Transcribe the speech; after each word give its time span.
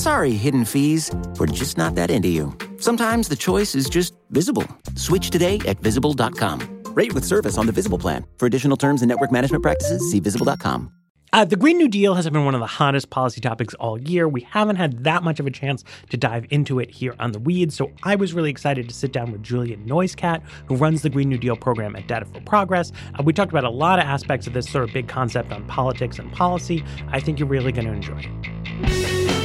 Sorry, 0.00 0.32
hidden 0.32 0.64
fees. 0.64 1.10
We're 1.38 1.44
just 1.44 1.76
not 1.76 1.94
that 1.96 2.10
into 2.10 2.28
you. 2.28 2.56
Sometimes 2.78 3.28
the 3.28 3.36
choice 3.36 3.74
is 3.74 3.86
just 3.86 4.14
visible. 4.30 4.66
Switch 4.94 5.28
today 5.28 5.58
at 5.66 5.78
visible.com. 5.80 6.84
Rate 6.94 7.12
with 7.12 7.22
service 7.22 7.58
on 7.58 7.66
the 7.66 7.72
Visible 7.72 7.98
plan. 7.98 8.24
For 8.38 8.46
additional 8.46 8.78
terms 8.78 9.02
and 9.02 9.10
network 9.10 9.30
management 9.30 9.62
practices, 9.62 10.10
see 10.10 10.18
visible.com. 10.18 10.90
Uh, 11.34 11.44
the 11.44 11.54
Green 11.54 11.76
New 11.76 11.86
Deal 11.86 12.14
has 12.14 12.28
been 12.30 12.46
one 12.46 12.54
of 12.54 12.60
the 12.60 12.66
hottest 12.66 13.10
policy 13.10 13.42
topics 13.42 13.74
all 13.74 14.00
year. 14.00 14.26
We 14.26 14.40
haven't 14.40 14.76
had 14.76 15.04
that 15.04 15.22
much 15.22 15.38
of 15.38 15.46
a 15.46 15.50
chance 15.50 15.84
to 16.08 16.16
dive 16.16 16.46
into 16.48 16.80
it 16.80 16.90
here 16.90 17.14
on 17.20 17.32
The 17.32 17.38
Weeds, 17.38 17.76
so 17.76 17.92
I 18.02 18.16
was 18.16 18.32
really 18.32 18.50
excited 18.50 18.88
to 18.88 18.94
sit 18.94 19.12
down 19.12 19.30
with 19.32 19.42
Julian 19.42 19.84
NoiseCat, 19.84 20.40
who 20.66 20.76
runs 20.76 21.02
the 21.02 21.10
Green 21.10 21.28
New 21.28 21.38
Deal 21.38 21.56
program 21.56 21.94
at 21.94 22.08
Data 22.08 22.24
for 22.24 22.40
Progress. 22.40 22.90
Uh, 23.18 23.22
we 23.22 23.34
talked 23.34 23.52
about 23.52 23.64
a 23.64 23.70
lot 23.70 23.98
of 23.98 24.06
aspects 24.06 24.46
of 24.46 24.54
this 24.54 24.66
sort 24.68 24.82
of 24.84 24.94
big 24.94 25.08
concept 25.08 25.52
on 25.52 25.66
politics 25.66 26.18
and 26.18 26.32
policy. 26.32 26.82
I 27.08 27.20
think 27.20 27.38
you're 27.38 27.46
really 27.46 27.70
going 27.70 27.86
to 27.86 27.92
enjoy 27.92 28.22
it. 28.24 29.39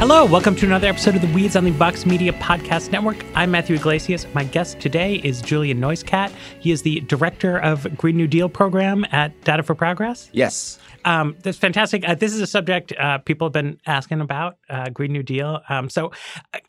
Hello, 0.00 0.24
welcome 0.24 0.56
to 0.56 0.64
another 0.64 0.88
episode 0.88 1.14
of 1.14 1.20
the 1.20 1.30
Weeds 1.34 1.56
on 1.56 1.64
the 1.64 1.72
Vox 1.72 2.06
Media 2.06 2.32
Podcast 2.32 2.90
Network. 2.90 3.22
I'm 3.34 3.50
Matthew 3.50 3.76
Yglesias. 3.76 4.26
My 4.32 4.44
guest 4.44 4.80
today 4.80 5.16
is 5.16 5.42
Julian 5.42 5.78
NoiseCat. 5.78 6.32
He 6.58 6.70
is 6.70 6.80
the 6.80 7.00
director 7.00 7.58
of 7.58 7.86
Green 7.98 8.16
New 8.16 8.26
Deal 8.26 8.48
program 8.48 9.04
at 9.12 9.38
Data 9.44 9.62
for 9.62 9.74
Progress. 9.74 10.30
Yes. 10.32 10.78
Um, 11.04 11.36
that's 11.42 11.58
fantastic. 11.58 12.08
Uh, 12.08 12.14
this 12.14 12.32
is 12.32 12.40
a 12.40 12.46
subject 12.46 12.94
uh, 12.98 13.18
people 13.18 13.48
have 13.48 13.52
been 13.52 13.78
asking 13.86 14.22
about, 14.22 14.56
uh, 14.70 14.88
Green 14.88 15.12
New 15.12 15.22
Deal. 15.22 15.60
Um, 15.68 15.90
so 15.90 16.12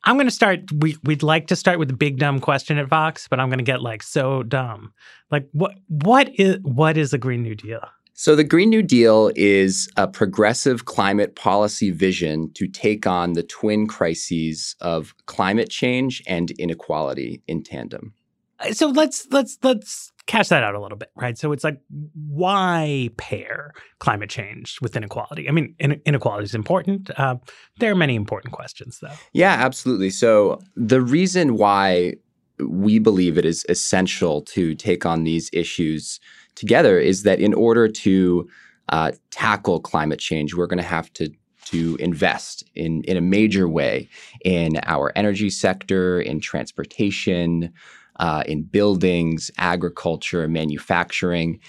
I'm 0.03 0.17
going 0.17 0.27
to 0.27 0.31
start. 0.31 0.69
We, 0.69 0.97
would 1.05 1.23
like 1.23 1.47
to 1.47 1.55
start 1.55 1.79
with 1.79 1.87
the 1.87 1.95
big 1.95 2.17
dumb 2.17 2.41
question 2.41 2.77
at 2.79 2.89
Vox, 2.89 3.29
but 3.29 3.39
I'm 3.39 3.47
going 3.47 3.59
to 3.59 3.63
get 3.63 3.81
like 3.81 4.03
so 4.03 4.43
dumb. 4.43 4.91
Like 5.31 5.47
what? 5.53 5.75
What 5.87 6.27
is 6.37 6.57
what 6.63 6.97
is 6.97 7.11
the 7.11 7.17
Green 7.17 7.43
New 7.43 7.55
Deal? 7.55 7.79
So, 8.21 8.35
the 8.35 8.43
Green 8.43 8.69
New 8.69 8.83
Deal 8.83 9.31
is 9.35 9.89
a 9.97 10.07
progressive 10.07 10.85
climate 10.85 11.35
policy 11.35 11.89
vision 11.89 12.53
to 12.53 12.67
take 12.67 13.07
on 13.07 13.33
the 13.33 13.41
twin 13.41 13.87
crises 13.87 14.75
of 14.79 15.15
climate 15.25 15.71
change 15.71 16.21
and 16.27 16.51
inequality 16.51 17.41
in 17.47 17.63
tandem. 17.63 18.13
Uh, 18.59 18.73
so 18.73 18.89
let's 18.89 19.27
let's 19.31 19.57
let's 19.63 20.11
cash 20.27 20.49
that 20.49 20.63
out 20.63 20.75
a 20.75 20.79
little 20.79 20.99
bit, 20.99 21.09
right? 21.15 21.35
So 21.35 21.51
it's 21.51 21.63
like 21.63 21.81
why 22.27 23.09
pair 23.17 23.73
climate 23.97 24.29
change 24.29 24.77
with 24.83 24.95
inequality? 24.95 25.49
I 25.49 25.51
mean, 25.51 25.73
inequality 25.79 26.43
is 26.43 26.53
important. 26.53 27.09
Uh, 27.17 27.37
there 27.79 27.91
are 27.91 27.95
many 27.95 28.13
important 28.13 28.53
questions, 28.53 28.99
though. 29.01 29.15
Yeah, 29.33 29.53
absolutely. 29.53 30.11
So 30.11 30.61
the 30.75 31.01
reason 31.01 31.57
why 31.57 32.17
we 32.59 32.99
believe 32.99 33.39
it 33.39 33.45
is 33.45 33.65
essential 33.67 34.41
to 34.41 34.75
take 34.75 35.07
on 35.07 35.23
these 35.23 35.49
issues 35.53 36.19
together 36.55 36.99
is 36.99 37.23
that 37.23 37.39
in 37.39 37.53
order 37.53 37.87
to 37.87 38.47
uh, 38.89 39.11
tackle 39.29 39.79
climate 39.79 40.19
change, 40.19 40.53
we're 40.53 40.67
going 40.67 40.77
to 40.77 40.83
have 40.83 41.11
to 41.13 41.31
to 41.65 41.95
invest 41.99 42.63
in 42.75 43.03
in 43.03 43.17
a 43.17 43.21
major 43.21 43.67
way 43.67 44.09
in 44.43 44.79
our 44.83 45.11
energy 45.15 45.49
sector, 45.49 46.19
in 46.19 46.39
transportation, 46.39 47.71
uh, 48.17 48.43
in 48.45 48.63
buildings, 48.63 49.51
agriculture, 49.57 50.47
manufacturing. 50.47 51.59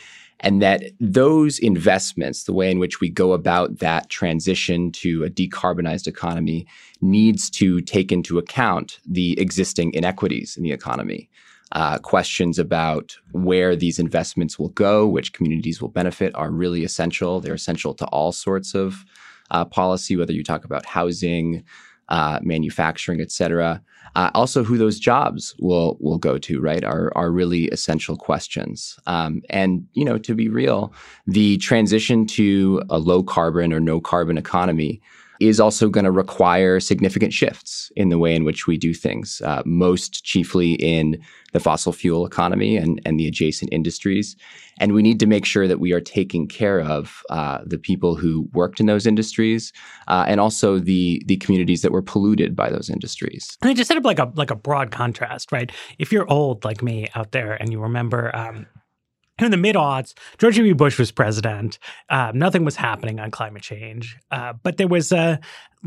And 0.41 0.60
that 0.60 0.82
those 0.99 1.60
investments, 1.60 2.44
the 2.44 2.53
way 2.53 2.69
in 2.69 2.81
which 2.81 3.00
we 3.00 3.09
go 3.09 3.32
about 3.32 3.78
that 3.78 4.10
transition 4.10 4.91
to 4.93 5.22
a 5.22 5.31
decarbonized 5.31 6.09
economy, 6.09 6.66
needs 7.00 7.49
to 7.50 7.81
take 7.81 8.10
into 8.10 8.38
account 8.38 8.99
the 9.06 9.38
existing 9.38 9.94
inequities 9.94 10.56
in 10.56 10.64
the 10.64 10.72
economy 10.72 11.31
uh, 11.72 11.99
questions 11.99 12.59
about 12.59 13.16
where 13.33 13.75
these 13.75 13.99
investments 13.99 14.59
will 14.59 14.69
go, 14.71 15.06
which 15.06 15.33
communities 15.33 15.81
will 15.81 15.88
benefit, 15.88 16.34
are 16.34 16.50
really 16.50 16.84
essential. 16.84 17.41
They're 17.41 17.55
essential 17.55 17.94
to 17.94 18.06
all 18.06 18.33
sorts 18.33 18.75
of 18.75 19.05
uh, 19.50 19.65
policy, 19.65 20.16
whether 20.16 20.32
you 20.32 20.44
talk 20.44 20.65
about 20.65 20.87
housing, 20.87 21.65
uh, 22.09 22.41
manufacturing, 22.43 23.21
et 23.21 23.31
cetera. 23.31 23.82
Uh, 24.15 24.31
also, 24.34 24.62
who 24.62 24.77
those 24.77 24.99
jobs 24.99 25.55
will 25.61 25.97
will 26.00 26.19
go 26.19 26.37
to, 26.37 26.61
right, 26.61 26.84
are 26.84 27.11
are 27.16 27.31
really 27.31 27.69
essential 27.69 28.16
questions. 28.16 28.99
Um, 29.06 29.41
and 29.49 29.87
you 29.94 30.05
know, 30.05 30.19
to 30.19 30.34
be 30.34 30.49
real, 30.49 30.93
the 31.27 31.56
transition 31.59 32.27
to 32.27 32.82
a 32.91 32.99
low 32.99 33.22
carbon 33.22 33.72
or 33.72 33.81
no 33.81 34.00
carbon 34.00 34.37
economy 34.37 35.00
is 35.49 35.61
also 35.61 35.89
going 35.89 36.05
to 36.05 36.11
require 36.11 36.81
significant 36.81 37.33
shifts 37.33 37.91
in 37.97 38.09
the 38.09 38.19
way 38.19 38.35
in 38.35 38.45
which 38.45 38.67
we 38.67 38.77
do 38.77 38.95
things, 38.95 39.43
uh, 39.45 39.63
most 39.65 40.25
chiefly 40.25 40.73
in 40.75 41.21
the 41.53 41.61
fossil 41.61 41.93
fuel 41.93 42.25
economy 42.27 42.77
and, 42.77 43.01
and 43.05 43.19
the 43.19 43.27
adjacent 43.27 43.73
industries. 43.73 44.37
And 44.79 44.93
we 44.93 45.03
need 45.03 45.21
to 45.21 45.27
make 45.27 45.45
sure 45.45 45.69
that 45.69 45.81
we 45.81 45.93
are 45.93 46.01
taking 46.01 46.49
care 46.49 46.81
of 46.81 47.23
uh, 47.31 47.59
the 47.65 47.79
people 47.79 48.15
who 48.15 48.49
worked 48.53 48.81
in 48.81 48.87
those 48.87 49.07
industries 49.07 49.73
uh, 50.09 50.25
and 50.27 50.41
also 50.41 50.79
the, 50.79 51.23
the 51.27 51.37
communities 51.37 51.83
that 51.83 51.93
were 51.93 52.03
polluted 52.03 52.57
by 52.57 52.71
those 52.71 52.89
industries. 52.89 53.57
And 53.61 53.71
I 53.71 53.75
just 53.75 53.89
set 53.89 53.97
up 53.97 54.05
like 54.05 54.19
a, 54.19 54.33
like 54.35 54.51
a 54.51 54.57
broad 54.57 54.91
contrast, 54.91 55.53
right? 55.53 55.71
If 55.99 56.11
you're 56.11 56.31
old 56.31 56.65
like 56.65 56.83
me 56.83 57.09
out 57.15 57.33
there 57.33 57.53
and 57.55 57.71
you 57.71 57.81
remember 57.81 58.35
um, 58.35 58.67
in 59.38 59.50
the 59.50 59.56
mid 59.56 59.76
aughts, 59.76 60.15
George 60.38 60.56
W. 60.56 60.75
Bush 60.75 60.98
was 60.98 61.10
president. 61.10 61.78
Uh, 62.09 62.32
nothing 62.34 62.65
was 62.65 62.76
happening 62.76 63.19
on 63.19 63.31
climate 63.31 63.62
change, 63.62 64.16
uh, 64.31 64.53
but 64.62 64.76
there 64.76 64.88
was 64.88 65.12
a 65.12 65.41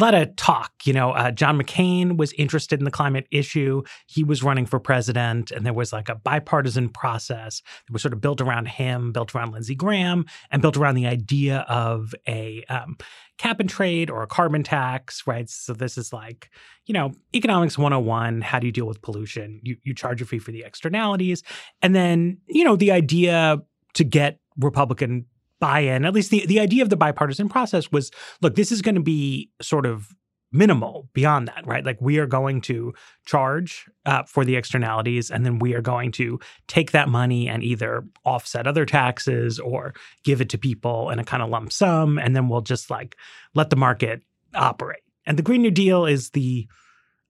lot 0.03 0.13
of 0.13 0.35
talk. 0.35 0.71
You 0.83 0.93
know, 0.93 1.11
uh, 1.11 1.31
John 1.31 1.59
McCain 1.59 2.17
was 2.17 2.33
interested 2.33 2.79
in 2.79 2.85
the 2.85 2.91
climate 2.91 3.27
issue. 3.31 3.83
He 4.07 4.23
was 4.23 4.43
running 4.43 4.65
for 4.65 4.79
president, 4.79 5.51
and 5.51 5.65
there 5.65 5.73
was 5.73 5.93
like 5.93 6.09
a 6.09 6.15
bipartisan 6.15 6.89
process 6.89 7.61
that 7.87 7.93
was 7.93 8.01
sort 8.01 8.13
of 8.13 8.21
built 8.21 8.41
around 8.41 8.67
him, 8.67 9.11
built 9.11 9.33
around 9.33 9.51
Lindsey 9.51 9.75
Graham, 9.75 10.25
and 10.51 10.61
built 10.61 10.77
around 10.77 10.95
the 10.95 11.07
idea 11.07 11.65
of 11.69 12.13
a 12.27 12.63
um, 12.69 12.97
cap 13.37 13.59
and 13.59 13.69
trade 13.69 14.09
or 14.09 14.23
a 14.23 14.27
carbon 14.27 14.63
tax, 14.63 15.25
right? 15.27 15.49
So 15.49 15.73
this 15.73 15.97
is 15.97 16.13
like, 16.13 16.49
you 16.85 16.93
know, 16.93 17.11
economics 17.33 17.77
101. 17.77 18.41
How 18.41 18.59
do 18.59 18.67
you 18.67 18.71
deal 18.71 18.87
with 18.87 19.01
pollution? 19.01 19.59
You, 19.63 19.77
you 19.83 19.93
charge 19.93 20.21
a 20.21 20.25
fee 20.25 20.39
for 20.39 20.51
the 20.51 20.63
externalities. 20.63 21.43
And 21.81 21.95
then, 21.95 22.37
you 22.47 22.63
know, 22.63 22.75
the 22.75 22.91
idea 22.91 23.61
to 23.93 24.03
get 24.03 24.39
Republican 24.57 25.25
buy-in, 25.59 26.05
at 26.05 26.13
least 26.13 26.31
the, 26.31 26.45
the 26.45 26.59
idea 26.59 26.83
of 26.83 26.89
the 26.89 26.97
bipartisan 26.97 27.49
process 27.49 27.91
was, 27.91 28.11
look, 28.41 28.55
this 28.55 28.71
is 28.71 28.81
going 28.81 28.95
to 28.95 29.01
be 29.01 29.49
sort 29.61 29.85
of 29.85 30.09
minimal 30.51 31.09
beyond 31.13 31.47
that, 31.47 31.65
right? 31.67 31.85
Like 31.85 31.99
we 31.99 32.17
are 32.17 32.27
going 32.27 32.61
to 32.61 32.93
charge 33.25 33.87
uh, 34.05 34.23
for 34.23 34.45
the 34.45 34.55
externalities, 34.55 35.29
and 35.29 35.45
then 35.45 35.59
we 35.59 35.73
are 35.73 35.81
going 35.81 36.11
to 36.13 36.39
take 36.67 36.91
that 36.91 37.09
money 37.09 37.49
and 37.49 37.63
either 37.63 38.05
offset 38.23 38.67
other 38.67 38.85
taxes 38.85 39.59
or 39.59 39.93
give 40.23 40.39
it 40.39 40.49
to 40.49 40.57
people 40.57 41.09
in 41.09 41.19
a 41.19 41.25
kind 41.25 41.43
of 41.43 41.49
lump 41.49 41.73
sum, 41.73 42.17
and 42.17 42.35
then 42.35 42.47
we'll 42.47 42.61
just 42.61 42.89
like 42.89 43.17
let 43.53 43.69
the 43.69 43.75
market 43.75 44.21
operate. 44.53 45.01
And 45.25 45.37
the 45.37 45.43
Green 45.43 45.61
New 45.61 45.71
Deal 45.71 46.05
is 46.05 46.29
the, 46.29 46.67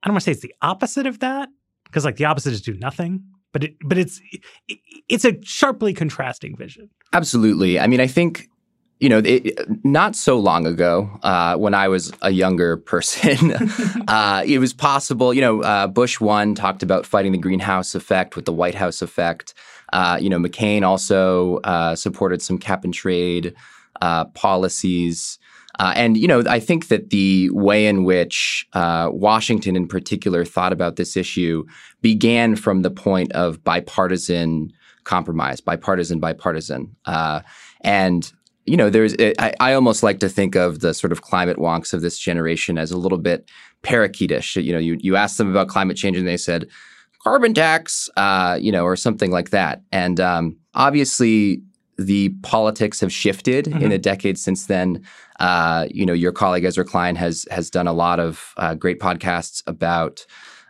I 0.03 0.07
don't 0.07 0.13
want 0.13 0.21
to 0.21 0.25
say 0.25 0.31
it's 0.33 0.41
the 0.41 0.53
opposite 0.61 1.07
of 1.07 1.19
that, 1.19 1.49
because 1.85 2.05
like 2.05 2.17
the 2.17 2.25
opposite 2.25 2.53
is 2.53 2.61
do 2.61 2.75
nothing, 2.75 3.23
but 3.55 3.63
it, 3.63 3.77
but 3.85 3.97
it's 3.97 4.19
it's 5.07 5.23
a 5.23 5.41
sharply 5.41 5.93
contrasting 5.93 6.57
vision. 6.57 6.89
Absolutely. 7.13 7.79
I 7.79 7.87
mean, 7.87 8.01
I 8.01 8.07
think 8.07 8.49
you 8.99 9.07
know, 9.07 9.21
it, 9.23 9.57
not 9.85 10.13
so 10.13 10.37
long 10.37 10.67
ago, 10.67 11.09
uh, 11.23 11.55
when 11.55 11.73
I 11.73 11.87
was 11.87 12.11
a 12.21 12.31
younger 12.31 12.75
person, 12.75 13.53
uh, 14.09 14.43
it 14.45 14.59
was 14.59 14.73
possible. 14.73 15.33
You 15.33 15.39
know, 15.39 15.61
uh, 15.61 15.87
Bush 15.87 16.19
one 16.19 16.53
talked 16.53 16.83
about 16.83 17.05
fighting 17.05 17.31
the 17.31 17.37
greenhouse 17.37 17.95
effect 17.95 18.35
with 18.35 18.43
the 18.43 18.51
White 18.51 18.75
House 18.75 19.01
effect. 19.01 19.53
Uh, 19.93 20.17
you 20.19 20.29
know, 20.29 20.37
McCain 20.37 20.83
also 20.83 21.59
uh, 21.63 21.95
supported 21.95 22.41
some 22.41 22.57
cap 22.57 22.83
and 22.83 22.93
trade 22.93 23.55
uh, 24.01 24.25
policies. 24.25 25.39
Uh, 25.79 25.93
and 25.95 26.17
you 26.17 26.27
know, 26.27 26.43
I 26.47 26.59
think 26.59 26.87
that 26.87 27.09
the 27.09 27.49
way 27.51 27.87
in 27.87 28.03
which 28.03 28.67
uh, 28.73 29.09
Washington, 29.11 29.75
in 29.75 29.87
particular, 29.87 30.45
thought 30.45 30.73
about 30.73 30.95
this 30.95 31.17
issue 31.17 31.65
began 32.01 32.55
from 32.55 32.81
the 32.81 32.91
point 32.91 33.31
of 33.33 33.63
bipartisan 33.63 34.71
compromise, 35.03 35.61
bipartisan, 35.61 36.19
bipartisan, 36.19 36.95
uh, 37.05 37.41
and 37.81 38.31
you 38.65 38.77
know, 38.77 38.89
there's 38.89 39.15
I, 39.19 39.53
I, 39.59 39.73
almost 39.73 40.01
like 40.01 40.19
to 40.19 40.29
think 40.29 40.55
of 40.55 40.79
the 40.79 40.93
sort 40.93 41.11
of 41.11 41.21
climate 41.21 41.57
wonks 41.57 41.93
of 41.93 42.01
this 42.01 42.17
generation 42.17 42.79
as 42.79 42.91
a 42.91 42.97
little 42.97 43.19
bit 43.19 43.47
parakeetish. 43.83 44.61
You 44.63 44.73
know, 44.73 44.79
you 44.79 44.97
you 44.99 45.15
ask 45.15 45.37
them 45.37 45.51
about 45.51 45.67
climate 45.67 45.97
change 45.97 46.17
and 46.17 46.27
they 46.27 46.37
said 46.37 46.67
carbon 47.23 47.53
tax, 47.53 48.09
uh, 48.17 48.57
you 48.59 48.71
know, 48.71 48.83
or 48.83 48.95
something 48.95 49.31
like 49.31 49.51
that. 49.51 49.81
And 49.91 50.19
um, 50.19 50.57
obviously, 50.73 51.61
the 51.97 52.29
politics 52.41 52.99
have 53.01 53.11
shifted 53.11 53.65
mm-hmm. 53.65 53.83
in 53.83 53.91
a 53.91 53.97
decade 53.97 54.37
since 54.37 54.65
then. 54.65 55.03
Uh, 55.39 55.87
you 55.91 56.05
know, 56.05 56.13
your 56.13 56.31
colleague 56.31 56.63
Ezra 56.63 56.85
Klein 56.85 57.15
has 57.15 57.45
has 57.51 57.69
done 57.69 57.87
a 57.87 57.93
lot 57.93 58.19
of 58.19 58.53
uh, 58.57 58.75
great 58.75 58.99
podcasts 58.99 59.61
about 59.67 60.25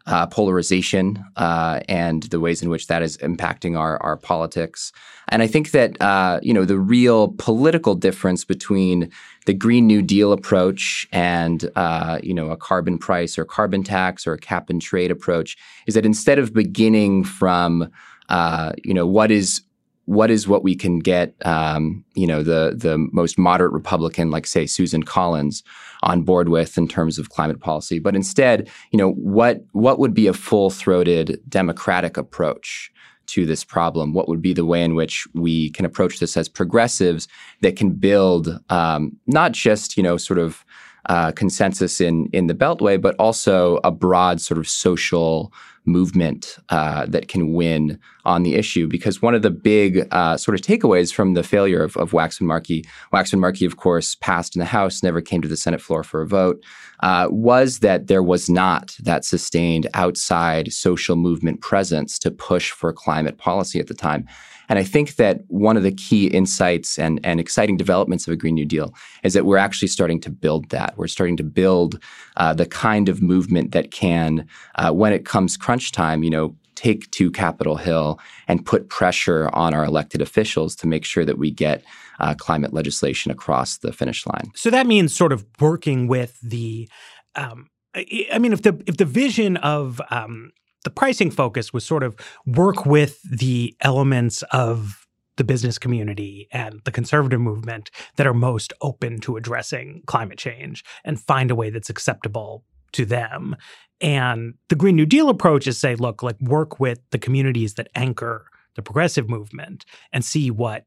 uh, 0.08 0.28
polarization 0.28 1.24
uh, 1.36 1.80
and 1.90 2.24
the 2.24 2.40
ways 2.40 2.62
in 2.62 2.70
which 2.70 2.88
that 2.88 3.02
is 3.02 3.18
impacting 3.18 3.78
our 3.78 4.02
our 4.04 4.18
politics. 4.18 4.92
And 5.30 5.42
I 5.42 5.48
think 5.48 5.72
that 5.72 6.00
uh, 6.02 6.40
you 6.44 6.54
know 6.54 6.66
the 6.66 6.78
real 6.78 7.30
political 7.38 7.96
difference 7.96 8.46
between 8.46 9.12
the 9.46 9.54
Green 9.54 9.88
New 9.88 10.02
Deal 10.02 10.32
approach 10.32 11.08
and 11.12 11.70
uh, 11.76 12.20
you 12.22 12.34
know 12.34 12.52
a 12.52 12.58
carbon 12.58 12.98
price 12.98 13.38
or 13.38 13.46
carbon 13.46 13.84
tax 13.84 14.28
or 14.28 14.34
a 14.34 14.38
cap 14.38 14.70
and 14.70 14.82
trade 14.82 15.10
approach 15.10 15.58
is 15.88 15.96
that 15.96 16.06
instead 16.06 16.38
of 16.38 16.54
beginning 16.54 17.24
from 17.24 17.92
uh, 18.30 18.74
you 18.84 18.94
know 18.94 19.08
what 19.08 19.32
is 19.32 19.62
what 20.06 20.30
is 20.30 20.48
what 20.48 20.64
we 20.64 20.76
can 20.76 21.00
get, 21.00 21.36
um, 21.46 22.04
you 22.14 22.28
know, 22.28 22.44
the 22.44 22.74
the 22.76 22.98
most 23.12 23.38
moderate 23.38 23.74
Republican, 23.74 24.32
like 24.32 24.46
say 24.46 24.66
Susan 24.66 25.04
Collins, 25.04 25.64
on 26.04 26.22
board 26.22 26.50
with 26.50 26.78
in 26.78 26.88
terms 26.88 27.18
of 27.18 27.30
climate 27.30 27.60
policy, 27.60 28.00
but 28.00 28.16
instead, 28.16 28.70
you 28.92 28.98
know, 28.98 29.12
what 29.12 29.66
what 29.72 30.00
would 30.00 30.14
be 30.14 30.28
a 30.28 30.34
full 30.34 30.70
throated 30.70 31.42
democratic 31.50 32.18
approach 32.18 32.92
to 33.28 33.46
this 33.46 33.64
problem? 33.64 34.14
What 34.14 34.28
would 34.30 34.42
be 34.42 34.54
the 34.54 34.66
way 34.66 34.84
in 34.84 34.94
which 34.94 35.28
we 35.34 35.72
can 35.72 35.86
approach 35.86 36.20
this 36.20 36.38
as 36.38 36.48
progressives 36.48 37.28
that 37.62 37.76
can 37.76 37.92
build 37.92 38.60
um, 38.70 39.18
not 39.26 39.52
just 39.54 39.98
you 39.98 40.04
know 40.04 40.18
sort 40.18 40.40
of 40.40 40.64
uh, 41.08 41.32
consensus 41.32 42.00
in 42.00 42.30
in 42.34 42.48
the 42.48 42.54
Beltway, 42.54 43.02
but 43.02 43.16
also 43.18 43.80
a 43.84 43.92
broad 43.92 44.40
sort 44.42 44.60
of 44.60 44.68
social 44.68 45.52
movement 45.86 46.58
uh, 46.70 47.06
that 47.08 47.28
can 47.28 47.54
win 47.54 48.00
on 48.26 48.44
the 48.44 48.56
issue. 48.56 48.88
Because 48.88 49.22
one 49.22 49.36
of 49.36 49.42
the 49.42 49.52
big 49.52 50.08
uh, 50.12 50.38
sort 50.38 50.56
of 50.56 50.62
takeaways 50.62 51.14
from 51.14 51.34
the 51.34 51.44
failure 51.44 51.84
of, 51.84 51.96
of 51.98 52.12
Waxman 52.12 52.42
Markey, 52.42 52.86
Waxman 53.14 53.40
Markey, 53.40 53.66
of 53.66 53.78
course, 53.78 54.16
passed 54.16 54.56
in 54.56 54.60
the 54.60 54.66
House, 54.66 55.04
never 55.04 55.22
came 55.22 55.42
to 55.42 55.48
the 55.48 55.58
Senate 55.58 55.82
floor 55.82 56.04
for 56.04 56.22
a 56.22 56.28
vote, 56.28 56.64
uh, 57.02 57.28
was 57.30 57.80
that 57.80 58.08
there 58.08 58.24
was 58.24 58.50
not 58.50 58.96
that 59.02 59.26
sustained 59.26 59.88
outside 59.94 60.72
social 60.74 61.16
movement 61.16 61.62
presence 61.62 62.18
to 62.20 62.32
push 62.32 62.72
for 62.72 62.92
climate 62.92 63.38
policy 63.38 63.80
at 63.80 63.88
the 63.88 63.94
time. 63.94 64.28
And 64.70 64.80
I 64.80 64.84
think 64.84 65.16
that 65.16 65.42
one 65.48 65.78
of 65.78 65.84
the 65.84 65.92
key 65.92 66.28
insights 66.28 66.98
and, 66.98 67.20
and 67.24 67.40
exciting 67.40 67.78
developments 67.78 68.28
of 68.28 68.34
a 68.34 68.36
Green 68.36 68.56
New 68.56 68.66
Deal 68.66 68.94
is 69.24 69.34
that 69.34 69.46
we're 69.46 69.58
actually 69.58 69.88
starting 69.88 70.20
to 70.22 70.30
build 70.30 70.70
that. 70.70 70.98
We're 70.98 71.08
starting 71.08 71.38
to 71.38 71.44
build 71.44 72.00
uh, 72.38 72.54
the 72.54 72.66
kind 72.66 73.10
of 73.10 73.22
movement 73.22 73.72
that 73.72 73.92
can, 73.92 74.48
uh, 74.76 74.92
when 74.92 75.14
it 75.14 75.26
comes 75.26 75.58
crunch 75.58 75.92
time, 75.92 76.24
you 76.24 76.30
know, 76.30 76.56
take 76.76 77.10
to 77.12 77.32
Capitol 77.32 77.78
Hill 77.78 78.20
and 78.48 78.66
put 78.66 78.90
pressure 78.90 79.50
on 79.54 79.74
our 79.74 79.86
elected 79.86 80.22
officials 80.22 80.76
to 80.78 80.88
make 80.88 81.06
sure 81.06 81.26
that 81.26 81.38
we 81.38 81.50
get 81.50 81.84
uh, 82.20 82.34
climate 82.36 82.74
legislation 82.74 83.32
across 83.32 83.78
the 83.78 83.92
finish 83.94 84.26
line. 84.28 84.52
So 84.56 84.70
that 84.70 84.86
means 84.86 85.16
sort 85.16 85.32
of 85.32 85.46
working 85.60 86.08
with 86.08 86.40
the. 86.42 86.90
Um, 87.36 87.70
I 87.96 88.40
mean, 88.40 88.52
if 88.52 88.62
the 88.62 88.82
if 88.86 88.98
the 88.98 89.06
vision 89.06 89.56
of 89.58 90.02
um, 90.12 90.52
the 90.86 90.90
pricing 90.90 91.32
focus 91.32 91.74
was 91.74 91.84
sort 91.84 92.04
of 92.04 92.16
work 92.46 92.86
with 92.86 93.22
the 93.24 93.76
elements 93.82 94.44
of 94.52 95.06
the 95.36 95.44
business 95.44 95.78
community 95.78 96.48
and 96.52 96.80
the 96.86 96.92
conservative 96.92 97.42
movement 97.42 97.92
that 98.16 98.28
are 98.28 98.34
most 98.34 98.72
open 98.82 99.20
to 99.20 99.36
addressing 99.36 100.02
climate 100.06 100.38
change 100.38 100.86
and 101.04 101.20
find 101.20 101.52
a 101.52 101.56
way 101.56 101.70
that's 101.70 101.90
acceptable 101.90 102.64
to 102.94 103.04
them. 103.04 103.56
And 104.00 104.54
the 104.70 104.76
Green 104.76 104.96
New 104.96 105.06
Deal 105.06 105.28
approach 105.28 105.68
is 105.68 105.78
say, 105.78 105.96
look, 105.96 106.24
like 106.24 106.40
work 106.40 106.80
with 106.80 107.00
the 107.10 107.18
communities 107.18 107.74
that 107.74 107.90
anchor 107.96 108.46
the 108.76 108.82
progressive 108.82 109.28
movement 109.28 109.86
and 110.14 110.24
see 110.24 110.52
what 110.52 110.86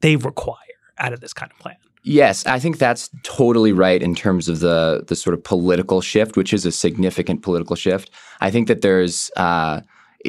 they 0.00 0.16
require 0.16 0.56
out 0.98 1.12
of 1.12 1.20
this 1.20 1.34
kind 1.34 1.50
of 1.52 1.58
plan. 1.58 1.76
Yes, 2.08 2.46
I 2.46 2.58
think 2.58 2.78
that's 2.78 3.10
totally 3.22 3.72
right 3.72 4.02
in 4.02 4.14
terms 4.14 4.48
of 4.48 4.60
the 4.60 5.04
the 5.06 5.14
sort 5.14 5.34
of 5.34 5.44
political 5.44 6.00
shift, 6.00 6.38
which 6.38 6.54
is 6.54 6.64
a 6.64 6.72
significant 6.72 7.42
political 7.42 7.76
shift. 7.76 8.10
I 8.40 8.50
think 8.50 8.66
that 8.68 8.80
there's 8.80 9.30
uh, 9.36 9.82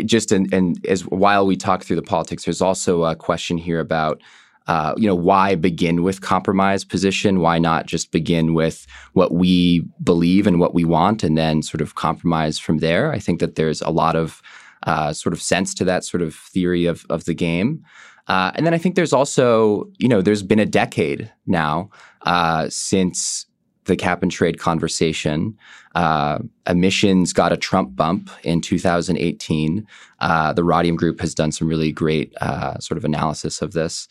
just 0.03 0.33
and 0.33 0.53
as 0.85 1.03
while 1.03 1.47
we 1.47 1.55
talk 1.55 1.85
through 1.85 1.95
the 1.95 2.01
politics, 2.01 2.43
there's 2.43 2.61
also 2.61 3.05
a 3.05 3.15
question 3.15 3.57
here 3.57 3.79
about. 3.79 4.21
Uh, 4.67 4.93
you 4.97 5.07
know, 5.07 5.15
why 5.15 5.55
begin 5.55 6.03
with 6.03 6.21
compromise 6.21 6.83
position? 6.85 7.39
Why 7.39 7.57
not 7.57 7.87
just 7.87 8.11
begin 8.11 8.53
with 8.53 8.85
what 9.13 9.31
we 9.31 9.83
believe 10.03 10.45
and 10.45 10.59
what 10.59 10.75
we 10.75 10.85
want, 10.85 11.23
and 11.23 11.35
then 11.35 11.63
sort 11.63 11.81
of 11.81 11.95
compromise 11.95 12.59
from 12.59 12.77
there? 12.77 13.11
I 13.11 13.17
think 13.17 13.39
that 13.39 13.55
there's 13.55 13.81
a 13.81 13.89
lot 13.89 14.15
of 14.15 14.43
uh, 14.83 15.11
sort 15.13 15.33
of 15.33 15.41
sense 15.41 15.73
to 15.75 15.85
that 15.85 16.03
sort 16.03 16.21
of 16.21 16.35
theory 16.35 16.85
of 16.85 17.03
of 17.09 17.23
the 17.23 17.33
game. 17.33 17.83
Uh, 18.29 18.51
and 18.55 18.65
then 18.65 18.73
I 18.73 18.77
think 18.77 18.95
there's 18.95 19.11
also, 19.11 19.89
you 19.97 20.07
know, 20.07 20.21
there's 20.21 20.43
been 20.43 20.59
a 20.59 20.65
decade 20.65 21.31
now 21.47 21.89
uh, 22.21 22.67
since 22.69 23.47
the 23.85 23.95
cap 23.95 24.21
and 24.21 24.31
trade 24.31 24.59
conversation. 24.59 25.57
Uh, 25.95 26.37
emissions 26.67 27.33
got 27.33 27.51
a 27.51 27.57
Trump 27.57 27.95
bump 27.95 28.29
in 28.43 28.61
2018. 28.61 29.85
Uh, 30.19 30.53
the 30.53 30.63
Rhodium 30.63 30.95
Group 30.95 31.19
has 31.19 31.33
done 31.33 31.51
some 31.51 31.67
really 31.67 31.91
great 31.91 32.31
uh, 32.39 32.77
sort 32.77 32.97
of 32.99 33.03
analysis 33.03 33.61
of 33.63 33.73
this. 33.73 34.07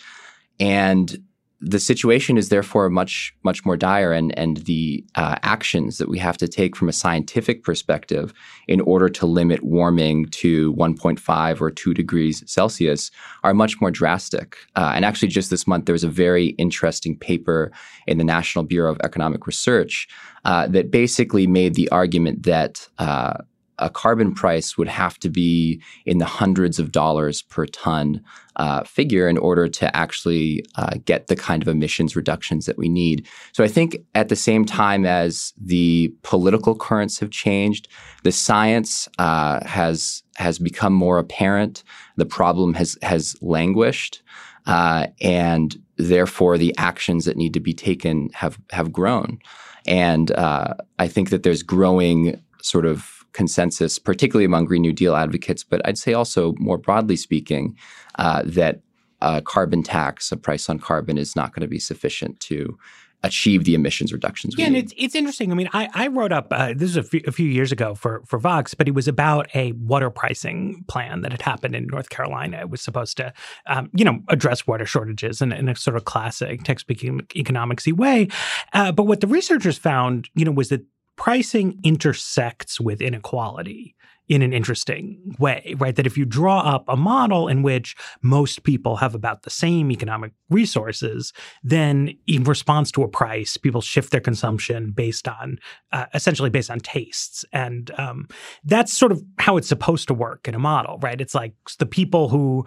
And 0.58 1.22
the 1.60 1.80
situation 1.80 2.36
is 2.36 2.50
therefore 2.50 2.88
much 2.88 3.34
much 3.42 3.64
more 3.64 3.76
dire 3.76 4.12
and 4.12 4.36
and 4.38 4.58
the 4.58 5.04
uh, 5.16 5.36
actions 5.42 5.98
that 5.98 6.08
we 6.08 6.18
have 6.18 6.36
to 6.38 6.46
take 6.46 6.76
from 6.76 6.88
a 6.88 6.92
scientific 6.92 7.64
perspective 7.64 8.32
in 8.68 8.80
order 8.82 9.08
to 9.08 9.26
limit 9.26 9.64
warming 9.64 10.26
to 10.26 10.72
1.5 10.74 11.60
or 11.60 11.70
2 11.70 11.94
degrees 11.94 12.44
celsius 12.46 13.10
are 13.42 13.54
much 13.54 13.80
more 13.80 13.90
drastic. 13.90 14.56
Uh, 14.76 14.92
and 14.94 15.04
actually 15.04 15.28
just 15.28 15.50
this 15.50 15.66
month 15.66 15.86
there 15.86 15.92
was 15.92 16.04
a 16.04 16.08
very 16.08 16.48
interesting 16.58 17.16
paper 17.16 17.72
in 18.06 18.18
the 18.18 18.24
national 18.24 18.64
bureau 18.64 18.92
of 18.92 19.00
economic 19.02 19.46
research 19.46 20.06
uh, 20.44 20.66
that 20.68 20.90
basically 20.90 21.46
made 21.46 21.74
the 21.74 21.88
argument 21.90 22.44
that 22.44 22.88
uh, 22.98 23.34
a 23.78 23.90
carbon 23.90 24.34
price 24.34 24.76
would 24.76 24.88
have 24.88 25.18
to 25.20 25.28
be 25.28 25.80
in 26.06 26.18
the 26.18 26.24
hundreds 26.24 26.78
of 26.78 26.92
dollars 26.92 27.42
per 27.42 27.66
ton 27.66 28.22
uh, 28.56 28.82
figure 28.82 29.28
in 29.28 29.38
order 29.38 29.68
to 29.68 29.96
actually 29.96 30.64
uh, 30.74 30.94
get 31.04 31.28
the 31.28 31.36
kind 31.36 31.62
of 31.62 31.68
emissions 31.68 32.16
reductions 32.16 32.66
that 32.66 32.76
we 32.76 32.88
need. 32.88 33.26
So 33.52 33.62
I 33.62 33.68
think 33.68 33.96
at 34.14 34.28
the 34.28 34.36
same 34.36 34.64
time 34.64 35.06
as 35.06 35.52
the 35.56 36.12
political 36.22 36.74
currents 36.74 37.20
have 37.20 37.30
changed, 37.30 37.88
the 38.24 38.32
science 38.32 39.08
uh, 39.18 39.64
has 39.64 40.22
has 40.36 40.58
become 40.58 40.92
more 40.92 41.18
apparent. 41.18 41.84
The 42.16 42.26
problem 42.26 42.74
has 42.74 42.98
has 43.02 43.36
languished, 43.40 44.22
uh, 44.66 45.06
and 45.20 45.80
therefore 45.96 46.58
the 46.58 46.74
actions 46.78 47.24
that 47.24 47.36
need 47.36 47.54
to 47.54 47.60
be 47.60 47.74
taken 47.74 48.30
have 48.34 48.58
have 48.70 48.92
grown. 48.92 49.38
And 49.86 50.32
uh, 50.32 50.74
I 50.98 51.08
think 51.08 51.30
that 51.30 51.44
there's 51.44 51.62
growing 51.62 52.40
sort 52.60 52.86
of 52.86 53.17
consensus, 53.32 53.98
particularly 53.98 54.44
among 54.44 54.64
Green 54.64 54.82
New 54.82 54.92
Deal 54.92 55.14
advocates, 55.14 55.64
but 55.64 55.80
I'd 55.86 55.98
say 55.98 56.14
also 56.14 56.54
more 56.58 56.78
broadly 56.78 57.16
speaking, 57.16 57.76
uh, 58.16 58.42
that 58.44 58.80
a 59.20 59.42
carbon 59.42 59.82
tax, 59.82 60.30
a 60.32 60.36
price 60.36 60.68
on 60.68 60.78
carbon, 60.78 61.18
is 61.18 61.34
not 61.34 61.52
going 61.52 61.62
to 61.62 61.68
be 61.68 61.78
sufficient 61.78 62.38
to 62.40 62.78
achieve 63.24 63.64
the 63.64 63.74
emissions 63.74 64.12
reductions. 64.12 64.54
yeah, 64.56 64.66
and 64.66 64.76
it's 64.76 64.92
it's 64.96 65.14
interesting. 65.14 65.50
I 65.50 65.54
mean, 65.56 65.68
I, 65.72 65.88
I 65.92 66.06
wrote 66.06 66.30
up 66.30 66.48
uh, 66.52 66.68
this 66.68 66.94
was 66.94 66.96
a 66.98 67.02
few, 67.02 67.20
a 67.26 67.32
few, 67.32 67.48
years 67.48 67.72
ago 67.72 67.94
for 67.94 68.22
for 68.26 68.38
Vox, 68.38 68.74
but 68.74 68.86
it 68.86 68.92
was 68.92 69.08
about 69.08 69.48
a 69.54 69.72
water 69.72 70.10
pricing 70.10 70.84
plan 70.88 71.22
that 71.22 71.32
had 71.32 71.42
happened 71.42 71.74
in 71.74 71.86
North 71.86 72.10
Carolina. 72.10 72.58
It 72.58 72.70
was 72.70 72.80
supposed 72.80 73.16
to, 73.16 73.32
um, 73.66 73.90
you 73.92 74.04
know, 74.04 74.20
address 74.28 74.66
water 74.66 74.86
shortages 74.86 75.42
in, 75.42 75.52
in 75.52 75.68
a 75.68 75.74
sort 75.74 75.96
of 75.96 76.04
classic 76.04 76.62
textbook 76.62 76.98
economicsy 76.98 77.92
way. 77.92 78.28
Uh, 78.72 78.92
but 78.92 79.04
what 79.04 79.20
the 79.20 79.26
researchers 79.26 79.78
found, 79.78 80.28
you 80.34 80.44
know, 80.44 80.52
was 80.52 80.68
that 80.68 80.84
pricing 81.18 81.78
intersects 81.82 82.80
with 82.80 83.02
inequality 83.02 83.94
in 84.28 84.42
an 84.42 84.52
interesting 84.52 85.34
way, 85.38 85.74
right? 85.78 85.96
That 85.96 86.06
if 86.06 86.18
you 86.18 86.24
draw 86.24 86.60
up 86.60 86.84
a 86.86 86.96
model 86.96 87.48
in 87.48 87.62
which 87.62 87.96
most 88.22 88.62
people 88.62 88.96
have 88.96 89.14
about 89.14 89.42
the 89.42 89.50
same 89.50 89.90
economic 89.90 90.32
resources, 90.50 91.32
then 91.62 92.14
in 92.26 92.44
response 92.44 92.92
to 92.92 93.02
a 93.02 93.08
price, 93.08 93.56
people 93.56 93.80
shift 93.80 94.10
their 94.12 94.20
consumption 94.20 94.92
based 94.92 95.26
on 95.26 95.58
uh, 95.92 96.06
essentially 96.12 96.50
based 96.50 96.70
on 96.70 96.78
tastes. 96.78 97.44
And 97.52 97.90
um, 97.98 98.28
that's 98.64 98.92
sort 98.92 99.12
of 99.12 99.22
how 99.38 99.56
it's 99.56 99.68
supposed 99.68 100.08
to 100.08 100.14
work 100.14 100.46
in 100.46 100.54
a 100.54 100.58
model, 100.58 100.98
right? 100.98 101.20
It's 101.20 101.34
like 101.34 101.54
the 101.78 101.86
people 101.86 102.28
who 102.28 102.66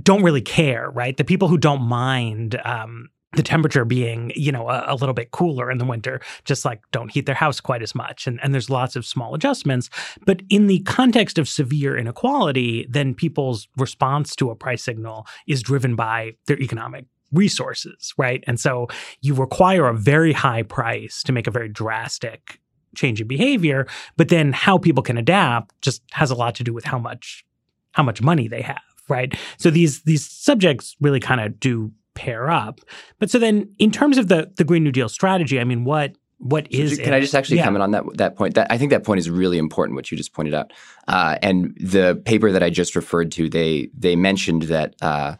don't 0.00 0.22
really 0.22 0.42
care, 0.42 0.90
right? 0.90 1.16
The 1.16 1.24
people 1.24 1.48
who 1.48 1.58
don't 1.58 1.82
mind. 1.82 2.60
Um, 2.64 3.08
the 3.34 3.42
temperature 3.42 3.84
being, 3.84 4.32
you 4.34 4.50
know, 4.50 4.68
a, 4.68 4.86
a, 4.88 4.94
little 4.94 5.14
bit 5.14 5.32
cooler 5.32 5.70
in 5.70 5.78
the 5.78 5.84
winter, 5.84 6.20
just 6.44 6.64
like 6.64 6.80
don't 6.92 7.10
heat 7.10 7.26
their 7.26 7.34
house 7.34 7.60
quite 7.60 7.82
as 7.82 7.94
much. 7.94 8.26
And, 8.26 8.40
and 8.42 8.54
there's 8.54 8.70
lots 8.70 8.96
of 8.96 9.04
small 9.04 9.34
adjustments. 9.34 9.90
But 10.24 10.42
in 10.48 10.66
the 10.66 10.80
context 10.80 11.38
of 11.38 11.46
severe 11.46 11.96
inequality, 11.96 12.86
then 12.88 13.14
people's 13.14 13.68
response 13.76 14.34
to 14.36 14.50
a 14.50 14.56
price 14.56 14.82
signal 14.82 15.26
is 15.46 15.62
driven 15.62 15.94
by 15.94 16.36
their 16.46 16.58
economic 16.58 17.04
resources, 17.32 18.14
right? 18.16 18.42
And 18.46 18.58
so 18.58 18.88
you 19.20 19.34
require 19.34 19.86
a 19.88 19.94
very 19.94 20.32
high 20.32 20.62
price 20.62 21.22
to 21.24 21.32
make 21.32 21.46
a 21.46 21.50
very 21.50 21.68
drastic 21.68 22.60
change 22.96 23.20
in 23.20 23.28
behavior, 23.28 23.86
but 24.16 24.28
then 24.28 24.52
how 24.52 24.78
people 24.78 25.02
can 25.02 25.18
adapt 25.18 25.80
just 25.82 26.02
has 26.12 26.30
a 26.30 26.34
lot 26.34 26.54
to 26.56 26.64
do 26.64 26.72
with 26.72 26.84
how 26.84 26.98
much 26.98 27.44
how 27.92 28.02
much 28.02 28.22
money 28.22 28.48
they 28.48 28.62
have, 28.62 28.80
right? 29.08 29.34
So 29.58 29.70
these 29.70 30.02
these 30.02 30.26
subjects 30.26 30.96
really 31.00 31.20
kind 31.20 31.40
of 31.40 31.60
do 31.60 31.92
pair 32.18 32.50
up. 32.50 32.80
But 33.20 33.30
so 33.30 33.38
then, 33.38 33.72
in 33.78 33.90
terms 33.92 34.18
of 34.18 34.26
the 34.26 34.50
the 34.56 34.64
Green 34.64 34.82
New 34.82 34.92
Deal 34.92 35.08
strategy, 35.08 35.60
I 35.60 35.64
mean, 35.64 35.84
what 35.84 36.16
what 36.38 36.70
is? 36.70 36.96
So 36.96 37.04
can 37.04 37.12
it? 37.12 37.16
I 37.16 37.20
just 37.20 37.34
actually 37.34 37.58
yeah. 37.58 37.64
comment 37.64 37.82
on 37.82 37.92
that 37.92 38.04
that 38.14 38.36
point? 38.36 38.54
That 38.56 38.66
I 38.70 38.76
think 38.76 38.90
that 38.90 39.04
point 39.04 39.20
is 39.20 39.30
really 39.30 39.58
important. 39.58 39.94
What 39.94 40.10
you 40.10 40.16
just 40.16 40.32
pointed 40.32 40.52
out, 40.52 40.72
uh, 41.06 41.38
and 41.42 41.76
the 41.80 42.20
paper 42.24 42.50
that 42.50 42.62
I 42.62 42.70
just 42.70 42.96
referred 42.96 43.30
to, 43.32 43.48
they 43.48 43.90
they 43.96 44.16
mentioned 44.16 44.62
that. 44.64 44.94
Uh, 45.00 45.36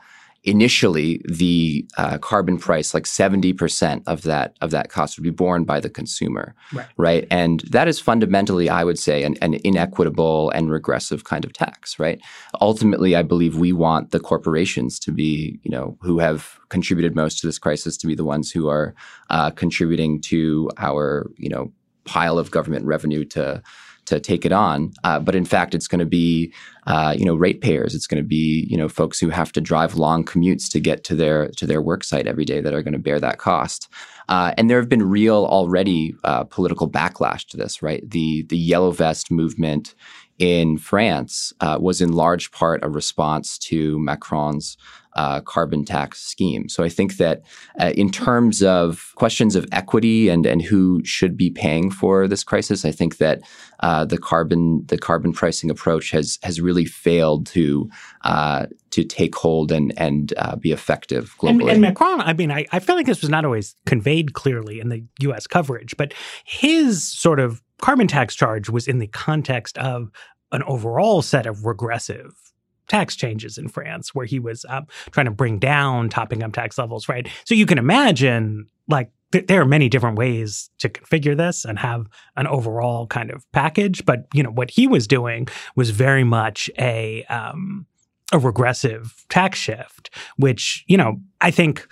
initially 0.49 1.23
the 1.29 1.87
uh, 1.97 2.19
carbon 2.19 2.59
price, 2.59 2.95
like 2.95 3.07
seventy 3.07 3.53
percent 3.53 4.03
of 4.07 4.23
that 4.23 4.57
of 4.61 4.71
that 4.71 4.91
cost, 4.91 5.17
would 5.17 5.25
be 5.25 5.31
borne 5.31 5.65
by 5.65 5.81
the 5.81 5.91
consumer, 5.91 6.55
right? 6.73 6.87
right? 6.97 7.27
And 7.31 7.61
that 7.71 7.89
is 7.89 8.01
fundamentally, 8.01 8.69
I 8.69 8.85
would 8.85 8.99
say, 8.99 9.23
an, 9.23 9.37
an, 9.43 9.55
inequitable 9.65 10.51
and 10.51 10.71
regressive 10.71 11.25
kind 11.25 11.45
of 11.45 11.53
tax, 11.53 11.99
right? 11.99 12.21
Ultimately, 12.61 13.15
I 13.15 13.23
believe 13.23 13.59
we 13.59 13.73
want 13.73 14.11
the 14.11 14.21
corporations 14.21 14.99
to 15.01 15.13
be, 15.13 15.59
you 15.63 15.71
know, 15.71 15.97
who 16.01 16.19
have 16.19 16.59
contributed 16.69 17.15
most 17.15 17.41
to 17.41 17.47
this 17.47 17.59
crisis, 17.59 17.97
to 17.99 18.07
be 18.07 18.15
the 18.15 18.25
ones 18.25 18.51
who 18.51 18.69
are 18.69 18.95
uh, 19.31 19.51
contributing 19.51 20.21
to 20.23 20.71
our, 20.79 21.31
you 21.37 21.49
know, 21.49 21.73
pile 22.05 22.39
of 22.39 22.51
government 22.51 22.85
revenue 22.87 23.25
to 23.25 23.63
to 24.09 24.21
take 24.21 24.45
it 24.45 24.53
on. 24.53 24.93
Uh, 25.05 25.19
but 25.19 25.35
in 25.35 25.45
fact, 25.45 25.75
it's 25.75 25.89
going 25.89 25.99
to 26.01 26.07
be, 26.07 26.53
uh, 26.87 27.15
you 27.17 27.25
know, 27.25 27.35
ratepayers. 27.35 27.95
It's 27.95 28.07
going 28.07 28.23
to 28.23 28.27
be, 28.29 28.67
you 28.69 28.77
know, 28.77 28.89
folks 28.89 29.21
who 29.21 29.29
have 29.31 29.53
to 29.53 29.61
drive 29.61 29.95
long 29.95 30.25
commutes 30.25 30.71
to 30.73 30.81
get 30.81 31.05
to 31.05 31.15
their 31.15 31.49
to 31.57 31.67
their 31.67 31.83
work 31.83 32.05
site 32.05 32.27
every 32.27 32.45
day 32.45 32.61
that 32.61 32.75
are 32.75 32.83
going 32.83 32.93
to 32.93 32.99
bear 32.99 33.21
that 33.21 33.39
cost. 33.39 33.89
Uh, 34.29 34.53
and 34.59 34.69
there 34.69 34.79
have 34.79 34.89
been 34.89 35.09
real 35.09 35.47
already 35.47 36.15
uh, 36.25 36.45
political 36.45 36.89
backlash 36.91 37.47
to 37.47 37.57
this. 37.57 37.83
Right, 37.83 38.09
the 38.09 38.43
the 38.49 38.59
yellow 38.59 38.91
vest 38.91 39.31
movement 39.31 39.95
in 40.39 40.79
France 40.79 41.53
uh, 41.61 41.79
was 41.81 42.01
in 42.01 42.13
large 42.13 42.53
part 42.53 42.85
a 42.85 42.89
response 42.89 43.59
to 43.59 43.99
Macron's 43.99 44.77
uh, 45.19 45.41
carbon 45.41 45.85
tax 45.85 46.21
scheme. 46.21 46.69
So 46.69 46.85
I 46.85 46.89
think 46.89 47.17
that 47.17 47.43
uh, 47.81 47.91
in 47.97 48.09
terms 48.09 48.63
of 48.63 49.13
questions 49.17 49.57
of 49.57 49.67
equity 49.73 50.29
and 50.29 50.47
and 50.47 50.63
who 50.63 51.03
should 51.05 51.37
be 51.37 51.51
paying 51.51 51.91
for 51.91 52.29
this 52.29 52.45
crisis, 52.45 52.85
I 52.85 52.93
think 52.93 53.17
that 53.17 53.41
uh, 53.81 54.05
the 54.05 54.17
carbon 54.17 54.85
the 54.87 54.97
carbon 54.97 55.33
pricing 55.33 55.71
approach 55.71 56.13
has 56.13 56.39
has 56.45 56.61
really 56.61 56.85
failed 56.85 57.47
to 57.49 57.91
uh, 58.23 58.67
to 58.91 59.03
take 59.03 59.35
hold 59.35 59.73
and 59.73 59.93
and 59.97 60.33
uh, 60.37 60.55
be 60.55 60.71
effective 60.71 61.35
globally. 61.39 61.63
And, 61.63 61.71
and, 61.71 61.81
Macron, 61.81 62.21
I 62.21 62.33
mean, 62.33 62.53
I, 62.53 62.67
I 62.71 62.79
feel 62.79 62.95
like 62.95 63.07
this 63.07 63.21
was 63.21 63.31
not 63.31 63.45
always 63.45 63.75
conveyed 63.87 64.35
clearly 64.35 64.79
in 64.79 64.89
the 64.89 65.05
U.S. 65.23 65.49
coverage, 65.49 65.97
but 65.97 66.15
his 66.45 67.03
sort 67.03 67.41
of 67.41 67.61
carbon 67.81 68.07
tax 68.07 68.37
charge 68.37 68.71
was 68.71 68.87
in 68.87 69.01
the 69.01 69.09
context 69.09 69.79
of 69.79 70.13
an 70.53 70.63
overall 70.63 71.23
set 71.23 71.45
of 71.45 71.65
regressive 71.65 72.48
tax 72.89 73.17
changes 73.17 73.59
in 73.59 73.69
France, 73.69 74.15
where 74.15 74.27
he 74.27 74.39
was 74.39 74.65
um, 74.69 74.87
trying 75.11 75.27
to 75.27 75.33
bring 75.33 75.59
down 75.59 76.09
topping 76.09 76.43
up 76.43 76.53
tax 76.53 76.79
levels, 76.79 77.09
right? 77.09 77.29
So 77.45 77.55
you 77.55 77.67
can 77.67 77.79
imagine, 77.79 78.67
like, 78.89 79.11
th- 79.33 79.47
there 79.47 79.61
are 79.61 79.67
many 79.67 79.89
different 79.89 80.19
ways 80.19 80.71
to 80.79 80.89
configure 80.89 81.37
this 81.37 81.65
and 81.65 81.79
have 81.79 82.07
an 82.37 82.47
overall 82.47 83.07
kind 83.07 83.31
of 83.31 83.51
package. 83.53 84.05
But 84.05 84.27
you 84.33 84.43
know, 84.43 84.51
what 84.51 84.71
he 84.71 84.87
was 84.87 85.07
doing 85.07 85.49
was 85.77 85.91
very 85.91 86.25
much 86.25 86.71
a 86.79 87.25
um, 87.25 87.87
a 88.33 88.39
regressive 88.39 89.25
tax 89.29 89.59
shift, 89.59 90.11
which 90.37 90.85
you 90.87 90.97
know 90.97 91.21
I 91.41 91.51
think 91.51 91.87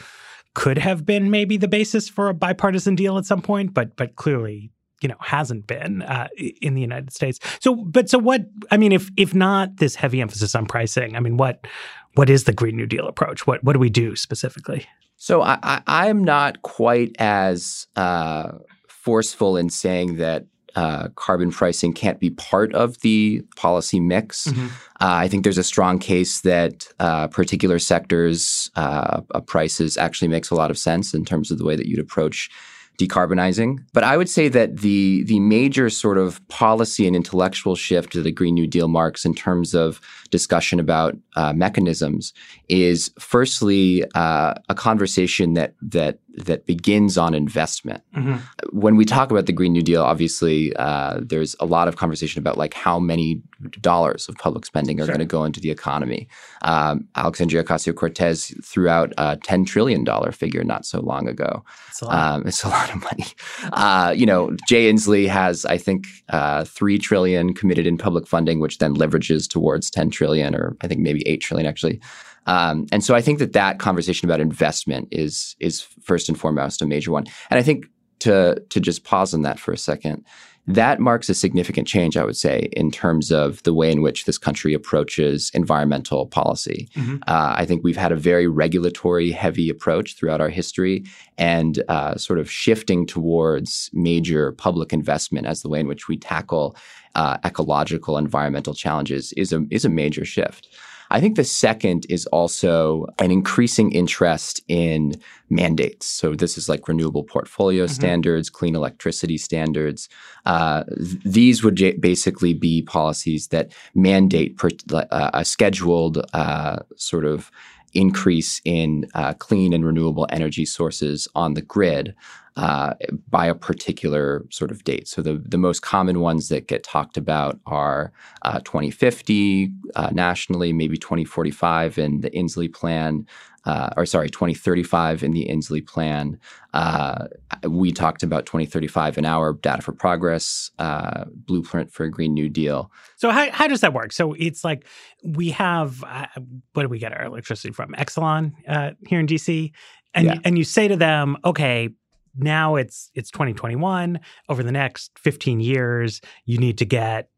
could 0.54 0.78
have 0.78 1.04
been 1.04 1.30
maybe 1.30 1.58
the 1.58 1.68
basis 1.68 2.08
for 2.08 2.28
a 2.28 2.34
bipartisan 2.34 2.94
deal 2.94 3.18
at 3.18 3.26
some 3.26 3.42
point, 3.42 3.74
but 3.74 3.96
but 3.96 4.16
clearly 4.16 4.70
you 5.02 5.08
know 5.08 5.16
hasn't 5.20 5.66
been 5.66 6.02
uh, 6.02 6.28
in 6.60 6.74
the 6.74 6.80
United 6.80 7.12
States. 7.12 7.38
So, 7.60 7.74
but 7.74 8.08
so 8.08 8.18
what? 8.18 8.42
I 8.70 8.76
mean, 8.76 8.92
if 8.92 9.10
if 9.16 9.34
not 9.34 9.76
this 9.76 9.94
heavy 9.94 10.20
emphasis 10.20 10.54
on 10.54 10.66
pricing, 10.66 11.16
I 11.16 11.20
mean, 11.20 11.36
what 11.36 11.66
what 12.14 12.30
is 12.30 12.44
the 12.44 12.52
Green 12.52 12.76
New 12.76 12.86
Deal 12.86 13.06
approach? 13.06 13.46
What 13.46 13.62
what 13.62 13.74
do 13.74 13.78
we 13.78 13.90
do 13.90 14.16
specifically? 14.16 14.86
So 15.18 15.42
I, 15.42 15.80
I 15.86 16.08
am 16.08 16.24
not 16.24 16.60
quite 16.60 17.16
as 17.18 17.86
uh, 17.96 18.52
forceful 18.86 19.56
in 19.56 19.70
saying 19.70 20.16
that 20.16 20.44
uh, 20.74 21.08
carbon 21.14 21.50
pricing 21.50 21.94
can't 21.94 22.20
be 22.20 22.28
part 22.30 22.74
of 22.74 23.00
the 23.00 23.42
policy 23.56 23.98
mix. 23.98 24.46
Mm-hmm. 24.46 24.66
Uh, 24.66 24.68
I 25.00 25.28
think 25.28 25.42
there's 25.42 25.56
a 25.56 25.64
strong 25.64 25.98
case 25.98 26.42
that 26.42 26.86
uh, 27.00 27.28
particular 27.28 27.78
sectors' 27.78 28.70
uh, 28.76 29.22
prices 29.46 29.96
actually 29.96 30.28
makes 30.28 30.50
a 30.50 30.54
lot 30.54 30.70
of 30.70 30.76
sense 30.76 31.14
in 31.14 31.24
terms 31.24 31.50
of 31.50 31.56
the 31.56 31.64
way 31.64 31.76
that 31.76 31.86
you'd 31.86 31.98
approach 31.98 32.50
decarbonizing. 32.98 33.78
But 33.92 34.04
I 34.04 34.16
would 34.16 34.28
say 34.28 34.48
that 34.48 34.78
the 34.78 35.24
the 35.24 35.40
major 35.40 35.90
sort 35.90 36.18
of 36.18 36.46
policy 36.48 37.06
and 37.06 37.14
intellectual 37.14 37.76
shift 37.76 38.12
that 38.14 38.22
the 38.22 38.32
Green 38.32 38.54
New 38.54 38.66
Deal 38.66 38.88
marks 38.88 39.24
in 39.24 39.34
terms 39.34 39.74
of 39.74 40.00
discussion 40.30 40.80
about 40.80 41.16
uh, 41.36 41.52
mechanisms 41.52 42.32
is 42.68 43.10
firstly 43.18 44.04
uh, 44.14 44.54
a 44.68 44.74
conversation 44.74 45.54
that 45.54 45.74
that 45.82 46.18
that 46.36 46.66
begins 46.66 47.16
on 47.16 47.34
investment. 47.34 48.02
Mm-hmm. 48.14 48.36
When 48.78 48.96
we 48.96 49.04
talk 49.04 49.30
about 49.30 49.46
the 49.46 49.52
Green 49.52 49.72
New 49.72 49.82
Deal, 49.82 50.02
obviously 50.02 50.74
uh, 50.76 51.20
there's 51.22 51.56
a 51.60 51.66
lot 51.66 51.88
of 51.88 51.96
conversation 51.96 52.40
about 52.40 52.58
like 52.58 52.74
how 52.74 52.98
many 52.98 53.42
dollars 53.80 54.28
of 54.28 54.36
public 54.36 54.66
spending 54.66 55.00
are 55.00 55.06
sure. 55.06 55.14
going 55.14 55.20
to 55.20 55.24
go 55.24 55.44
into 55.44 55.60
the 55.60 55.70
economy. 55.70 56.28
Um, 56.62 57.08
Alexandria 57.16 57.64
Ocasio 57.64 57.94
Cortez 57.94 58.54
threw 58.62 58.88
out 58.88 59.12
a 59.16 59.36
ten 59.36 59.64
trillion 59.64 60.04
dollar 60.04 60.30
figure 60.30 60.62
not 60.62 60.84
so 60.84 61.00
long 61.00 61.28
ago. 61.28 61.64
It's 61.88 62.02
a 62.02 62.04
lot, 62.04 62.34
um, 62.34 62.46
it's 62.46 62.64
a 62.64 62.68
lot 62.68 62.94
of 62.94 63.02
money. 63.02 63.26
Uh, 63.72 64.12
you 64.14 64.26
know, 64.26 64.54
Jay 64.68 64.92
Inslee 64.92 65.28
has 65.28 65.64
I 65.64 65.78
think 65.78 66.04
uh, 66.28 66.64
three 66.64 66.98
trillion 66.98 67.54
committed 67.54 67.86
in 67.86 67.96
public 67.96 68.26
funding, 68.26 68.60
which 68.60 68.78
then 68.78 68.94
leverages 68.94 69.48
towards 69.48 69.90
ten 69.90 70.10
trillion, 70.10 70.54
or 70.54 70.76
I 70.82 70.86
think 70.86 71.00
maybe 71.00 71.26
eight 71.26 71.40
trillion 71.40 71.66
actually. 71.66 72.00
Um, 72.46 72.86
and 72.92 73.04
so 73.04 73.14
I 73.14 73.20
think 73.20 73.38
that 73.38 73.52
that 73.52 73.78
conversation 73.78 74.28
about 74.28 74.40
investment 74.40 75.08
is 75.10 75.56
is 75.60 75.82
first 76.02 76.28
and 76.28 76.38
foremost 76.38 76.82
a 76.82 76.86
major 76.86 77.10
one. 77.10 77.26
And 77.50 77.58
I 77.58 77.62
think 77.62 77.86
to 78.20 78.62
to 78.70 78.80
just 78.80 79.04
pause 79.04 79.34
on 79.34 79.42
that 79.42 79.58
for 79.58 79.72
a 79.72 79.78
second, 79.78 80.24
that 80.68 80.98
marks 80.98 81.28
a 81.28 81.34
significant 81.34 81.86
change, 81.86 82.16
I 82.16 82.24
would 82.24 82.36
say, 82.36 82.68
in 82.72 82.90
terms 82.90 83.30
of 83.30 83.62
the 83.62 83.72
way 83.72 83.90
in 83.92 84.02
which 84.02 84.24
this 84.24 84.36
country 84.36 84.74
approaches 84.74 85.50
environmental 85.54 86.26
policy. 86.26 86.88
Mm-hmm. 86.96 87.16
Uh, 87.28 87.54
I 87.56 87.66
think 87.66 87.84
we've 87.84 87.96
had 87.96 88.10
a 88.10 88.16
very 88.16 88.48
regulatory 88.48 89.30
heavy 89.30 89.68
approach 89.68 90.16
throughout 90.16 90.40
our 90.40 90.48
history, 90.48 91.04
and 91.38 91.82
uh, 91.88 92.16
sort 92.16 92.40
of 92.40 92.50
shifting 92.50 93.06
towards 93.06 93.90
major 93.92 94.52
public 94.52 94.92
investment 94.92 95.46
as 95.46 95.62
the 95.62 95.68
way 95.68 95.78
in 95.78 95.86
which 95.86 96.08
we 96.08 96.16
tackle 96.16 96.76
uh, 97.14 97.38
ecological 97.44 98.18
environmental 98.18 98.74
challenges 98.74 99.32
is 99.34 99.52
a 99.52 99.64
is 99.70 99.84
a 99.84 99.88
major 99.88 100.24
shift. 100.24 100.68
I 101.10 101.20
think 101.20 101.36
the 101.36 101.44
second 101.44 102.06
is 102.08 102.26
also 102.26 103.06
an 103.18 103.30
increasing 103.30 103.92
interest 103.92 104.60
in 104.68 105.20
mandates. 105.48 106.06
So 106.06 106.34
this 106.34 106.58
is 106.58 106.68
like 106.68 106.88
renewable 106.88 107.22
portfolio 107.22 107.84
mm-hmm. 107.84 107.92
standards, 107.92 108.50
clean 108.50 108.74
electricity 108.74 109.38
standards. 109.38 110.08
Uh, 110.44 110.84
th- 110.84 111.22
these 111.24 111.62
would 111.62 111.76
j- 111.76 111.96
basically 111.96 112.54
be 112.54 112.82
policies 112.82 113.48
that 113.48 113.72
mandate 113.94 114.56
per- 114.56 114.70
uh, 114.92 115.30
a 115.34 115.44
scheduled 115.44 116.24
uh, 116.32 116.78
sort 116.96 117.24
of 117.24 117.50
increase 117.96 118.60
in 118.64 119.06
uh, 119.14 119.34
clean 119.34 119.72
and 119.72 119.84
renewable 119.84 120.26
energy 120.30 120.64
sources 120.66 121.28
on 121.34 121.54
the 121.54 121.62
grid. 121.62 122.14
uh, 122.56 122.94
by 123.28 123.46
a 123.46 123.54
particular 123.54 124.44
sort 124.50 124.70
of 124.70 124.82
date. 124.84 125.06
So 125.06 125.20
the 125.20 125.34
the 125.46 125.58
most 125.58 125.82
common 125.82 126.20
ones 126.20 126.48
that 126.48 126.68
get 126.68 126.82
talked 126.84 127.16
about 127.18 127.60
are 127.66 128.12
uh, 128.42 128.60
2050 128.60 129.70
uh, 129.94 130.10
nationally, 130.12 130.72
maybe 130.72 130.96
2045 130.96 131.98
in 131.98 132.20
the 132.22 132.30
Inslee 132.30 132.72
Plan, 132.72 133.26
uh, 133.66 133.90
or 133.96 134.06
sorry, 134.06 134.30
2035 134.30 135.22
in 135.22 135.32
the 135.32 135.46
Inslee 135.50 135.86
Plan. 135.86 136.38
Uh, 136.72 137.26
we 137.68 137.92
talked 137.92 138.22
about 138.22 138.46
2035 138.46 139.18
in 139.18 139.24
our 139.24 139.52
Data 139.54 139.82
for 139.82 139.92
Progress 139.92 140.70
uh, 140.78 141.24
blueprint 141.34 141.92
for 141.92 142.04
a 142.04 142.10
Green 142.10 142.32
New 142.32 142.48
Deal. 142.48 142.90
So 143.16 143.30
how, 143.30 143.50
how 143.50 143.66
does 143.66 143.80
that 143.80 143.92
work? 143.92 144.12
So 144.12 144.32
it's 144.34 144.62
like 144.64 144.86
we 145.24 145.50
have 145.50 146.02
uh, 146.04 146.26
what 146.72 146.82
do 146.84 146.88
we 146.88 146.98
get 146.98 147.12
our 147.12 147.24
electricity 147.24 147.72
from? 147.72 147.92
Exelon 147.94 148.52
uh, 148.68 148.92
here 149.06 149.20
in 149.20 149.26
DC, 149.26 149.72
and 150.14 150.26
Yeah. 150.26 150.38
and 150.44 150.56
you 150.56 150.64
say 150.64 150.88
to 150.88 150.96
them, 150.96 151.36
okay. 151.44 151.90
Now 152.38 152.76
it's 152.76 153.10
it's 153.14 153.30
2021. 153.30 154.20
Over 154.50 154.62
the 154.62 154.70
next 154.70 155.18
15 155.18 155.58
years, 155.60 156.20
you 156.44 156.58
need 156.58 156.76
to 156.78 156.84
get 156.84 157.30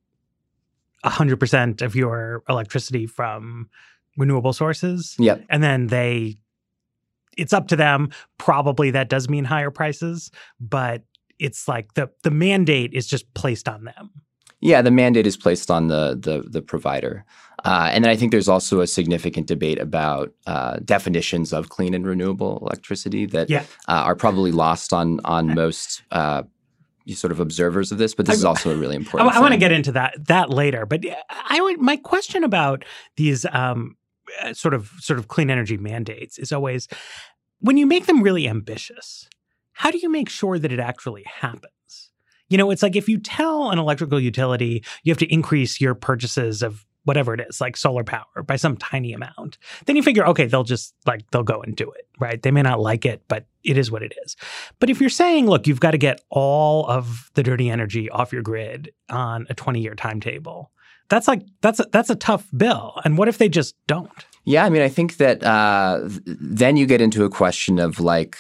100% 1.05 1.83
of 1.83 1.95
your 1.95 2.43
electricity 2.49 3.07
from 3.07 3.69
renewable 4.19 4.53
sources. 4.53 5.17
Yep. 5.19 5.45
and 5.49 5.63
then 5.63 5.87
they 5.87 6.37
it's 7.39 7.53
up 7.53 7.69
to 7.69 7.77
them 7.77 8.11
probably 8.37 8.91
that 8.91 9.09
does 9.09 9.29
mean 9.29 9.45
higher 9.45 9.71
prices 9.71 10.31
but 10.61 11.03
it's 11.39 11.69
like 11.69 11.95
the 11.95 12.11
the 12.25 12.31
mandate 12.33 12.93
is 12.93 13.07
just 13.07 13.33
placed 13.35 13.69
on 13.69 13.85
them 13.85 14.11
Yeah, 14.61 14.83
the 14.83 14.91
mandate 14.91 15.27
is 15.27 15.37
placed 15.37 15.71
on 15.71 15.87
the 15.89 16.19
the, 16.21 16.43
the 16.51 16.61
provider, 16.63 17.25
uh, 17.65 17.91
and 17.93 18.03
then 18.03 18.11
I 18.11 18.17
think 18.17 18.33
there's 18.33 18.49
also 18.49 18.81
a 18.81 18.87
significant 18.89 19.47
debate 19.47 19.79
about 19.81 20.33
uh, 20.49 20.79
definitions 20.85 21.53
of 21.53 21.69
clean 21.69 21.95
and 21.95 22.05
renewable 22.05 22.59
electricity 22.63 23.25
that 23.27 23.49
Yeah. 23.49 23.63
uh, 23.87 24.03
are 24.09 24.17
probably 24.17 24.51
lost 24.51 24.93
on 24.93 25.21
on 25.25 25.55
most 25.55 26.03
uh, 26.11 26.43
sort 27.15 27.31
of 27.33 27.39
observers 27.41 27.93
of 27.93 27.99
this. 27.99 28.15
But 28.17 28.27
this 28.27 28.35
I- 28.39 28.39
is 28.39 28.45
also 28.45 28.71
a 28.75 28.77
really 28.77 28.97
important. 28.97 29.31
i, 29.31 29.37
important. 29.37 29.43
want 29.45 29.55
to 29.55 29.61
get 29.65 29.71
into 29.71 29.93
that 29.93 30.13
that 30.27 30.51
later 30.51 30.85
but 30.87 31.01
i 31.55 31.61
would 31.61 31.81
my 31.81 31.97
question 31.97 32.43
about 32.45 32.85
these 33.17 33.47
um 33.53 33.97
uh, 34.43 34.53
sort 34.55 34.75
of 34.75 34.93
sort 34.99 35.19
of 35.19 35.29
clean 35.29 35.51
energy 35.51 35.77
mandates 35.77 36.39
is 36.39 36.53
always 36.53 36.89
when 37.61 37.77
you 37.77 37.87
make 37.87 38.07
them 38.07 38.23
really 38.23 38.49
ambitious 38.49 39.29
how 39.79 39.93
do 39.93 39.99
you 39.99 40.11
make 40.11 40.29
sure 40.29 40.59
that 40.59 40.73
it 40.73 40.81
actually 40.81 41.23
happens? 41.23 42.11
You 42.49 42.59
know 42.59 42.71
it's 42.71 42.83
like 42.83 42.97
if 42.97 43.09
you 43.09 43.19
tell 43.19 43.71
an 43.71 43.79
electrical 43.79 44.19
utility 44.19 44.83
you 45.03 45.13
have 45.13 45.19
to 45.19 45.33
increase 45.33 45.81
your 45.81 45.95
purchases 45.95 46.63
of 46.63 46.85
whatever 47.05 47.33
it 47.33 47.41
is 47.49 47.61
like 47.61 47.77
solar 47.77 48.05
power 48.05 48.43
by 48.45 48.57
some 48.57 48.77
tiny 48.77 49.13
amount 49.13 49.57
then 49.87 49.97
you 49.97 50.03
figure 50.03 50.27
okay 50.27 50.47
they'll 50.47 50.65
just 50.65 50.95
like 51.07 51.23
they'll 51.31 51.43
go 51.43 51.63
and 51.63 51.77
do 51.77 51.91
it 51.93 52.07
right? 52.19 52.43
They 52.43 52.51
may 52.51 52.63
not 52.63 52.81
like 52.81 53.07
it 53.07 53.23
but 53.29 53.47
it 53.63 53.79
is 53.79 53.91
what 53.91 54.03
it 54.03 54.15
is. 54.25 54.37
But 54.81 54.91
if 54.91 55.01
you're 55.01 55.11
saying 55.11 55.47
look 55.47 55.67
you've 55.67 55.81
got 55.81 55.93
to 55.93 55.99
get 55.99 56.23
all 56.31 56.87
of 56.87 57.31
the 57.35 57.43
dirty 57.43 57.71
energy 57.71 58.11
off 58.11 58.33
your 58.33 58.43
grid 58.43 58.91
on 59.09 59.47
a 59.49 59.55
20 59.55 59.81
year 59.81 59.95
timetable 59.95 60.73
that's 61.09 61.27
like 61.29 61.43
that's 61.63 61.81
a, 61.81 61.87
that's 61.93 62.11
a 62.11 62.15
tough 62.17 62.47
bill 62.57 62.95
and 63.05 63.19
what 63.19 63.29
if 63.29 63.39
they 63.39 63.49
just 63.49 63.75
don't 63.87 64.11
Yeah, 64.45 64.65
I 64.65 64.71
mean, 64.71 64.83
I 64.83 64.89
think 64.89 65.17
that 65.19 65.43
uh, 65.45 66.09
th- 66.09 66.21
then 66.25 66.77
you 66.79 66.87
get 66.87 67.01
into 67.01 67.25
a 67.25 67.29
question 67.31 67.79
of 67.79 68.01
like 68.01 68.37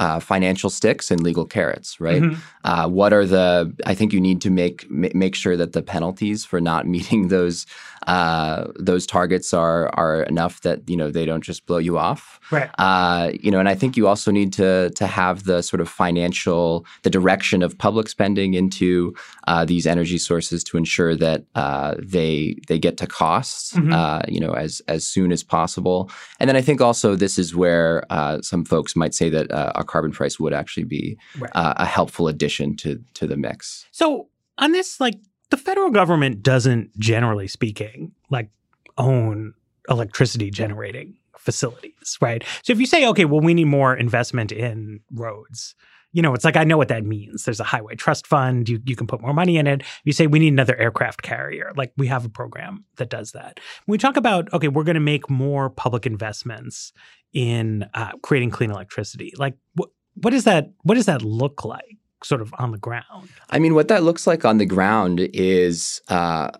uh, 0.00 0.18
financial 0.18 0.70
sticks 0.70 1.10
and 1.10 1.20
legal 1.22 1.44
carrots, 1.44 2.00
right? 2.00 2.22
Mhm. 2.22 2.36
Uh, 2.64 2.88
what 2.88 3.12
are 3.12 3.26
the? 3.26 3.70
I 3.86 3.94
think 3.94 4.12
you 4.12 4.20
need 4.20 4.40
to 4.40 4.50
make 4.50 4.90
ma- 4.90 5.14
make 5.14 5.34
sure 5.36 5.56
that 5.58 5.72
the 5.72 5.82
penalties 5.82 6.44
for 6.44 6.60
not 6.60 6.86
meeting 6.96 7.28
those 7.28 7.66
uh, 8.06 8.64
those 8.78 9.06
targets 9.06 9.52
are 9.54 9.88
are 9.94 10.22
enough 10.24 10.60
that 10.62 10.88
you 10.88 10.96
know 10.96 11.10
they 11.10 11.24
don't 11.26 11.44
just 11.44 11.66
blow 11.66 11.78
you 11.78 11.98
off. 11.98 12.40
right 12.50 12.70
Uh, 12.78 13.30
you 13.42 13.50
know, 13.50 13.58
and 13.60 13.68
I 13.68 13.74
think 13.74 13.96
you 13.96 14.08
also 14.08 14.30
need 14.30 14.52
to 14.54 14.90
to 14.90 15.06
have 15.06 15.44
the 15.44 15.62
sort 15.62 15.80
of 15.80 15.88
financial, 15.88 16.84
the 17.02 17.10
direction 17.10 17.62
of 17.62 17.76
public 17.78 18.08
spending 18.08 18.54
into 18.54 19.14
uh, 19.48 19.64
these 19.64 19.86
energy 19.86 20.18
sources 20.18 20.64
to 20.64 20.76
ensure 20.76 21.14
that 21.16 21.44
uh, 21.54 21.94
they 21.98 22.56
they 22.68 22.78
get 22.78 22.96
to 22.98 23.06
costs, 23.06 23.72
Mhm. 23.74 23.92
uh, 23.92 24.22
you 24.28 24.40
know, 24.40 24.52
as 24.52 24.82
as 24.88 25.04
soon 25.06 25.32
as 25.32 25.42
possible. 25.42 26.10
And 26.38 26.48
then 26.48 26.56
I 26.56 26.62
think 26.62 26.80
also 26.80 27.16
this 27.16 27.38
is 27.38 27.54
where 27.54 28.04
uh, 28.10 28.40
some 28.42 28.64
folks 28.64 28.94
might 28.96 29.14
say 29.14 29.30
that 29.30 29.50
uh, 29.50 29.72
a 29.74 29.84
carbon 29.84 30.12
price 30.12 30.38
would 30.40 30.52
actually 30.54 30.84
be 30.84 31.16
Right. 31.38 31.50
uh, 31.54 31.74
a 31.76 31.86
helpful 31.86 32.28
addition 32.28 32.76
to 32.76 32.98
to 33.14 33.26
the 33.26 33.36
mix. 33.36 33.86
So 33.92 34.28
on 34.58 34.72
this, 34.72 35.00
like 35.00 35.18
the 35.50 35.56
federal 35.56 35.90
government 35.90 36.42
doesn't, 36.42 36.98
generally 36.98 37.48
speaking, 37.48 38.12
like 38.30 38.50
own 38.98 39.54
electricity 39.88 40.50
generating 40.50 41.16
facilities, 41.38 42.18
right? 42.20 42.44
So 42.62 42.72
if 42.72 42.80
you 42.80 42.86
say, 42.86 43.06
okay, 43.08 43.24
well, 43.24 43.40
we 43.40 43.54
need 43.54 43.64
more 43.64 43.94
investment 43.94 44.52
in 44.52 45.00
roads, 45.12 45.74
you 46.12 46.22
know, 46.22 46.34
it's 46.34 46.44
like 46.44 46.56
I 46.56 46.64
know 46.64 46.76
what 46.76 46.88
that 46.88 47.04
means. 47.04 47.44
There's 47.44 47.60
a 47.60 47.64
highway 47.64 47.94
trust 47.94 48.26
fund. 48.26 48.68
You 48.68 48.80
you 48.84 48.96
can 48.96 49.06
put 49.06 49.20
more 49.20 49.32
money 49.32 49.58
in 49.58 49.66
it. 49.66 49.82
You 50.04 50.12
say 50.12 50.26
we 50.26 50.40
need 50.40 50.52
another 50.52 50.76
aircraft 50.76 51.22
carrier. 51.22 51.72
Like 51.76 51.92
we 51.96 52.08
have 52.08 52.24
a 52.24 52.28
program 52.28 52.84
that 52.96 53.10
does 53.10 53.32
that. 53.32 53.60
When 53.86 53.94
we 53.94 53.98
talk 53.98 54.16
about 54.16 54.52
okay, 54.52 54.68
we're 54.68 54.84
going 54.84 54.94
to 54.94 55.00
make 55.00 55.30
more 55.30 55.70
public 55.70 56.06
investments 56.06 56.92
in 57.32 57.88
uh, 57.94 58.12
creating 58.22 58.50
clean 58.50 58.70
electricity. 58.70 59.32
Like 59.36 59.54
what 59.74 59.90
what 60.14 60.30
does 60.30 60.44
that 60.44 60.72
what 60.82 60.96
does 60.96 61.06
that 61.06 61.22
look 61.22 61.64
like, 61.64 61.96
sort 62.24 62.40
of 62.40 62.54
on 62.58 62.72
the 62.72 62.78
ground? 62.78 63.28
I 63.50 63.58
mean, 63.58 63.74
what 63.74 63.88
that 63.88 64.02
looks 64.02 64.26
like 64.26 64.44
on 64.44 64.58
the 64.58 64.66
ground 64.66 65.20
is, 65.32 66.00
uh, 66.08 66.50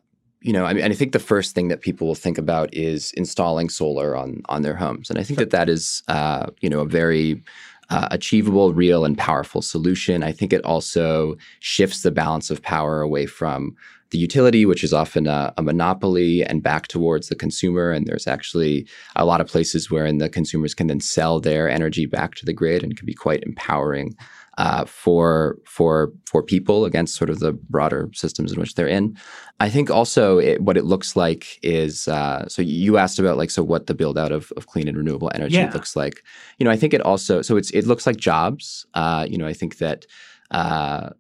you 0.41 0.53
know, 0.53 0.65
I 0.65 0.73
mean, 0.73 0.85
and 0.85 0.93
I 0.93 0.97
think 0.97 1.13
the 1.13 1.19
first 1.19 1.55
thing 1.55 1.69
that 1.69 1.81
people 1.81 2.07
will 2.07 2.15
think 2.15 2.39
about 2.39 2.73
is 2.75 3.13
installing 3.13 3.69
solar 3.69 4.17
on 4.17 4.43
on 4.49 4.63
their 4.63 4.77
homes, 4.77 5.11
and 5.11 5.19
I 5.19 5.23
think 5.23 5.39
that 5.39 5.51
that 5.51 5.69
is, 5.69 6.03
uh, 6.09 6.47
you 6.61 6.71
know, 6.71 6.81
a 6.81 6.87
very 6.87 7.43
uh, 7.91 8.09
achievable, 8.11 8.73
real, 8.73 9.05
and 9.05 9.19
powerful 9.19 9.63
solution. 9.63 10.23
I 10.23 10.33
think 10.33 10.53
it 10.53 10.65
also 10.65 11.37
shifts 11.59 12.03
the 12.03 12.11
balance 12.11 12.51
of 12.51 12.63
power 12.63 13.01
away 13.01 13.27
from 13.27 13.77
the 14.11 14.19
utility, 14.19 14.67
which 14.67 14.83
is 14.85 14.93
often 14.93 15.27
a, 15.27 15.53
a 15.57 15.63
monopoly, 15.63 16.43
and 16.45 16.63
back 16.63 16.89
towards 16.89 17.29
the 17.29 17.37
consumer. 17.37 17.91
And 17.93 18.07
there's 18.07 18.27
actually 18.27 18.87
a 19.17 19.25
lot 19.25 19.41
of 19.41 19.47
places 19.47 19.91
wherein 19.91 20.19
the 20.19 20.29
consumers 20.29 20.75
can 20.75 20.87
then 20.89 21.01
sell 21.01 21.41
their 21.41 21.71
energy 21.71 22.07
back 22.07 22.35
to 22.37 22.47
the 22.47 22.53
grid, 22.53 22.83
and 22.83 22.97
can 22.97 23.07
be 23.07 23.15
quite 23.15 23.43
empowering 23.45 24.15
uh, 24.59 24.85
for 24.85 25.59
for 25.65 26.13
for 26.27 26.43
people 26.43 26.85
against 26.85 27.15
sort 27.17 27.31
of 27.31 27.39
the 27.39 27.53
broader 27.53 28.11
systems 28.13 28.53
in 28.53 28.59
which 28.61 28.75
they're 28.75 28.89
in. 28.89 29.17
I 29.61 29.71
think 29.71 29.91
also 29.91 30.39
it, 30.39 30.61
what 30.63 30.77
it 30.77 30.85
looks 30.85 31.15
like 31.17 31.59
is 31.63 32.09
uh, 32.09 32.49
so 32.49 32.63
you 32.63 32.97
asked 32.97 33.19
about 33.19 33.37
like 33.39 33.51
so 33.51 33.63
what 33.63 33.87
the 33.87 33.95
build 33.95 34.19
out 34.19 34.33
of, 34.33 34.53
of 34.57 34.67
clean 34.67 34.89
and 34.89 34.97
renewable 34.97 35.31
energy 35.35 35.57
Yeah. 35.57 35.71
looks 35.73 35.95
like. 35.95 36.23
You 36.59 36.65
know, 36.65 36.71
I 36.71 36.77
think 36.77 36.95
it 36.95 37.01
also 37.01 37.43
so 37.43 37.57
it's 37.57 37.71
it 37.71 37.87
looks 37.87 38.07
like 38.07 38.17
jobs. 38.17 38.87
Uh, 38.95 39.25
you 39.31 39.39
know, 39.39 39.47
I 39.47 39.53
think 39.53 39.79
that. 39.79 40.07
Uh, 40.51 41.11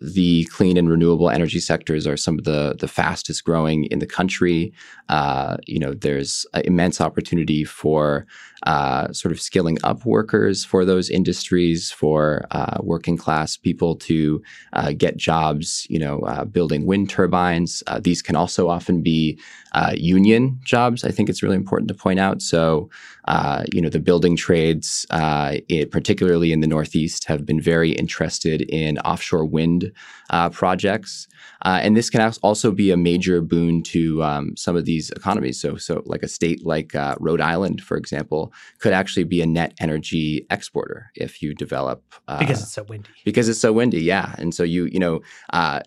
the 0.00 0.44
clean 0.46 0.76
and 0.76 0.90
renewable 0.90 1.30
energy 1.30 1.60
sectors 1.60 2.06
are 2.06 2.16
some 2.16 2.38
of 2.38 2.44
the 2.44 2.76
the 2.78 2.88
fastest 2.88 3.44
growing 3.44 3.84
in 3.84 3.98
the 3.98 4.06
country. 4.06 4.72
Uh, 5.08 5.56
you 5.66 5.78
know, 5.78 5.94
there's 5.94 6.44
immense 6.64 7.00
opportunity 7.00 7.64
for 7.64 8.26
uh, 8.64 9.12
sort 9.12 9.32
of 9.32 9.40
skilling 9.40 9.78
up 9.84 10.04
workers 10.04 10.64
for 10.64 10.84
those 10.84 11.08
industries, 11.08 11.90
for 11.90 12.44
uh, 12.50 12.78
working 12.82 13.16
class 13.16 13.56
people 13.56 13.96
to 13.96 14.42
uh, 14.72 14.92
get 14.92 15.16
jobs. 15.16 15.86
You 15.88 15.98
know, 15.98 16.20
uh, 16.20 16.44
building 16.44 16.86
wind 16.86 17.08
turbines. 17.08 17.82
Uh, 17.86 18.00
these 18.00 18.20
can 18.20 18.36
also 18.36 18.68
often 18.68 19.02
be 19.02 19.38
uh, 19.76 19.92
union 19.94 20.58
jobs. 20.64 21.04
I 21.04 21.10
think 21.10 21.28
it's 21.28 21.42
really 21.42 21.56
important 21.64 21.88
to 21.88 21.94
point 21.94 22.18
out. 22.18 22.40
So, 22.40 22.88
uh, 23.28 23.64
you 23.74 23.80
know, 23.82 23.90
the 23.90 24.00
building 24.00 24.34
trades, 24.36 25.04
uh, 25.10 25.56
it, 25.68 25.90
particularly 25.90 26.50
in 26.50 26.60
the 26.60 26.66
Northeast, 26.66 27.26
have 27.26 27.44
been 27.44 27.60
very 27.60 27.92
interested 27.92 28.62
in 28.62 28.98
offshore 29.00 29.44
wind 29.44 29.92
uh, 30.30 30.48
projects, 30.50 31.28
uh, 31.62 31.80
and 31.82 31.96
this 31.96 32.08
can 32.10 32.32
also 32.42 32.70
be 32.72 32.90
a 32.90 32.96
major 32.96 33.40
boon 33.42 33.82
to 33.82 34.22
um, 34.22 34.56
some 34.56 34.76
of 34.76 34.84
these 34.86 35.10
economies. 35.10 35.60
So, 35.60 35.76
so 35.76 36.02
like 36.06 36.22
a 36.22 36.28
state 36.28 36.64
like 36.64 36.94
uh, 36.94 37.14
Rhode 37.20 37.40
Island, 37.40 37.82
for 37.82 37.96
example, 37.96 38.52
could 38.80 38.92
actually 38.94 39.24
be 39.24 39.42
a 39.42 39.46
net 39.46 39.74
energy 39.80 40.46
exporter 40.50 41.10
if 41.14 41.42
you 41.42 41.54
develop 41.54 42.02
uh, 42.28 42.38
Because 42.38 42.62
it's 42.62 42.72
so 42.72 42.84
windy. 42.84 43.10
because 43.24 43.48
it's 43.48 43.60
so 43.60 43.72
windy 43.72 44.00
yeah 44.00 44.34
and 44.38 44.54
so 44.54 44.62
you 44.62 44.86
you 44.86 44.98
know 44.98 45.20
uh, 45.52 45.80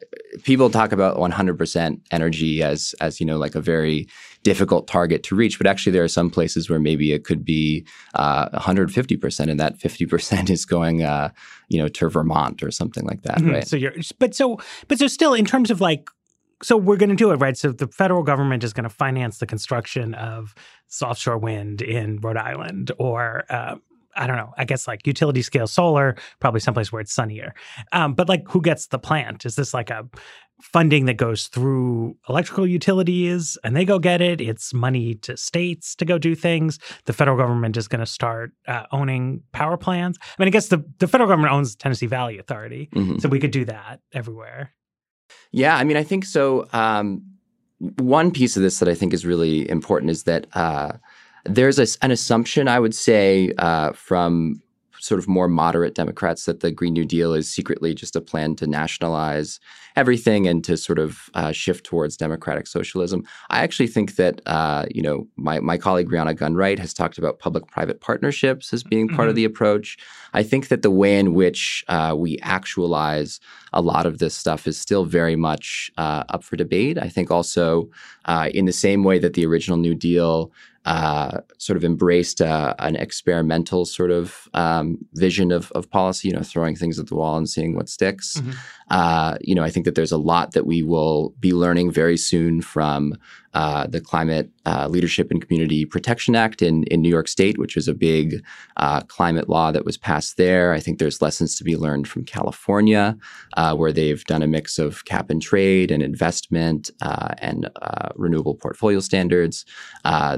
people 0.44 0.70
talk 0.70 0.92
about 0.92 1.18
100% 1.18 2.00
energy 2.12 2.62
as 2.62 2.94
as 3.02 3.20
you 3.20 3.26
know 3.26 3.38
like 3.38 3.56
a 3.56 3.62
very 3.62 3.79
difficult 4.44 4.88
target 4.88 5.22
to 5.24 5.36
reach 5.36 5.58
but 5.58 5.68
actually 5.68 5.92
there 5.92 6.04
are 6.04 6.08
some 6.08 6.30
places 6.30 6.70
where 6.70 6.80
maybe 6.80 7.12
it 7.12 7.24
could 7.26 7.44
be 7.44 7.86
uh, 8.16 8.48
150% 8.60 9.50
and 9.50 9.60
that 9.60 9.78
50% 9.78 10.50
is 10.50 10.66
going 10.66 11.04
uh, 11.04 11.30
you 11.68 11.78
know 11.82 11.88
to 11.90 12.10
vermont 12.10 12.64
or 12.64 12.72
something 12.72 13.06
like 13.06 13.22
that 13.24 13.40
Mhm. 13.40 13.54
right 13.54 13.68
So 13.68 13.76
you're, 13.76 13.94
but 14.18 14.34
so, 14.34 14.58
but 14.88 14.98
so 15.00 15.08
still, 15.08 15.34
in 15.34 15.46
terms 15.46 15.70
of 15.72 15.82
like, 15.82 16.10
so 16.64 16.76
we're 16.78 16.98
going 16.98 17.10
to 17.10 17.16
do 17.16 17.32
it 17.32 17.36
right. 17.36 17.56
So 17.58 17.72
the 17.72 17.88
federal 17.88 18.24
government 18.24 18.64
is 18.64 18.74
going 18.74 18.84
to 18.84 18.90
finance 18.90 19.38
the 19.40 19.46
construction 19.46 20.14
of 20.14 20.54
offshore 21.02 21.38
wind 21.38 21.82
in 21.82 22.18
Rhode 22.20 22.38
Island 22.38 22.92
or 22.98 23.44
uh, 23.50 23.76
I 24.16 24.28
don't 24.28 24.36
know. 24.38 24.52
I 24.58 24.66
guess 24.66 24.88
like 24.88 25.06
utility 25.08 25.42
scale 25.42 25.68
solar, 25.68 26.16
probably 26.40 26.60
someplace 26.60 26.92
where 26.92 27.00
it's 27.02 27.14
sunnier. 27.14 27.54
Um, 27.94 28.14
but 28.14 28.28
like, 28.28 28.44
who 28.50 28.62
gets 28.62 28.88
the 28.88 29.00
plant? 29.00 29.46
Is 29.46 29.56
this 29.56 29.74
like 29.74 29.90
a 29.90 30.10
funding 30.62 31.06
that 31.06 31.16
goes 31.18 31.48
through 31.48 32.16
electrical 32.28 32.68
utilities 32.68 33.58
and 33.64 33.76
they 33.76 33.86
go 33.86 34.00
get 34.00 34.22
it? 34.22 34.42
It's 34.42 34.74
money 34.74 35.16
to 35.16 35.38
states 35.38 35.96
to 35.96 36.06
go 36.06 36.18
do 36.18 36.36
things. 36.36 36.80
The 37.06 37.14
federal 37.14 37.38
government 37.38 37.78
is 37.78 37.88
going 37.88 38.00
to 38.00 38.06
start 38.06 38.52
uh, 38.68 38.84
owning 38.92 39.42
power 39.52 39.78
plants. 39.78 40.20
I 40.22 40.42
mean, 40.42 40.48
I 40.48 40.52
guess 40.52 40.68
the, 40.68 40.84
the 41.00 41.08
federal 41.08 41.30
government 41.30 41.54
owns 41.54 41.76
Tennessee 41.76 42.08
Valley 42.08 42.38
Authority. 42.38 42.90
Mm-hmm. 42.94 43.20
So 43.20 43.30
we 43.30 43.40
could 43.40 43.52
do 43.52 43.66
that 43.66 44.02
everywhere. 44.14 44.74
Yeah, 45.52 45.76
I 45.76 45.84
mean, 45.84 45.98
I 45.98 46.04
think 46.04 46.26
so. 46.26 46.68
Um, 46.74 47.24
one 47.98 48.32
piece 48.32 48.58
of 48.58 48.64
this 48.64 48.80
that 48.80 48.90
I 48.90 48.96
think 48.96 49.14
is 49.14 49.26
really 49.26 49.70
important 49.70 50.12
is 50.12 50.24
that 50.24 50.48
uh, 50.54 50.94
there's 51.46 51.80
a, 51.80 51.88
an 52.04 52.12
assumption, 52.12 52.68
I 52.68 52.80
would 52.80 52.94
say, 52.94 53.54
uh, 53.58 53.94
from 53.94 54.62
sort 55.10 55.20
of 55.20 55.28
more 55.28 55.48
moderate 55.48 55.96
Democrats 55.96 56.46
that 56.46 56.60
the 56.60 56.72
Green 56.72 56.94
New 56.94 57.04
Deal 57.04 57.34
is 57.34 57.52
secretly 57.52 57.96
just 57.96 58.16
a 58.16 58.22
plan 58.22 58.56
to 58.58 58.68
nationalize 58.68 59.60
everything 59.96 60.48
and 60.48 60.64
to 60.64 60.78
sort 60.78 61.00
of 61.00 61.32
uh, 61.34 61.52
shift 61.52 61.84
towards 61.84 62.16
democratic 62.16 62.68
socialism. 62.68 63.26
I 63.50 63.64
actually 63.64 63.88
think 63.88 64.16
that 64.18 64.40
uh, 64.46 64.86
you 64.92 65.02
know 65.02 65.28
my 65.36 65.60
my 65.60 65.78
colleague 65.78 66.10
Rhiana 66.10 66.36
Gunn-Wright 66.36 66.78
has 66.78 66.94
talked 66.94 67.18
about 67.18 67.40
public-private 67.40 68.00
partnerships 68.02 68.72
as 68.72 68.84
being 68.84 69.08
part 69.08 69.22
mm-hmm. 69.22 69.30
of 69.30 69.36
the 69.36 69.46
approach. 69.46 69.98
I 70.34 70.44
think 70.44 70.68
that 70.68 70.84
the 70.84 70.92
way 70.92 71.18
in 71.18 71.34
which 71.34 71.84
uh, 71.88 72.14
we 72.16 72.38
actualize 72.44 73.40
a 73.74 73.82
lot 73.82 74.06
of 74.06 74.20
this 74.20 74.36
stuff 74.36 74.68
is 74.68 74.80
still 74.80 75.06
very 75.06 75.36
much 75.36 75.92
uh, 75.98 76.24
up 76.30 76.44
for 76.44 76.56
debate. 76.56 76.98
I 77.00 77.10
think 77.10 77.32
also 77.32 77.90
uh, 78.26 78.50
in 78.54 78.66
the 78.66 78.72
same 78.72 79.04
way 79.04 79.18
that 79.20 79.34
the 79.34 79.46
original 79.46 79.78
New 79.78 79.96
Deal 79.96 80.52
uh, 80.86 81.42
sort 81.58 81.78
of 81.78 81.84
embraced 81.84 82.42
uh, 82.42 82.74
an 82.80 82.96
experimental 82.96 83.86
sort 83.86 84.12
of 84.12 84.48
um, 84.54 84.98
vision 85.14 85.52
of, 85.52 85.72
of 85.74 85.90
policy, 85.90 86.30
you 86.30 86.34
know, 86.34 86.42
throwing 86.42 86.76
things 86.76 86.98
at 86.98 87.08
the 87.08 87.16
wall 87.16 87.38
and 87.38 87.50
seeing 87.50 87.76
what 87.76 87.90
sticks. 87.90 88.38
Mm-hmm. 88.38 88.52
Uh, 88.90 89.38
you 89.42 89.54
know, 89.54 89.64
I 89.64 89.70
think 89.70 89.86
that 89.86 89.96
there's 89.96 90.12
a 90.12 90.18
lot 90.18 90.54
that 90.54 90.66
we 90.66 90.82
will 90.82 91.36
be 91.40 91.54
learning 91.54 91.92
very 91.92 92.18
soon 92.18 92.62
from 92.62 93.14
uh, 93.54 93.88
the 93.88 94.00
Climate 94.00 94.50
uh, 94.66 94.88
Leadership 94.88 95.32
and 95.32 95.42
Community 95.42 95.84
Protection 95.84 96.36
Act 96.36 96.62
in, 96.62 96.84
in 96.84 97.02
New 97.02 97.10
York 97.10 97.28
State, 97.28 97.58
which 97.58 97.76
was 97.76 97.88
a 97.88 97.94
big 97.94 98.44
uh, 98.78 99.02
climate 99.02 99.50
law 99.50 99.72
that 99.72 99.86
was 99.86 99.98
passed 99.98 100.38
there. 100.38 100.74
I 100.74 100.80
think 100.80 101.00
there's 101.00 101.22
lessons 101.22 101.56
to 101.58 101.64
be 101.64 101.76
learned 101.76 102.08
from 102.08 102.26
California, 102.26 103.18
uh, 103.58 103.76
where 103.76 103.92
they've 103.92 104.24
done 104.26 104.44
a 104.44 104.48
mix 104.48 104.78
of 104.78 105.06
cap 105.06 105.32
and 105.32 105.42
trade 105.42 105.90
and 105.90 106.04
investment 106.04 106.92
uh, 107.02 107.30
and 107.40 107.70
uh, 107.82 108.10
renewable 108.16 108.54
portfolio 108.54 109.00
standards. 109.00 109.66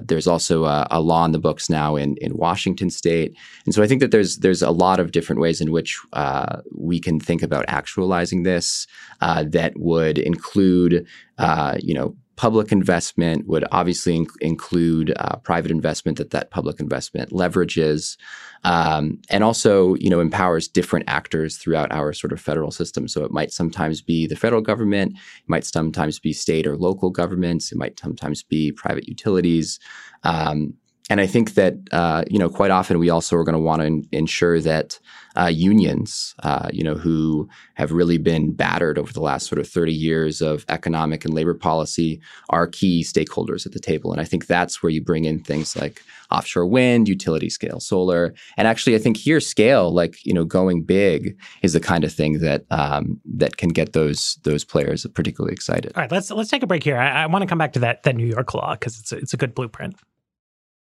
there's 0.01 0.27
also 0.27 0.65
a, 0.65 0.87
a, 0.89 1.01
law 1.01 1.25
in 1.25 1.31
the 1.31 1.39
books 1.39 1.69
now 1.69 1.97
in, 1.97 2.15
in 2.17 2.37
Washington 2.37 2.89
State, 2.89 3.35
and 3.65 3.75
so 3.75 3.83
I 3.83 3.87
think 3.87 3.99
that 3.99 4.11
there's 4.11 4.37
there's 4.37 4.61
a 4.61 4.71
lot 4.71 4.99
of 4.99 5.11
different 5.11 5.41
ways 5.41 5.59
in 5.59 5.71
which 5.71 5.99
we 6.73 6.99
can 6.99 7.19
think 7.19 7.41
about 7.43 7.65
actualizing 7.67 8.43
this 8.43 8.87
that 9.19 9.73
would 9.75 10.17
include, 10.17 11.05
you 11.81 11.93
know, 11.93 12.15
public 12.41 12.71
investment 12.71 13.47
would 13.47 13.63
obviously 13.71 14.15
in- 14.15 14.25
include 14.39 15.13
uh, 15.17 15.35
private 15.43 15.69
investment 15.69 16.17
that 16.17 16.31
that 16.31 16.49
public 16.49 16.79
investment 16.79 17.29
leverages 17.29 18.17
um, 18.63 19.21
and 19.29 19.43
also 19.43 19.93
you 20.03 20.09
know 20.09 20.19
empowers 20.19 20.67
different 20.67 21.05
actors 21.07 21.57
throughout 21.57 21.91
our 21.91 22.11
sort 22.13 22.33
of 22.33 22.41
federal 22.41 22.71
system. 22.71 23.07
So 23.07 23.23
it 23.23 23.29
might 23.29 23.51
sometimes 23.51 24.01
be 24.01 24.25
the 24.25 24.35
federal 24.35 24.63
government 24.63 25.13
it 25.13 25.49
might 25.49 25.65
sometimes 25.65 26.17
be 26.17 26.33
state 26.33 26.65
or 26.65 26.75
local 26.75 27.11
governments 27.11 27.71
it 27.71 27.77
might 27.77 27.99
sometimes 27.99 28.41
be 28.41 28.71
private 28.71 29.07
utilities 29.07 29.79
um, 30.23 30.73
and 31.09 31.19
I 31.19 31.27
think 31.27 31.55
that 31.55 31.75
uh, 31.91 32.23
you 32.29 32.39
know 32.39 32.49
quite 32.49 32.71
often 32.71 32.99
we 32.99 33.09
also 33.09 33.35
are 33.37 33.43
going 33.43 33.53
to 33.53 33.59
want 33.59 33.81
to 33.81 34.17
ensure 34.17 34.59
that 34.61 34.99
uh, 35.35 35.47
unions, 35.47 36.35
uh, 36.43 36.67
you 36.71 36.83
know, 36.83 36.95
who 36.95 37.47
have 37.75 37.91
really 37.91 38.17
been 38.17 38.51
battered 38.51 38.97
over 38.97 39.13
the 39.13 39.21
last 39.21 39.47
sort 39.47 39.59
of 39.59 39.67
30 39.67 39.93
years 39.93 40.41
of 40.41 40.65
economic 40.67 41.23
and 41.23 41.33
labor 41.33 41.53
policy, 41.53 42.19
are 42.49 42.67
key 42.67 43.03
stakeholders 43.03 43.65
at 43.65 43.71
the 43.71 43.79
table. 43.79 44.11
And 44.11 44.19
I 44.19 44.25
think 44.25 44.47
that's 44.47 44.83
where 44.83 44.89
you 44.89 45.01
bring 45.01 45.25
in 45.25 45.39
things 45.39 45.75
like 45.75 46.01
offshore 46.31 46.65
wind, 46.65 47.07
utility 47.07 47.49
scale 47.49 47.79
solar, 47.79 48.33
and 48.57 48.67
actually 48.67 48.95
I 48.95 48.99
think 48.99 49.17
here 49.17 49.39
scale, 49.39 49.93
like 49.93 50.25
you 50.25 50.33
know, 50.33 50.45
going 50.45 50.83
big, 50.83 51.37
is 51.61 51.73
the 51.73 51.79
kind 51.79 52.03
of 52.03 52.11
thing 52.13 52.39
that 52.39 52.65
um, 52.69 53.19
that 53.25 53.57
can 53.57 53.69
get 53.69 53.93
those 53.93 54.37
those 54.43 54.63
players 54.63 55.05
particularly 55.13 55.53
excited. 55.53 55.93
All 55.95 56.01
right, 56.01 56.11
let's 56.11 56.29
let's 56.31 56.49
take 56.49 56.63
a 56.63 56.67
break 56.67 56.83
here. 56.83 56.97
I, 56.97 57.23
I 57.23 57.25
want 57.27 57.43
to 57.43 57.47
come 57.47 57.57
back 57.57 57.73
to 57.73 57.79
that 57.79 58.03
that 58.03 58.15
New 58.15 58.27
York 58.27 58.53
law 58.53 58.73
because 58.73 58.99
it's 58.99 59.11
a, 59.11 59.17
it's 59.17 59.33
a 59.33 59.37
good 59.37 59.55
blueprint. 59.55 59.95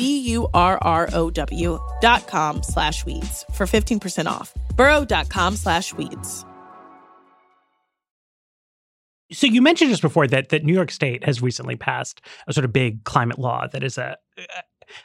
B-U-R-R-O-W 0.00 1.78
dot 2.00 2.26
com 2.26 2.62
slash 2.62 3.04
weeds 3.04 3.44
for 3.52 3.66
15% 3.66 4.24
off. 4.24 4.54
Burrow.com 4.74 5.56
slash 5.56 5.92
weeds. 5.92 6.46
So 9.30 9.46
you 9.46 9.60
mentioned 9.60 9.90
just 9.90 10.00
before 10.00 10.26
that 10.28 10.48
that 10.48 10.64
New 10.64 10.72
York 10.72 10.90
State 10.90 11.22
has 11.24 11.42
recently 11.42 11.76
passed 11.76 12.22
a 12.48 12.54
sort 12.54 12.64
of 12.64 12.72
big 12.72 13.04
climate 13.04 13.38
law 13.38 13.66
that 13.72 13.84
is 13.84 13.98
a, 13.98 14.16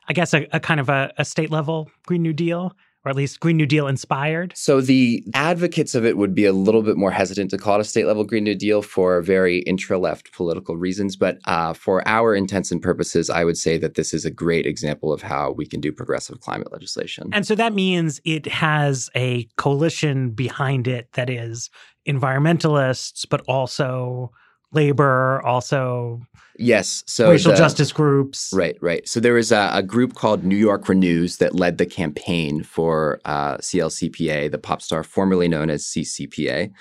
I 0.08 0.14
guess, 0.14 0.34
a, 0.34 0.48
a 0.54 0.62
kind 0.62 0.80
of 0.80 0.88
a, 0.88 1.14
a, 1.18 1.26
state 1.26 1.52
level 1.52 1.92
Green 2.08 2.22
New 2.22 2.34
Deal, 2.34 2.74
or 3.06 3.10
at 3.10 3.16
least 3.16 3.40
Green 3.40 3.56
New 3.58 3.68
Deal 3.68 3.88
inspired? 3.88 4.54
So 4.56 4.82
the 4.82 5.24
advocates 5.34 5.94
of 5.94 6.06
it 6.06 6.18
would 6.18 6.34
be 6.34 6.46
a 6.46 6.52
little 6.52 6.82
bit 6.82 6.98
more 6.98 7.12
hesitant 7.12 7.52
to 7.52 7.58
call 7.58 7.76
it 7.76 7.82
a 7.82 7.84
state 7.84 8.08
level 8.08 8.24
Green 8.24 8.44
New 8.44 8.56
Deal 8.56 8.82
for 8.82 9.22
very 9.22 9.60
intra 9.60 9.98
left 9.98 10.34
political 10.34 10.76
reasons. 10.76 11.16
But 11.16 11.38
uh, 11.46 11.74
for 11.74 12.06
our 12.08 12.36
intents 12.36 12.72
and 12.72 12.82
purposes, 12.82 13.30
I 13.30 13.44
would 13.44 13.58
say 13.58 13.78
that 13.78 13.94
this 13.94 14.14
is 14.14 14.26
a 14.26 14.32
great 14.32 14.66
example 14.66 15.14
of 15.14 15.22
how 15.22 15.52
we 15.52 15.68
can 15.68 15.80
do 15.80 15.92
progressive 15.92 16.40
climate 16.40 16.72
legislation. 16.72 17.30
And 17.32 17.46
so 17.46 17.54
that 17.56 17.74
means 17.74 18.20
it 18.26 18.48
has 18.48 19.10
a 19.16 19.48
coalition 19.58 20.32
behind 20.32 20.88
it 20.88 21.12
that 21.14 21.30
is 21.30 21.70
environmentalists, 22.08 23.28
but 23.30 23.42
also 23.48 24.32
labor, 24.76 25.42
also 25.46 26.22
yes, 26.58 27.04
so 27.08 27.30
racial 27.30 27.52
the, 27.52 27.58
justice 27.58 27.92
groups. 27.92 28.52
Right, 28.54 28.78
right. 28.82 29.08
So 29.08 29.20
there 29.20 29.34
was 29.34 29.52
a, 29.52 29.72
a, 29.74 29.84
group 29.84 30.16
called 30.16 30.44
New 30.44 30.56
York 30.56 30.88
Renews 30.88 31.38
that 31.38 31.56
led 31.56 31.78
the 31.78 31.86
campaign 31.86 32.64
for 32.64 33.20
uh, 33.26 33.58
CLCPA, 33.58 34.52
the 34.52 34.58
pop 34.58 34.82
star 34.82 35.04
formerly 35.04 35.48
known 35.48 35.70
as 35.70 35.84
CCPA. 35.86 36.72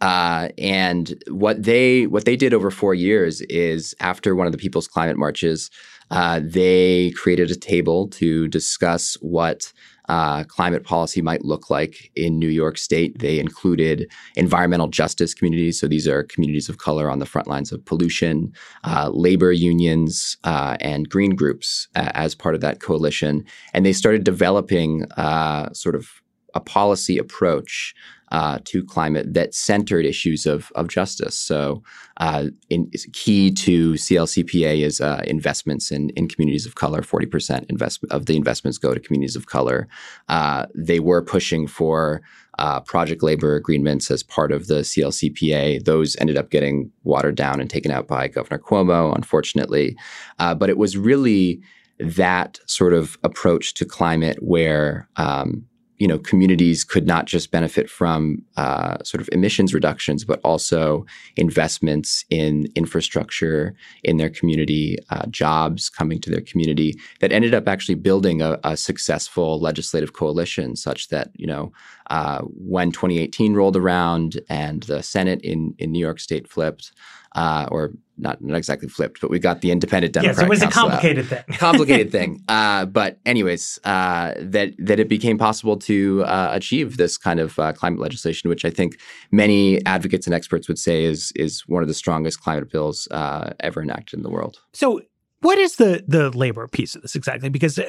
Uh, 0.00 0.48
and 0.58 1.22
what 1.28 1.62
they 1.62 2.08
what 2.08 2.24
they 2.24 2.34
did 2.34 2.52
over 2.52 2.72
four 2.72 2.92
years 2.92 3.40
is 3.42 3.94
after 4.00 4.34
one 4.34 4.46
of 4.46 4.52
the 4.52 4.58
People's 4.58 4.88
Climate 4.88 5.16
Marches, 5.16 5.70
uh, 6.10 6.40
they 6.42 7.12
created 7.12 7.50
a 7.52 7.56
table 7.56 8.08
to 8.08 8.48
discuss 8.48 9.14
what 9.20 9.72
uh, 10.12 10.44
climate 10.44 10.84
policy 10.84 11.22
might 11.22 11.42
look 11.42 11.70
like 11.70 12.12
in 12.14 12.38
New 12.38 12.50
York 12.50 12.76
State. 12.76 13.18
They 13.18 13.38
included 13.38 14.12
environmental 14.36 14.88
justice 14.88 15.32
communities. 15.32 15.80
So 15.80 15.88
these 15.88 16.06
are 16.06 16.22
communities 16.24 16.68
of 16.68 16.76
color 16.76 17.10
on 17.10 17.18
the 17.18 17.24
front 17.24 17.48
lines 17.48 17.72
of 17.72 17.82
pollution, 17.86 18.52
uh, 18.84 19.08
labor 19.08 19.52
unions, 19.52 20.36
uh, 20.44 20.76
and 20.80 21.08
green 21.08 21.34
groups 21.34 21.88
as 21.94 22.34
part 22.34 22.54
of 22.54 22.60
that 22.60 22.78
coalition. 22.78 23.42
And 23.72 23.86
they 23.86 23.94
started 23.94 24.22
developing 24.22 25.10
uh, 25.12 25.72
sort 25.72 25.94
of 25.94 26.20
a 26.54 26.60
policy 26.60 27.16
approach 27.16 27.94
uh, 28.32 28.58
to 28.64 28.82
climate 28.82 29.34
that 29.34 29.54
centered 29.54 30.06
issues 30.06 30.46
of, 30.46 30.72
of 30.74 30.88
justice. 30.88 31.38
So, 31.38 31.82
uh, 32.16 32.46
in, 32.70 32.90
key 33.12 33.50
to 33.52 33.92
CLCPA 33.92 34.80
is 34.80 35.00
uh, 35.00 35.22
investments 35.26 35.90
in, 35.90 36.10
in 36.10 36.28
communities 36.28 36.66
of 36.66 36.74
color. 36.74 37.02
Forty 37.02 37.26
percent 37.26 37.66
investment 37.68 38.10
of 38.10 38.26
the 38.26 38.36
investments 38.36 38.78
go 38.78 38.94
to 38.94 39.00
communities 39.00 39.36
of 39.36 39.46
color. 39.46 39.86
Uh, 40.28 40.66
they 40.74 40.98
were 40.98 41.22
pushing 41.22 41.66
for 41.66 42.22
uh, 42.58 42.80
project 42.80 43.22
labor 43.22 43.54
agreements 43.54 44.10
as 44.10 44.22
part 44.22 44.50
of 44.50 44.66
the 44.66 44.80
CLCPA. 44.80 45.84
Those 45.84 46.16
ended 46.16 46.38
up 46.38 46.50
getting 46.50 46.90
watered 47.04 47.34
down 47.34 47.60
and 47.60 47.68
taken 47.68 47.90
out 47.90 48.08
by 48.08 48.28
Governor 48.28 48.58
Cuomo, 48.58 49.14
unfortunately. 49.14 49.96
Uh, 50.38 50.54
but 50.54 50.70
it 50.70 50.78
was 50.78 50.96
really 50.96 51.60
that 51.98 52.58
sort 52.66 52.94
of 52.94 53.18
approach 53.22 53.74
to 53.74 53.84
climate 53.84 54.38
where 54.40 55.08
um, 55.16 55.66
you 55.98 56.08
know, 56.08 56.18
communities 56.18 56.84
could 56.84 57.06
not 57.06 57.26
just 57.26 57.50
benefit 57.50 57.88
from 57.88 58.42
uh, 58.56 58.96
sort 59.04 59.20
of 59.20 59.28
emissions 59.32 59.72
reductions, 59.72 60.24
but 60.24 60.40
also 60.42 61.06
investments 61.36 62.24
in 62.30 62.66
infrastructure 62.74 63.74
in 64.02 64.16
their 64.16 64.30
community, 64.30 64.96
uh, 65.10 65.26
jobs 65.26 65.88
coming 65.88 66.20
to 66.20 66.30
their 66.30 66.40
community 66.40 66.98
that 67.20 67.32
ended 67.32 67.54
up 67.54 67.68
actually 67.68 67.94
building 67.94 68.42
a, 68.42 68.58
a 68.64 68.76
successful 68.76 69.60
legislative 69.60 70.12
coalition 70.12 70.74
such 70.74 71.08
that, 71.08 71.30
you 71.34 71.46
know, 71.46 71.72
uh, 72.10 72.40
when 72.42 72.90
2018 72.90 73.54
rolled 73.54 73.76
around 73.76 74.40
and 74.48 74.82
the 74.84 75.02
Senate 75.02 75.40
in, 75.42 75.74
in 75.78 75.92
New 75.92 76.00
York 76.00 76.18
State 76.18 76.48
flipped, 76.48 76.92
uh, 77.34 77.66
or 77.70 77.92
not, 78.22 78.40
not 78.40 78.56
exactly 78.56 78.88
flipped, 78.88 79.20
but 79.20 79.30
we 79.30 79.38
got 79.38 79.60
the 79.60 79.70
independent 79.70 80.14
Democrat. 80.14 80.36
Yes, 80.36 80.44
it 80.44 80.48
was 80.48 80.62
a 80.62 80.68
complicated 80.68 81.30
out. 81.32 81.46
thing. 81.46 81.56
complicated 81.58 82.12
thing. 82.18 82.42
Uh, 82.48 82.86
but 82.86 83.18
anyways, 83.26 83.78
uh, 83.84 84.32
that 84.38 84.72
that 84.78 85.00
it 85.00 85.08
became 85.08 85.36
possible 85.36 85.76
to 85.78 86.24
uh, 86.24 86.50
achieve 86.52 86.96
this 86.96 87.18
kind 87.18 87.40
of 87.40 87.58
uh, 87.58 87.72
climate 87.72 88.00
legislation, 88.00 88.48
which 88.48 88.64
I 88.64 88.70
think 88.70 88.98
many 89.30 89.84
advocates 89.84 90.26
and 90.26 90.34
experts 90.34 90.68
would 90.68 90.78
say 90.78 91.04
is 91.04 91.32
is 91.34 91.66
one 91.66 91.82
of 91.82 91.88
the 91.88 91.94
strongest 91.94 92.40
climate 92.40 92.70
bills 92.70 93.08
uh, 93.10 93.52
ever 93.60 93.82
enacted 93.82 94.18
in 94.18 94.22
the 94.22 94.30
world. 94.30 94.60
So. 94.72 95.02
What 95.40 95.58
is 95.58 95.74
the 95.74 96.04
the 96.06 96.30
labor 96.30 96.68
piece 96.68 96.94
of 96.94 97.02
this 97.02 97.16
exactly? 97.16 97.48
Because 97.48 97.76
uh, 97.76 97.84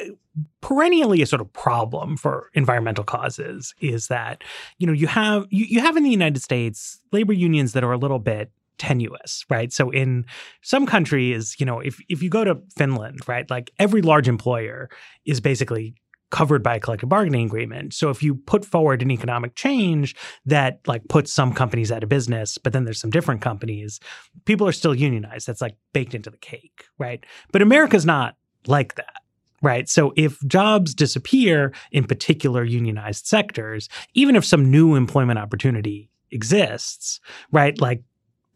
perennially 0.61 1.21
a 1.21 1.27
sort 1.27 1.39
of 1.39 1.53
problem 1.53 2.17
for 2.17 2.49
environmental 2.55 3.03
causes 3.03 3.75
is 3.79 4.07
that 4.07 4.43
you 4.79 4.87
know 4.87 4.93
you 4.93 5.05
have 5.05 5.45
you, 5.51 5.65
you 5.65 5.79
have 5.79 5.95
in 5.95 6.03
the 6.03 6.09
United 6.09 6.41
States 6.41 6.99
labor 7.11 7.31
unions 7.31 7.73
that 7.73 7.83
are 7.83 7.91
a 7.91 7.97
little 7.99 8.17
bit 8.17 8.51
tenuous, 8.83 9.45
right? 9.49 9.71
So 9.71 9.89
in 9.91 10.25
some 10.61 10.85
countries, 10.85 11.55
you 11.57 11.65
know, 11.65 11.79
if 11.79 11.99
if 12.09 12.21
you 12.21 12.29
go 12.29 12.43
to 12.43 12.59
Finland, 12.77 13.19
right, 13.29 13.49
like 13.49 13.71
every 13.79 14.01
large 14.01 14.27
employer 14.27 14.89
is 15.25 15.39
basically 15.39 15.95
covered 16.31 16.63
by 16.63 16.75
a 16.75 16.79
collective 16.79 17.07
bargaining 17.07 17.45
agreement. 17.45 17.93
So 17.93 18.09
if 18.09 18.21
you 18.21 18.35
put 18.35 18.65
forward 18.65 19.01
an 19.01 19.11
economic 19.11 19.55
change 19.55 20.15
that 20.45 20.79
like 20.85 21.07
puts 21.07 21.31
some 21.31 21.53
companies 21.53 21.91
out 21.91 22.03
of 22.03 22.09
business, 22.09 22.57
but 22.57 22.73
then 22.73 22.83
there's 22.83 22.99
some 22.99 23.11
different 23.11 23.39
companies, 23.41 23.99
people 24.45 24.67
are 24.67 24.73
still 24.73 24.95
unionized. 24.95 25.47
That's 25.47 25.61
like 25.61 25.77
baked 25.93 26.15
into 26.15 26.31
the 26.31 26.37
cake, 26.37 26.85
right? 26.97 27.23
But 27.51 27.61
America's 27.61 28.05
not 28.05 28.35
like 28.67 28.95
that. 28.95 29.13
Right. 29.61 29.87
So 29.87 30.11
if 30.17 30.41
jobs 30.45 30.93
disappear 30.93 31.71
in 31.93 32.03
particular 32.03 32.65
unionized 32.65 33.27
sectors, 33.27 33.87
even 34.13 34.35
if 34.35 34.43
some 34.43 34.69
new 34.69 34.95
employment 34.95 35.39
opportunity 35.39 36.09
exists, 36.31 37.21
right? 37.51 37.79
Like 37.79 38.01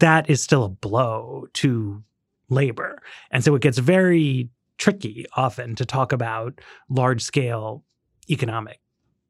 that 0.00 0.30
is 0.30 0.42
still 0.42 0.64
a 0.64 0.68
blow 0.68 1.46
to 1.54 2.02
labor. 2.48 3.02
And 3.30 3.44
so 3.44 3.54
it 3.54 3.62
gets 3.62 3.78
very 3.78 4.50
tricky 4.78 5.26
often 5.36 5.74
to 5.74 5.84
talk 5.84 6.12
about 6.12 6.60
large 6.88 7.22
scale 7.22 7.84
economic 8.30 8.80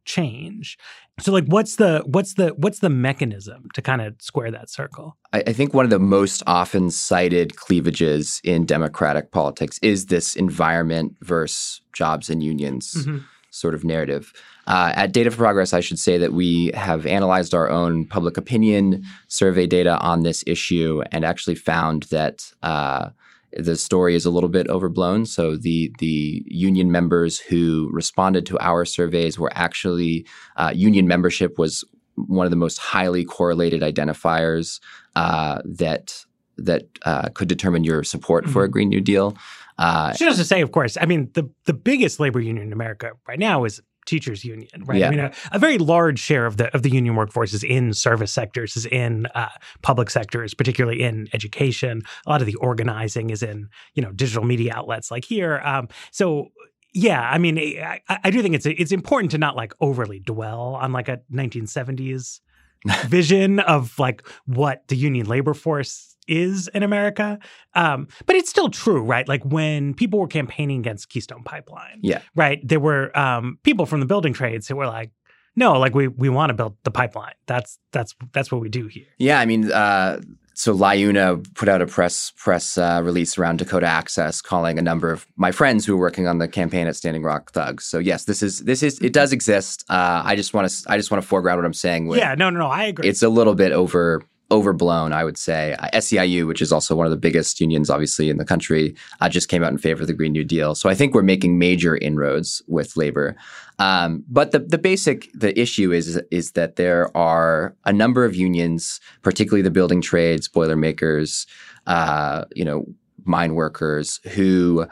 change. 0.05 0.79
So 1.21 1.33
like 1.33 1.45
what's 1.47 1.77
the 1.77 2.03
what's 2.07 2.35
the 2.35 2.49
what's 2.57 2.79
the 2.79 2.89
mechanism 2.89 3.69
to 3.75 3.83
kind 3.83 4.01
of 4.01 4.15
square 4.21 4.51
that 4.51 4.71
circle? 4.71 5.17
I, 5.33 5.43
I, 5.49 5.53
think 5.53 5.75
one 5.75 5.85
of 5.85 5.91
the 5.91 5.99
most 5.99 6.43
often 6.47 6.91
cited 6.91 7.57
cleavages 7.57 8.41
in 8.43 8.65
democratic 8.65 9.31
politics 9.33 9.79
is 9.83 10.07
this 10.07 10.35
environment 10.35 11.17
versus 11.21 11.83
jobs 11.93 12.31
and 12.31 12.43
unions 12.43 12.95
mm-hmm. 12.95 13.19
Sort 13.51 13.75
of 13.75 13.85
narrative. 13.85 14.33
Uh, 14.67 14.93
at 14.95 15.13
Data 15.13 15.31
for 15.31 15.39
Progress, 15.39 15.73
I 15.73 15.81
should 15.81 15.99
say 15.99 16.19
that 16.19 16.33
we 16.33 16.71
have 16.75 17.07
analyzed 17.07 17.55
our 17.55 17.71
own 17.71 18.07
public 18.07 18.37
opinion 18.37 19.05
survey 19.29 19.67
data 19.67 19.99
on 19.99 20.23
this 20.23 20.45
issue 20.47 21.03
and 21.11 21.25
actually 21.25 21.55
found 21.55 22.05
that 22.05 22.53
uh, 22.63 23.09
the 23.53 23.77
story 23.77 24.15
is 24.15 24.27
a 24.27 24.31
little 24.31 24.49
bit 24.51 24.69
overblown. 24.69 25.25
So 25.25 25.57
the 25.57 25.93
the 25.99 26.45
union 26.47 26.93
members 26.93 27.39
who 27.39 27.89
responded 27.93 28.45
to 28.47 28.59
our 28.59 28.85
surveys 28.85 29.39
were 29.39 29.53
actually 29.55 30.27
uh, 30.57 30.73
union 30.75 31.09
membership 31.09 31.59
was 31.59 31.85
one 32.27 32.47
of 32.47 32.51
the 32.51 32.57
most 32.57 32.79
highly 32.79 33.25
correlated 33.25 33.81
identifiers 33.81 34.81
uh, 35.17 35.63
that 35.65 36.25
that 36.59 36.85
uh, 37.05 37.29
could 37.31 37.49
determine 37.49 37.85
your 37.85 38.05
support 38.05 38.45
mm-hmm. 38.45 38.53
for 38.53 38.65
a 38.65 38.67
mm-hmm. 38.67 38.73
Green 38.73 38.89
New 38.89 39.01
Deal. 39.01 39.37
Uh, 39.79 40.13
Just 40.15 40.39
to 40.39 40.45
say, 40.45 40.61
of 40.61 40.73
course, 40.73 40.97
I 41.01 41.07
mean 41.07 41.31
the 41.35 41.49
the 41.65 41.73
biggest 41.73 42.19
labor 42.21 42.41
union 42.41 42.67
in 42.67 42.73
America 42.73 43.13
right 43.27 43.39
now 43.39 43.65
is 43.65 43.81
teachers 44.09 44.43
union, 44.43 44.69
right? 44.87 44.99
Yeah. 44.99 45.07
I 45.07 45.11
mean, 45.11 45.21
a, 45.21 45.33
a, 45.53 45.59
very 45.59 45.77
large 45.77 46.19
share 46.19 46.47
of 46.47 46.57
the 46.57 46.75
of 46.75 46.83
the 46.83 46.91
union 46.91 47.15
workforce 47.15 47.53
is 47.53 47.63
in 47.63 47.93
service 47.93 48.33
sectors, 48.33 48.77
is 48.77 48.87
in 48.87 49.27
uh, 49.35 49.51
public 49.83 50.09
sectors, 50.09 50.55
particularly 50.55 51.03
in 51.03 51.29
education. 51.35 52.03
A 52.27 52.31
lot 52.31 52.41
of 52.41 52.47
the 52.47 52.55
organizing 52.57 53.31
is 53.31 53.43
in 53.43 53.69
you 53.95 54.03
know 54.03 54.11
digital 54.11 54.45
media 54.45 54.73
outlets 54.75 55.11
like 55.11 55.25
here. 55.25 55.61
Um, 55.63 55.89
so 56.11 56.49
yeah, 56.95 57.21
I 57.21 57.39
mean, 57.39 57.59
I, 57.59 58.01
I 58.09 58.31
do 58.31 58.43
think 58.43 58.55
it's 58.55 58.67
it's 58.67 58.93
important 58.93 59.31
to 59.33 59.39
not 59.39 59.55
like 59.55 59.75
overly 59.81 60.21
dwell 60.21 60.79
on 60.81 60.93
like 60.93 61.09
a 61.09 61.21
1970s 61.33 62.41
vision 63.07 63.61
of 63.61 63.99
like 63.99 64.27
what 64.47 64.89
the 64.89 64.97
union 64.97 65.27
labor 65.27 65.55
force 65.55 66.17
is 66.29 66.69
in 66.69 66.83
America. 66.83 67.39
Um, 67.75 68.09
but 68.27 68.37
it's 68.37 68.51
still 68.51 68.69
true, 68.69 69.03
right? 69.03 69.27
Like 69.27 69.45
when 69.45 69.95
people 69.95 70.19
were 70.19 70.29
campaigning 70.29 70.81
against 70.81 71.09
Keystone 71.09 71.43
Pipeline, 71.43 72.01
yeah, 72.03 72.21
right. 72.35 72.61
There 72.67 72.81
were 72.81 73.17
um, 73.19 73.59
people 73.63 73.87
from 73.87 74.01
the 74.01 74.07
building 74.07 74.33
trades 74.33 74.69
who 74.69 74.77
were 74.77 74.87
like, 74.87 75.11
"No, 75.57 75.79
like 75.79 75.95
we 75.95 76.09
we 76.09 76.29
want 76.29 76.51
to 76.51 76.55
build 76.55 76.77
the 76.85 76.91
pipeline. 76.91 77.35
That's 77.47 77.79
that's 77.93 78.15
that's 78.33 78.53
what 78.53 78.61
we 78.61 78.69
do 78.69 78.87
here." 78.87 79.07
Yeah, 79.19 79.41
I 79.41 79.47
mean, 79.47 79.73
uh, 79.73 80.21
so 80.59 80.75
LIUNA 80.75 81.55
put 81.55 81.69
out 81.69 81.81
a 81.81 81.87
press 81.87 82.33
press 82.37 82.77
uh, 82.77 83.01
release 83.05 83.39
around 83.39 83.61
Dakota 83.61 83.87
Access, 83.87 84.43
calling 84.43 84.77
a 84.77 84.83
number 84.83 85.13
of 85.13 85.25
my 85.37 85.53
friends 85.53 85.87
who 85.87 85.97
were 85.97 86.01
working 86.01 86.27
on 86.27 86.39
the 86.39 86.49
campaign 86.49 86.89
at 86.89 86.97
Standing 86.97 87.23
Rock 87.23 87.53
thugs. 87.53 87.85
So 87.85 88.01
yes, 88.01 88.25
this 88.25 88.43
is 88.43 88.59
this 88.65 88.83
is 88.83 88.99
it 88.99 89.13
does 89.13 89.33
exist. 89.33 89.85
Uh, 89.89 90.23
I 90.25 90.35
just 90.35 90.55
want 90.55 90.69
to 90.69 90.91
I 90.91 90.97
just 90.97 91.13
want 91.13 91.23
to 91.23 91.29
foreground 91.29 91.59
what 91.59 91.65
I'm 91.65 91.73
saying. 91.73 92.09
With, 92.09 92.19
yeah, 92.19 92.35
no, 92.35 92.51
no, 92.51 92.59
no, 92.59 92.67
I 92.67 92.87
agree. 92.87 93.09
It's 93.09 93.23
a 93.23 93.29
little 93.29 93.55
bit 93.55 93.71
over 93.71 94.25
overblown, 94.51 95.13
I 95.13 95.25
would 95.25 95.37
say. 95.37 95.75
Uh, 95.75 95.89
SEIU, 95.95 96.47
which 96.47 96.63
is 96.63 96.73
also 96.73 96.97
one 96.97 97.07
of 97.07 97.11
the 97.11 97.17
biggest 97.17 97.61
unions, 97.61 97.91
obviously, 97.91 98.31
in 98.31 98.39
the 98.39 98.45
country, 98.45 98.95
uh, 99.21 99.29
just 99.29 99.49
came 99.49 99.63
out 99.63 99.73
in 99.73 99.79
favor 99.79 100.03
of 100.03 100.07
the 100.07 100.15
Green 100.15 100.33
New 100.33 100.45
Deal. 100.45 100.75
So 100.75 100.89
I 100.89 100.95
think 100.95 101.15
we're 101.15 101.23
making 101.23 101.59
major 101.59 101.97
inroads 101.97 102.63
with 102.67 102.97
labor. 102.97 103.37
Um, 103.79 104.25
but 104.29 104.53
the, 104.53 104.61
the 104.61 104.79
basic 104.79 105.31
the 105.35 105.59
issue 105.59 105.93
is 105.93 106.21
is 106.31 106.53
that 106.53 106.77
there 106.77 107.17
are 107.17 107.77
a 107.85 107.93
number 107.93 108.25
of 108.25 108.35
unions, 108.35 109.01
particularly 109.23 109.63
the 109.63 109.71
building 109.71 110.01
trades, 110.01 110.49
boilermakers, 110.49 111.47
uh, 111.87 112.45
you 112.55 112.65
know, 112.65 112.87
mine 113.25 113.55
workers, 113.55 114.21
who 114.35 114.87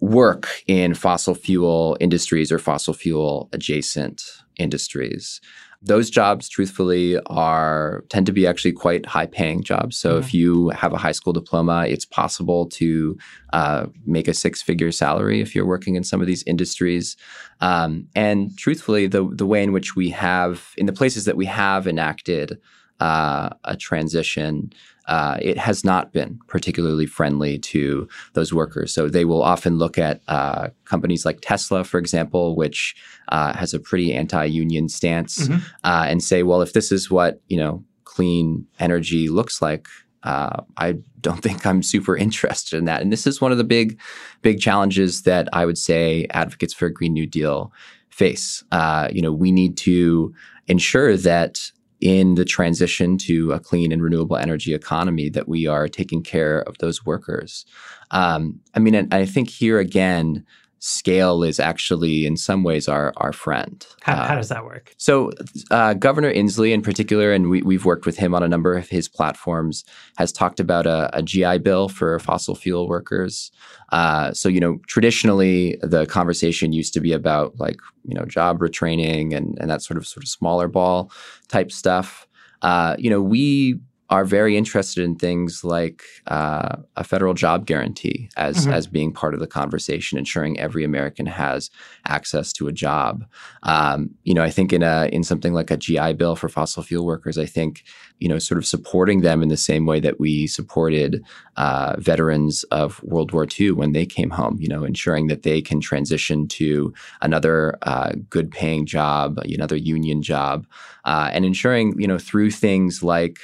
work 0.00 0.48
in 0.66 0.94
fossil 0.94 1.34
fuel 1.34 1.96
industries 2.00 2.50
or 2.50 2.58
fossil 2.58 2.94
fuel 2.94 3.48
adjacent 3.52 4.22
industries 4.56 5.40
those 5.80 6.10
jobs 6.10 6.48
truthfully 6.48 7.18
are 7.26 8.04
tend 8.10 8.26
to 8.26 8.32
be 8.32 8.46
actually 8.46 8.72
quite 8.72 9.06
high 9.06 9.26
paying 9.26 9.62
jobs 9.62 9.96
so 9.96 10.10
mm-hmm. 10.10 10.18
if 10.20 10.34
you 10.34 10.68
have 10.70 10.92
a 10.92 10.98
high 10.98 11.12
school 11.12 11.32
diploma 11.32 11.86
it's 11.86 12.04
possible 12.04 12.66
to 12.66 13.16
uh, 13.52 13.86
make 14.04 14.26
a 14.26 14.34
six 14.34 14.60
figure 14.60 14.90
salary 14.90 15.40
if 15.40 15.54
you're 15.54 15.66
working 15.66 15.94
in 15.94 16.02
some 16.02 16.20
of 16.20 16.26
these 16.26 16.42
industries 16.44 17.16
um, 17.60 18.08
and 18.14 18.56
truthfully 18.58 19.06
the, 19.06 19.28
the 19.34 19.46
way 19.46 19.62
in 19.62 19.72
which 19.72 19.94
we 19.94 20.10
have 20.10 20.72
in 20.76 20.86
the 20.86 20.92
places 20.92 21.24
that 21.24 21.36
we 21.36 21.46
have 21.46 21.86
enacted 21.86 22.58
uh, 23.00 23.50
a 23.64 23.76
transition 23.76 24.72
uh, 25.08 25.38
it 25.40 25.58
has 25.58 25.84
not 25.84 26.12
been 26.12 26.38
particularly 26.46 27.06
friendly 27.06 27.58
to 27.58 28.08
those 28.34 28.52
workers. 28.52 28.92
So 28.92 29.08
they 29.08 29.24
will 29.24 29.42
often 29.42 29.78
look 29.78 29.98
at 29.98 30.20
uh, 30.28 30.68
companies 30.84 31.24
like 31.24 31.40
Tesla, 31.40 31.82
for 31.82 31.98
example, 31.98 32.54
which 32.54 32.94
uh, 33.28 33.54
has 33.54 33.74
a 33.74 33.80
pretty 33.80 34.14
anti-union 34.14 34.88
stance, 34.88 35.48
mm-hmm. 35.48 35.58
Uh, 35.82 36.04
and 36.06 36.22
say, 36.22 36.42
well, 36.42 36.62
if 36.62 36.72
this 36.72 36.92
is 36.92 37.10
what 37.10 37.40
you 37.48 37.56
know 37.56 37.84
clean 38.04 38.66
energy 38.80 39.28
looks 39.28 39.62
like. 39.62 39.86
Uh, 40.24 40.62
I 40.76 40.96
don't 41.20 41.40
think 41.46 41.64
I'm 41.64 41.84
super 41.84 42.16
interested 42.16 42.76
in 42.76 42.84
that. 42.86 43.00
And 43.00 43.12
this 43.12 43.28
is 43.28 43.40
one 43.40 43.52
of 43.52 43.58
the 43.58 43.64
big, 43.64 44.00
big 44.42 44.60
challenges 44.60 45.22
that 45.22 45.48
I 45.52 45.64
would 45.64 45.78
say 45.78 46.26
advocates 46.30 46.74
for 46.74 46.86
a 46.86 46.92
Green 46.92 47.12
New 47.12 47.26
Deal 47.26 47.72
face. 48.10 48.64
Uh, 48.72 49.08
you 49.12 49.22
know, 49.22 49.32
we 49.32 49.52
need 49.52 49.76
to 49.78 50.34
ensure 50.66 51.16
that 51.16 51.70
in 52.00 52.34
the 52.36 52.44
transition 52.44 53.18
to 53.18 53.52
a 53.52 53.60
clean 53.60 53.92
and 53.92 54.02
renewable 54.02 54.36
energy 54.36 54.74
economy 54.74 55.28
that 55.30 55.48
we 55.48 55.66
are 55.66 55.88
taking 55.88 56.22
care 56.22 56.60
of 56.62 56.78
those 56.78 57.04
workers. 57.04 57.66
Um, 58.10 58.60
I 58.74 58.78
mean, 58.78 59.08
I 59.10 59.26
think 59.26 59.50
here 59.50 59.78
again, 59.78 60.44
scale 60.80 61.42
is 61.42 61.58
actually 61.58 62.26
in 62.26 62.36
some 62.36 62.62
ways 62.62 62.88
our 62.88 63.12
our 63.16 63.32
friend. 63.32 63.86
How, 64.02 64.14
uh, 64.14 64.28
how 64.28 64.34
does 64.34 64.48
that 64.48 64.64
work? 64.64 64.94
So 64.96 65.30
uh, 65.70 65.94
Governor 65.94 66.32
Inslee 66.32 66.72
in 66.72 66.82
particular, 66.82 67.32
and 67.32 67.48
we, 67.48 67.62
we've 67.62 67.84
worked 67.84 68.06
with 68.06 68.16
him 68.16 68.34
on 68.34 68.42
a 68.42 68.48
number 68.48 68.76
of 68.76 68.88
his 68.88 69.08
platforms, 69.08 69.84
has 70.16 70.32
talked 70.32 70.60
about 70.60 70.86
a, 70.86 71.10
a 71.16 71.22
GI 71.22 71.58
Bill 71.58 71.88
for 71.88 72.18
fossil 72.18 72.54
fuel 72.54 72.88
workers. 72.88 73.50
Uh, 73.90 74.32
so 74.32 74.48
you 74.48 74.60
know, 74.60 74.78
traditionally 74.86 75.78
the 75.82 76.06
conversation 76.06 76.72
used 76.72 76.94
to 76.94 77.00
be 77.00 77.12
about 77.12 77.58
like 77.58 77.76
you 78.04 78.14
know 78.14 78.24
job 78.24 78.58
retraining 78.58 79.34
and 79.34 79.58
and 79.60 79.70
that 79.70 79.82
sort 79.82 79.98
of 79.98 80.06
sort 80.06 80.24
of 80.24 80.28
smaller 80.28 80.68
ball 80.68 81.10
type 81.48 81.72
stuff. 81.72 82.26
Uh, 82.62 82.96
you 82.98 83.08
know, 83.08 83.22
we 83.22 83.78
are 84.10 84.24
very 84.24 84.56
interested 84.56 85.04
in 85.04 85.16
things 85.16 85.62
like 85.62 86.02
uh, 86.28 86.76
a 86.96 87.04
federal 87.04 87.34
job 87.34 87.66
guarantee 87.66 88.30
as 88.36 88.58
mm-hmm. 88.64 88.72
as 88.72 88.86
being 88.86 89.12
part 89.12 89.34
of 89.34 89.40
the 89.40 89.46
conversation, 89.46 90.18
ensuring 90.18 90.58
every 90.58 90.82
American 90.82 91.26
has 91.26 91.70
access 92.06 92.52
to 92.54 92.68
a 92.68 92.72
job. 92.72 93.26
Um, 93.64 94.10
you 94.24 94.32
know, 94.32 94.42
I 94.42 94.50
think 94.50 94.72
in 94.72 94.82
a 94.82 95.08
in 95.12 95.24
something 95.24 95.52
like 95.52 95.70
a 95.70 95.76
GI 95.76 96.14
Bill 96.14 96.36
for 96.36 96.48
fossil 96.48 96.82
fuel 96.82 97.04
workers, 97.04 97.36
I 97.36 97.46
think 97.46 97.84
you 98.18 98.28
know, 98.28 98.38
sort 98.38 98.58
of 98.58 98.66
supporting 98.66 99.20
them 99.20 99.42
in 99.42 99.48
the 99.48 99.56
same 99.56 99.86
way 99.86 100.00
that 100.00 100.18
we 100.18 100.46
supported 100.46 101.22
uh, 101.56 101.94
veterans 101.98 102.64
of 102.64 103.02
World 103.02 103.32
War 103.32 103.46
II 103.58 103.72
when 103.72 103.92
they 103.92 104.06
came 104.06 104.30
home. 104.30 104.56
You 104.58 104.68
know, 104.68 104.84
ensuring 104.84 105.26
that 105.26 105.42
they 105.42 105.60
can 105.60 105.80
transition 105.80 106.48
to 106.48 106.94
another 107.20 107.76
uh, 107.82 108.12
good 108.30 108.50
paying 108.50 108.86
job, 108.86 109.38
another 109.38 109.76
union 109.76 110.22
job, 110.22 110.66
uh, 111.04 111.28
and 111.30 111.44
ensuring 111.44 111.94
you 112.00 112.06
know 112.06 112.18
through 112.18 112.52
things 112.52 113.02
like 113.02 113.38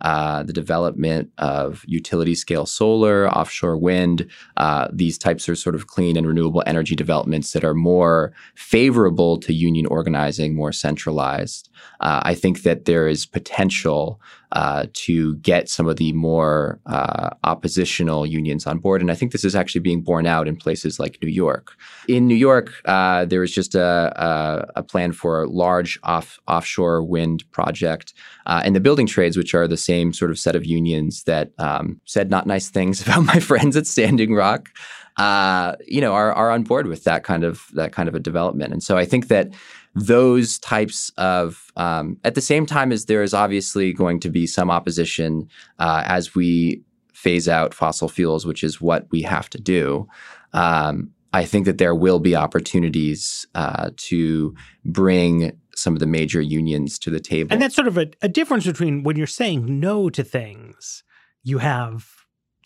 uh, 0.00 0.42
the 0.42 0.52
development 0.52 1.30
of 1.38 1.82
utility 1.86 2.34
scale 2.34 2.66
solar, 2.66 3.28
offshore 3.28 3.76
wind. 3.76 4.26
Uh, 4.56 4.88
these 4.92 5.16
types 5.16 5.48
are 5.48 5.54
sort 5.54 5.74
of 5.74 5.86
clean 5.86 6.16
and 6.16 6.26
renewable 6.26 6.62
energy 6.66 6.94
developments 6.94 7.52
that 7.52 7.64
are 7.64 7.74
more 7.74 8.32
favorable 8.54 9.38
to 9.38 9.52
union 9.54 9.86
organizing, 9.86 10.54
more 10.54 10.72
centralized. 10.72 11.70
Uh, 12.00 12.20
I 12.22 12.34
think 12.34 12.62
that 12.62 12.84
there 12.84 13.08
is 13.08 13.24
potential 13.26 14.20
uh, 14.54 14.86
to 14.92 15.34
get 15.36 15.68
some 15.68 15.88
of 15.88 15.96
the 15.96 16.12
more 16.12 16.80
uh, 16.86 17.30
oppositional 17.42 18.24
unions 18.24 18.66
on 18.66 18.78
board. 18.78 19.00
And 19.00 19.10
I 19.10 19.16
think 19.16 19.32
this 19.32 19.44
is 19.44 19.56
actually 19.56 19.80
being 19.80 20.00
borne 20.00 20.26
out 20.26 20.46
in 20.46 20.56
places 20.56 21.00
like 21.00 21.18
New 21.20 21.28
York. 21.28 21.72
In 22.08 22.28
New 22.28 22.36
York, 22.36 22.72
uh, 22.84 23.24
there 23.24 23.42
is 23.42 23.52
just 23.52 23.74
a, 23.74 23.82
a, 24.14 24.70
a, 24.76 24.82
plan 24.84 25.12
for 25.12 25.42
a 25.42 25.48
large 25.48 25.98
off, 26.04 26.38
offshore 26.46 27.02
wind 27.02 27.50
project. 27.50 28.14
Uh, 28.46 28.62
and 28.64 28.76
the 28.76 28.80
building 28.80 29.08
trades, 29.08 29.36
which 29.36 29.54
are 29.54 29.66
the 29.66 29.76
same 29.76 30.12
sort 30.12 30.30
of 30.30 30.38
set 30.38 30.54
of 30.54 30.64
unions 30.64 31.24
that 31.24 31.50
um, 31.58 32.00
said 32.04 32.30
not 32.30 32.46
nice 32.46 32.68
things 32.68 33.02
about 33.06 33.24
my 33.24 33.40
friends 33.40 33.76
at 33.76 33.88
Standing 33.88 34.34
Rock. 34.34 34.70
Uh, 35.16 35.74
you 35.86 36.00
know, 36.00 36.12
are, 36.12 36.32
are 36.32 36.50
on 36.50 36.62
board 36.62 36.86
with 36.86 37.04
that 37.04 37.22
kind 37.22 37.44
of 37.44 37.68
that 37.74 37.92
kind 37.92 38.08
of 38.08 38.16
a 38.16 38.20
development, 38.20 38.72
and 38.72 38.82
so 38.82 38.96
I 38.96 39.04
think 39.04 39.28
that 39.28 39.52
those 39.94 40.58
types 40.58 41.12
of 41.16 41.72
um, 41.76 42.18
at 42.24 42.34
the 42.34 42.40
same 42.40 42.66
time 42.66 42.92
as 42.92 43.06
there 43.06 43.22
is 43.22 43.32
obviously 43.32 43.92
going 43.92 44.20
to 44.20 44.28
be 44.28 44.46
some 44.46 44.70
opposition 44.70 45.48
uh, 45.78 46.02
as 46.06 46.34
we 46.34 46.82
phase 47.12 47.48
out 47.48 47.72
fossil 47.72 48.08
fuels, 48.08 48.44
which 48.44 48.64
is 48.64 48.80
what 48.80 49.06
we 49.10 49.22
have 49.22 49.48
to 49.50 49.58
do. 49.58 50.06
Um, 50.52 51.10
I 51.32 51.44
think 51.44 51.64
that 51.66 51.78
there 51.78 51.94
will 51.94 52.20
be 52.20 52.36
opportunities 52.36 53.46
uh, 53.54 53.90
to 53.96 54.54
bring 54.84 55.58
some 55.74 55.94
of 55.94 56.00
the 56.00 56.06
major 56.06 56.40
unions 56.40 56.98
to 57.00 57.10
the 57.10 57.18
table. 57.18 57.52
And 57.52 57.60
that's 57.60 57.74
sort 57.74 57.88
of 57.88 57.98
a, 57.98 58.06
a 58.22 58.28
difference 58.28 58.66
between 58.66 59.02
when 59.02 59.16
you're 59.16 59.26
saying 59.26 59.80
no 59.80 60.08
to 60.10 60.22
things, 60.22 61.02
you 61.42 61.58
have 61.58 62.08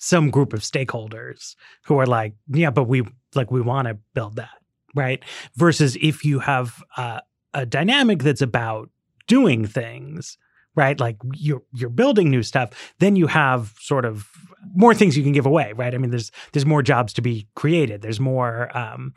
some 0.01 0.31
group 0.31 0.53
of 0.53 0.61
stakeholders 0.61 1.57
who 1.85 1.99
are 1.99 2.07
like, 2.07 2.35
yeah, 2.49 2.71
but 2.71 2.85
we 2.85 3.03
like 3.35 3.51
we 3.51 3.61
want 3.61 3.89
to 3.89 3.99
build 4.15 4.37
that 4.37 4.51
right? 4.99 5.23
Versus 5.55 5.97
if 6.03 6.25
you 6.25 6.41
have 6.41 6.83
uh, 6.97 7.21
a 7.55 7.65
dynamic 7.65 8.23
that's 8.23 8.43
about 8.43 8.91
doing 9.29 9.65
things, 9.65 10.37
right? 10.75 10.99
Like 10.99 11.17
you're 11.35 11.63
you're 11.73 11.91
building 11.91 12.31
new 12.31 12.43
stuff, 12.43 12.71
then 12.99 13.17
you 13.17 13.29
have 13.29 13.75
sort 13.81 14.05
of 14.05 14.29
more 14.75 14.95
things 14.95 15.17
you 15.17 15.23
can 15.23 15.33
give 15.33 15.47
away, 15.47 15.73
right? 15.75 15.95
I 15.95 15.99
mean, 15.99 16.11
there's 16.11 16.33
there's 16.53 16.67
more 16.67 16.83
jobs 16.83 17.13
to 17.15 17.23
be 17.23 17.47
created. 17.55 18.03
There's 18.03 18.21
more 18.21 18.77
um, 18.77 19.15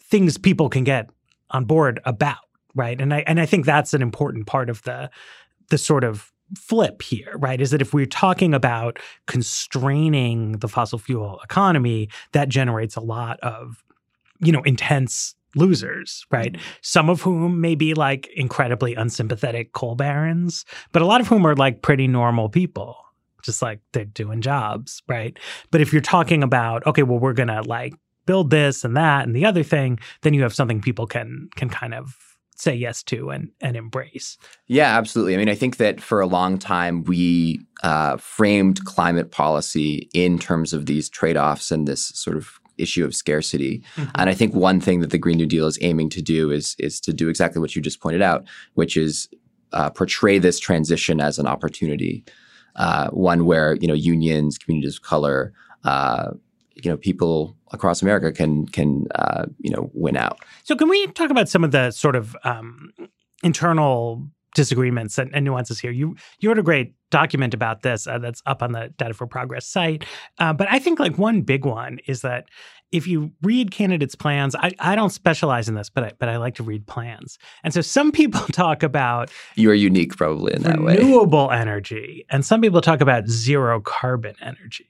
things 0.00 0.38
people 0.38 0.68
can 0.68 0.84
get 0.84 1.10
on 1.50 1.64
board 1.64 2.00
about, 2.04 2.46
right? 2.74 3.00
And 3.00 3.12
I 3.12 3.24
and 3.26 3.40
I 3.40 3.46
think 3.46 3.66
that's 3.66 3.92
an 3.92 4.02
important 4.02 4.46
part 4.46 4.70
of 4.70 4.82
the 4.82 5.10
the 5.70 5.78
sort 5.78 6.04
of 6.04 6.30
flip 6.56 7.02
here, 7.02 7.34
right? 7.38 7.60
Is 7.60 7.70
that 7.70 7.80
if 7.80 7.92
we're 7.92 8.06
talking 8.06 8.54
about 8.54 8.98
constraining 9.26 10.52
the 10.58 10.68
fossil 10.68 10.98
fuel 10.98 11.40
economy, 11.42 12.08
that 12.32 12.48
generates 12.48 12.96
a 12.96 13.00
lot 13.00 13.40
of 13.40 13.82
you 14.40 14.52
know, 14.52 14.62
intense 14.62 15.34
losers, 15.56 16.26
right? 16.30 16.52
Mm-hmm. 16.52 16.62
Some 16.82 17.08
of 17.08 17.22
whom 17.22 17.60
may 17.60 17.74
be 17.74 17.94
like 17.94 18.28
incredibly 18.34 18.94
unsympathetic 18.94 19.72
coal 19.72 19.94
barons, 19.94 20.64
but 20.92 21.02
a 21.02 21.06
lot 21.06 21.20
of 21.20 21.28
whom 21.28 21.46
are 21.46 21.54
like 21.54 21.82
pretty 21.82 22.08
normal 22.08 22.48
people, 22.48 22.96
just 23.42 23.62
like 23.62 23.80
they're 23.92 24.04
doing 24.04 24.40
jobs, 24.40 25.02
right? 25.08 25.38
But 25.70 25.80
if 25.80 25.92
you're 25.92 26.02
talking 26.02 26.42
about, 26.42 26.86
okay, 26.86 27.02
well, 27.02 27.18
we're 27.18 27.32
gonna 27.32 27.62
like 27.62 27.94
build 28.26 28.50
this 28.50 28.84
and 28.84 28.96
that 28.96 29.26
and 29.26 29.34
the 29.34 29.44
other 29.44 29.62
thing, 29.62 29.98
then 30.22 30.34
you 30.34 30.42
have 30.42 30.54
something 30.54 30.80
people 30.80 31.06
can 31.06 31.48
can 31.56 31.68
kind 31.68 31.94
of 31.94 32.16
say 32.56 32.74
yes 32.74 33.02
to 33.02 33.30
and 33.30 33.50
and 33.60 33.76
embrace. 33.76 34.38
Yeah, 34.66 34.96
absolutely. 34.96 35.34
I 35.34 35.38
mean, 35.38 35.48
I 35.48 35.54
think 35.54 35.76
that 35.76 36.00
for 36.00 36.20
a 36.20 36.26
long 36.26 36.58
time 36.58 37.04
we 37.04 37.60
uh, 37.82 38.16
framed 38.16 38.84
climate 38.84 39.30
policy 39.30 40.08
in 40.14 40.38
terms 40.38 40.72
of 40.72 40.86
these 40.86 41.08
trade 41.08 41.36
offs 41.36 41.70
and 41.70 41.86
this 41.86 42.06
sort 42.14 42.36
of 42.36 42.58
issue 42.78 43.04
of 43.04 43.14
scarcity. 43.14 43.82
Mm-hmm. 43.96 44.10
And 44.16 44.30
I 44.30 44.34
think 44.34 44.54
one 44.54 44.80
thing 44.80 45.00
that 45.00 45.10
the 45.10 45.18
Green 45.18 45.36
New 45.36 45.46
Deal 45.46 45.66
is 45.66 45.78
aiming 45.80 46.10
to 46.10 46.22
do 46.22 46.50
is 46.50 46.76
is 46.78 47.00
to 47.00 47.12
do 47.12 47.28
exactly 47.28 47.60
what 47.60 47.74
you 47.74 47.82
just 47.82 48.00
pointed 48.00 48.22
out, 48.22 48.44
which 48.74 48.96
is 48.96 49.28
uh, 49.72 49.90
portray 49.90 50.38
this 50.38 50.58
transition 50.58 51.20
as 51.20 51.38
an 51.38 51.46
opportunity, 51.46 52.24
uh, 52.76 53.08
one 53.10 53.44
where 53.44 53.74
you 53.76 53.88
know 53.88 53.94
unions, 53.94 54.58
communities 54.58 54.96
of 54.96 55.02
color, 55.02 55.52
uh, 55.84 56.30
you 56.74 56.90
know 56.90 56.96
people 56.96 57.56
across 57.72 58.02
America 58.02 58.32
can 58.32 58.66
can 58.66 59.06
uh, 59.14 59.46
you 59.58 59.70
know 59.70 59.90
win 59.94 60.16
out. 60.16 60.38
So 60.62 60.76
can 60.76 60.88
we 60.88 61.06
talk 61.08 61.30
about 61.30 61.48
some 61.48 61.64
of 61.64 61.70
the 61.70 61.90
sort 61.90 62.16
of 62.16 62.36
um, 62.44 62.92
internal 63.42 64.28
disagreements 64.54 65.18
and, 65.18 65.34
and, 65.34 65.44
nuances 65.44 65.78
here. 65.78 65.90
You 65.90 66.16
you 66.38 66.48
wrote 66.48 66.58
a 66.58 66.62
great 66.62 66.94
document 67.10 67.54
about 67.54 67.82
this 67.82 68.06
uh, 68.06 68.18
that's 68.18 68.42
up 68.46 68.62
on 68.62 68.72
the 68.72 68.92
Data 68.96 69.14
for 69.14 69.26
Progress 69.26 69.66
site. 69.66 70.04
Uh, 70.38 70.52
but 70.52 70.68
I 70.70 70.78
think 70.78 70.98
like 70.98 71.18
one 71.18 71.42
big 71.42 71.64
one 71.64 71.98
is 72.06 72.22
that 72.22 72.46
if 72.92 73.08
you 73.08 73.32
read 73.42 73.72
candidates' 73.72 74.14
plans, 74.14 74.54
I, 74.54 74.70
I 74.78 74.94
don't 74.94 75.10
specialize 75.10 75.68
in 75.68 75.74
this, 75.74 75.90
but 75.90 76.04
I, 76.04 76.12
but 76.18 76.28
I 76.28 76.36
like 76.36 76.54
to 76.56 76.62
read 76.62 76.86
plans. 76.86 77.38
And 77.64 77.74
so 77.74 77.80
some 77.80 78.12
people 78.12 78.40
talk 78.52 78.82
about 78.82 79.30
you 79.56 79.70
are 79.70 79.74
unique 79.74 80.16
probably 80.16 80.54
in 80.54 80.62
that 80.62 80.80
way 80.80 80.96
renewable 80.96 81.50
energy, 81.50 82.24
and 82.30 82.44
some 82.44 82.60
people 82.60 82.80
talk 82.80 83.00
about 83.00 83.28
zero 83.28 83.80
carbon 83.80 84.36
energy. 84.40 84.88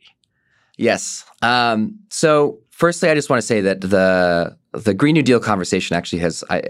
Yes. 0.76 1.24
Um, 1.40 2.00
so 2.10 2.58
firstly, 2.70 3.08
I 3.08 3.14
just 3.14 3.30
want 3.30 3.40
to 3.40 3.46
say 3.46 3.60
that 3.62 3.80
the 3.80 4.56
the 4.72 4.92
Green 4.92 5.14
New 5.14 5.22
Deal 5.22 5.40
conversation 5.40 5.96
actually 5.96 6.18
has 6.18 6.44
I, 6.50 6.62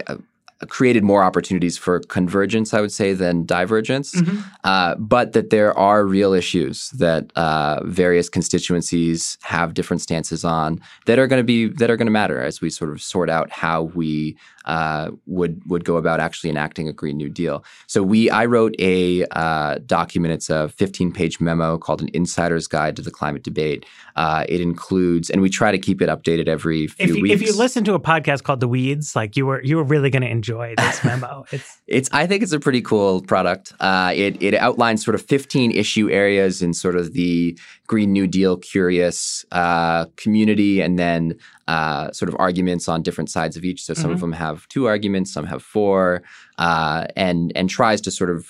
created 0.69 1.03
more 1.03 1.23
opportunities 1.23 1.77
for 1.77 1.99
convergence, 1.99 2.73
I 2.73 2.81
would 2.81 2.91
say, 2.91 3.13
than 3.13 3.45
divergence. 3.45 4.15
Mm-hmm. 4.15 4.39
Uh, 4.63 4.95
but 4.95 5.33
that 5.33 5.49
there 5.49 5.77
are 5.77 6.05
real 6.05 6.33
issues 6.33 6.89
that 6.91 7.31
uh, 7.35 7.83
various 7.83 8.29
constituencies 8.29 9.37
have 9.43 9.73
different 9.73 10.01
stances 10.01 10.43
on 10.43 10.81
that 11.05 11.19
are 11.19 11.27
going 11.27 11.39
to 11.39 11.43
be 11.43 11.67
that 11.67 11.89
are 11.89 11.97
going 11.97 12.07
to 12.07 12.11
matter 12.11 12.41
as 12.41 12.61
we 12.61 12.69
sort 12.69 12.91
of 12.91 13.01
sort 13.01 13.29
out 13.29 13.49
how 13.51 13.83
we 13.83 14.37
uh, 14.65 15.11
would 15.25 15.61
would 15.69 15.85
go 15.85 15.97
about 15.97 16.19
actually 16.19 16.49
enacting 16.49 16.87
a 16.87 16.93
Green 16.93 17.17
New 17.17 17.29
Deal. 17.29 17.63
So 17.87 18.03
we 18.03 18.29
I 18.29 18.45
wrote 18.45 18.75
a 18.79 19.25
uh, 19.31 19.79
document. 19.85 20.33
It's 20.33 20.49
a 20.49 20.69
15 20.69 21.11
page 21.11 21.39
memo 21.39 21.77
called 21.77 22.01
an 22.01 22.09
Insider's 22.13 22.67
Guide 22.67 22.95
to 22.95 23.01
the 23.01 23.11
Climate 23.11 23.43
Debate. 23.43 23.85
Uh, 24.15 24.45
it 24.47 24.61
includes, 24.61 25.29
and 25.29 25.41
we 25.41 25.49
try 25.49 25.71
to 25.71 25.77
keep 25.77 26.01
it 26.01 26.09
updated 26.09 26.47
every 26.47 26.87
few 26.87 27.05
if 27.05 27.15
you, 27.15 27.21
weeks. 27.21 27.41
If 27.41 27.47
you 27.47 27.55
listen 27.55 27.83
to 27.85 27.93
a 27.93 27.99
podcast 27.99 28.43
called 28.43 28.59
The 28.59 28.67
Weeds, 28.67 29.15
like 29.15 29.35
you 29.35 29.45
were 29.45 29.61
you 29.63 29.77
were 29.77 29.83
really 29.83 30.09
going 30.09 30.23
to 30.23 30.29
enjoy 30.29 30.75
this 30.77 31.03
memo. 31.03 31.45
It's 31.55 31.77
it's 31.87 32.09
I 32.11 32.25
think 32.25 32.43
it's 32.43 32.51
a 32.51 32.59
pretty 32.59 32.81
cool 32.81 33.21
product. 33.21 33.73
Uh, 33.79 34.11
it 34.15 34.41
it 34.41 34.55
outlines 34.55 35.05
sort 35.05 35.15
of 35.15 35.21
15 35.21 35.71
issue 35.71 36.09
areas 36.09 36.61
in 36.61 36.73
sort 36.73 36.95
of 36.95 37.13
the 37.13 37.57
Green 37.87 38.11
New 38.11 38.27
Deal 38.27 38.57
curious 38.57 39.45
uh, 39.51 40.05
community, 40.15 40.81
and 40.81 40.97
then 40.97 41.37
uh, 41.67 42.11
sort 42.11 42.29
of 42.29 42.35
arguments 42.39 42.87
on 42.87 43.01
different 43.01 43.29
sides 43.29 43.57
of 43.57 43.63
each. 43.63 43.83
So 43.83 43.93
some 43.93 44.11
Mhm. 44.11 44.15
of 44.15 44.19
them 44.19 44.33
have 44.33 44.67
two 44.67 44.85
arguments, 44.87 45.33
some 45.33 45.45
have 45.47 45.63
four, 45.63 46.21
uh, 46.57 47.05
and 47.15 47.51
and 47.55 47.69
tries 47.69 48.01
to 48.01 48.11
sort 48.11 48.29
of 48.29 48.45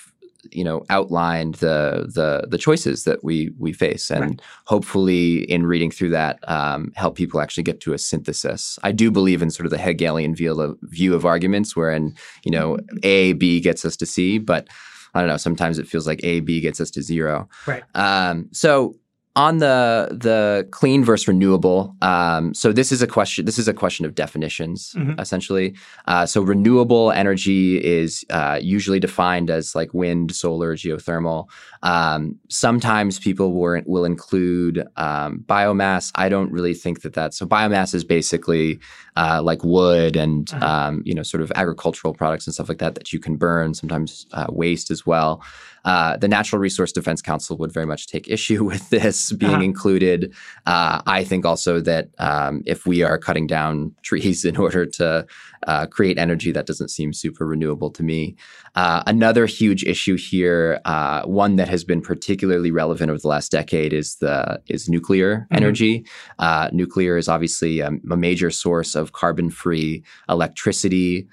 you 0.51 0.63
know 0.63 0.83
outline 0.91 1.51
the 1.53 2.05
the 2.13 2.45
the 2.47 2.57
choices 2.57 3.03
that 3.05 3.23
we 3.23 3.51
we 3.57 3.73
face, 3.73 4.11
and 4.11 4.21
Right. 4.25 4.41
hopefully 4.65 5.49
in 5.51 5.65
reading 5.65 5.89
through 5.91 6.11
that 6.11 6.37
um, 6.47 6.91
help 6.95 7.15
people 7.15 7.39
actually 7.41 7.63
get 7.63 7.79
to 7.81 7.93
a 7.93 7.97
synthesis. 7.97 8.77
I 8.83 8.91
do 8.91 9.09
believe 9.09 9.41
in 9.41 9.49
sort 9.49 9.65
of 9.65 9.71
the 9.71 9.79
Hegelian 9.79 10.35
view 10.35 10.51
of, 10.61 10.77
view 10.83 11.15
of 11.15 11.25
arguments, 11.25 11.75
wherein 11.75 12.13
you 12.43 12.51
know 12.51 12.77
A 13.03 13.33
B 13.33 13.59
gets 13.59 13.85
us 13.85 13.95
to 13.97 14.05
C, 14.05 14.37
but 14.37 14.67
I 15.15 15.19
don't 15.21 15.29
know. 15.29 15.37
Sometimes 15.37 15.79
it 15.79 15.87
feels 15.87 16.05
like 16.05 16.19
A 16.23 16.41
B 16.41 16.59
gets 16.61 16.79
us 16.81 16.91
to 16.91 17.01
zero. 17.01 17.47
Right. 17.65 17.83
Um, 17.95 18.49
so 18.51 18.97
on 19.35 19.57
the 19.57 20.07
the 20.11 20.65
clean 20.71 21.03
versus 21.03 21.27
renewable, 21.27 21.93
um, 22.01 22.53
so 22.53 22.71
this 22.71 22.91
is 22.91 23.01
a 23.01 23.07
question. 23.07 23.45
This 23.45 23.59
is 23.59 23.67
a 23.67 23.73
question 23.73 24.05
of 24.05 24.15
definitions, 24.15 24.93
Mhm. 24.97 25.19
essentially. 25.19 25.75
Uh, 26.07 26.25
so 26.25 26.41
renewable 26.41 27.11
energy 27.11 27.83
is 27.83 28.23
uh, 28.29 28.57
usually 28.61 28.99
defined 28.99 29.49
as 29.49 29.75
like 29.75 29.93
wind, 29.93 30.33
solar, 30.33 30.75
geothermal. 30.75 31.47
Um, 31.83 32.35
sometimes 32.49 33.19
people 33.19 33.53
will, 33.53 33.81
will 33.85 34.05
include 34.05 34.85
um, 34.95 35.43
biomass. 35.45 36.11
I 36.15 36.29
don't 36.29 36.51
really 36.51 36.73
think 36.73 37.01
that 37.01 37.13
that's 37.13 37.37
so. 37.37 37.45
Biomass 37.45 37.93
is 37.93 38.03
basically 38.05 38.79
uh, 39.17 39.41
like 39.43 39.63
wood 39.63 40.15
and 40.15 40.49
Uh-huh. 40.53 40.65
um, 40.65 41.01
you 41.05 41.13
know 41.13 41.23
sort 41.23 41.41
of 41.43 41.51
agricultural 41.55 42.13
products 42.13 42.47
and 42.47 42.53
stuff 42.53 42.69
like 42.69 42.79
that 42.79 42.95
that 42.95 43.11
you 43.13 43.19
can 43.19 43.35
burn. 43.35 43.73
Sometimes 43.73 44.25
uh, 44.31 44.45
waste 44.49 44.91
as 44.91 45.05
well. 45.05 45.43
Uh, 45.83 46.17
the 46.17 46.27
Natural 46.27 46.59
Resource 46.59 46.91
Defense 46.91 47.21
Council 47.21 47.57
would 47.57 47.71
very 47.71 47.85
much 47.85 48.07
take 48.07 48.27
issue 48.27 48.63
with 48.71 48.89
this 48.89 49.24
being 49.31 49.53
Uh-huh. 49.53 49.63
included. 49.63 50.33
Uh, 50.65 51.01
I 51.05 51.23
think 51.23 51.45
also 51.45 51.79
that 51.81 52.09
um, 52.19 52.61
if 52.65 52.85
we 52.85 53.03
are 53.03 53.17
cutting 53.17 53.47
down 53.47 53.93
trees 54.03 54.45
in 54.49 54.57
order 54.57 54.85
to 54.85 55.25
uh, 55.67 55.85
create 55.87 56.17
energy, 56.17 56.51
that 56.51 56.65
doesn't 56.67 56.89
seem 56.89 57.11
super 57.13 57.45
renewable 57.45 57.89
to 57.91 58.03
me. 58.03 58.35
Uh, 58.75 59.01
another 59.07 59.45
huge 59.45 59.83
issue 59.83 60.15
here, 60.17 60.79
uh, 60.85 61.23
one 61.23 61.55
that 61.55 61.67
has 61.69 61.83
been 61.83 62.01
particularly 62.01 62.71
relevant 62.71 63.09
over 63.09 63.19
the 63.19 63.27
last 63.27 63.51
decade, 63.51 63.93
is 63.93 64.15
the 64.17 64.61
is 64.67 64.87
nuclear 64.89 65.47
Mhm. 65.51 65.57
energy. 65.57 66.05
Uh, 66.39 66.69
nuclear 66.71 67.17
is 67.17 67.27
obviously 67.27 67.81
um, 67.81 67.99
a 68.11 68.17
major 68.17 68.51
source 68.51 68.93
of 68.95 69.11
carbon-free 69.13 70.03
electricity. 70.29 71.27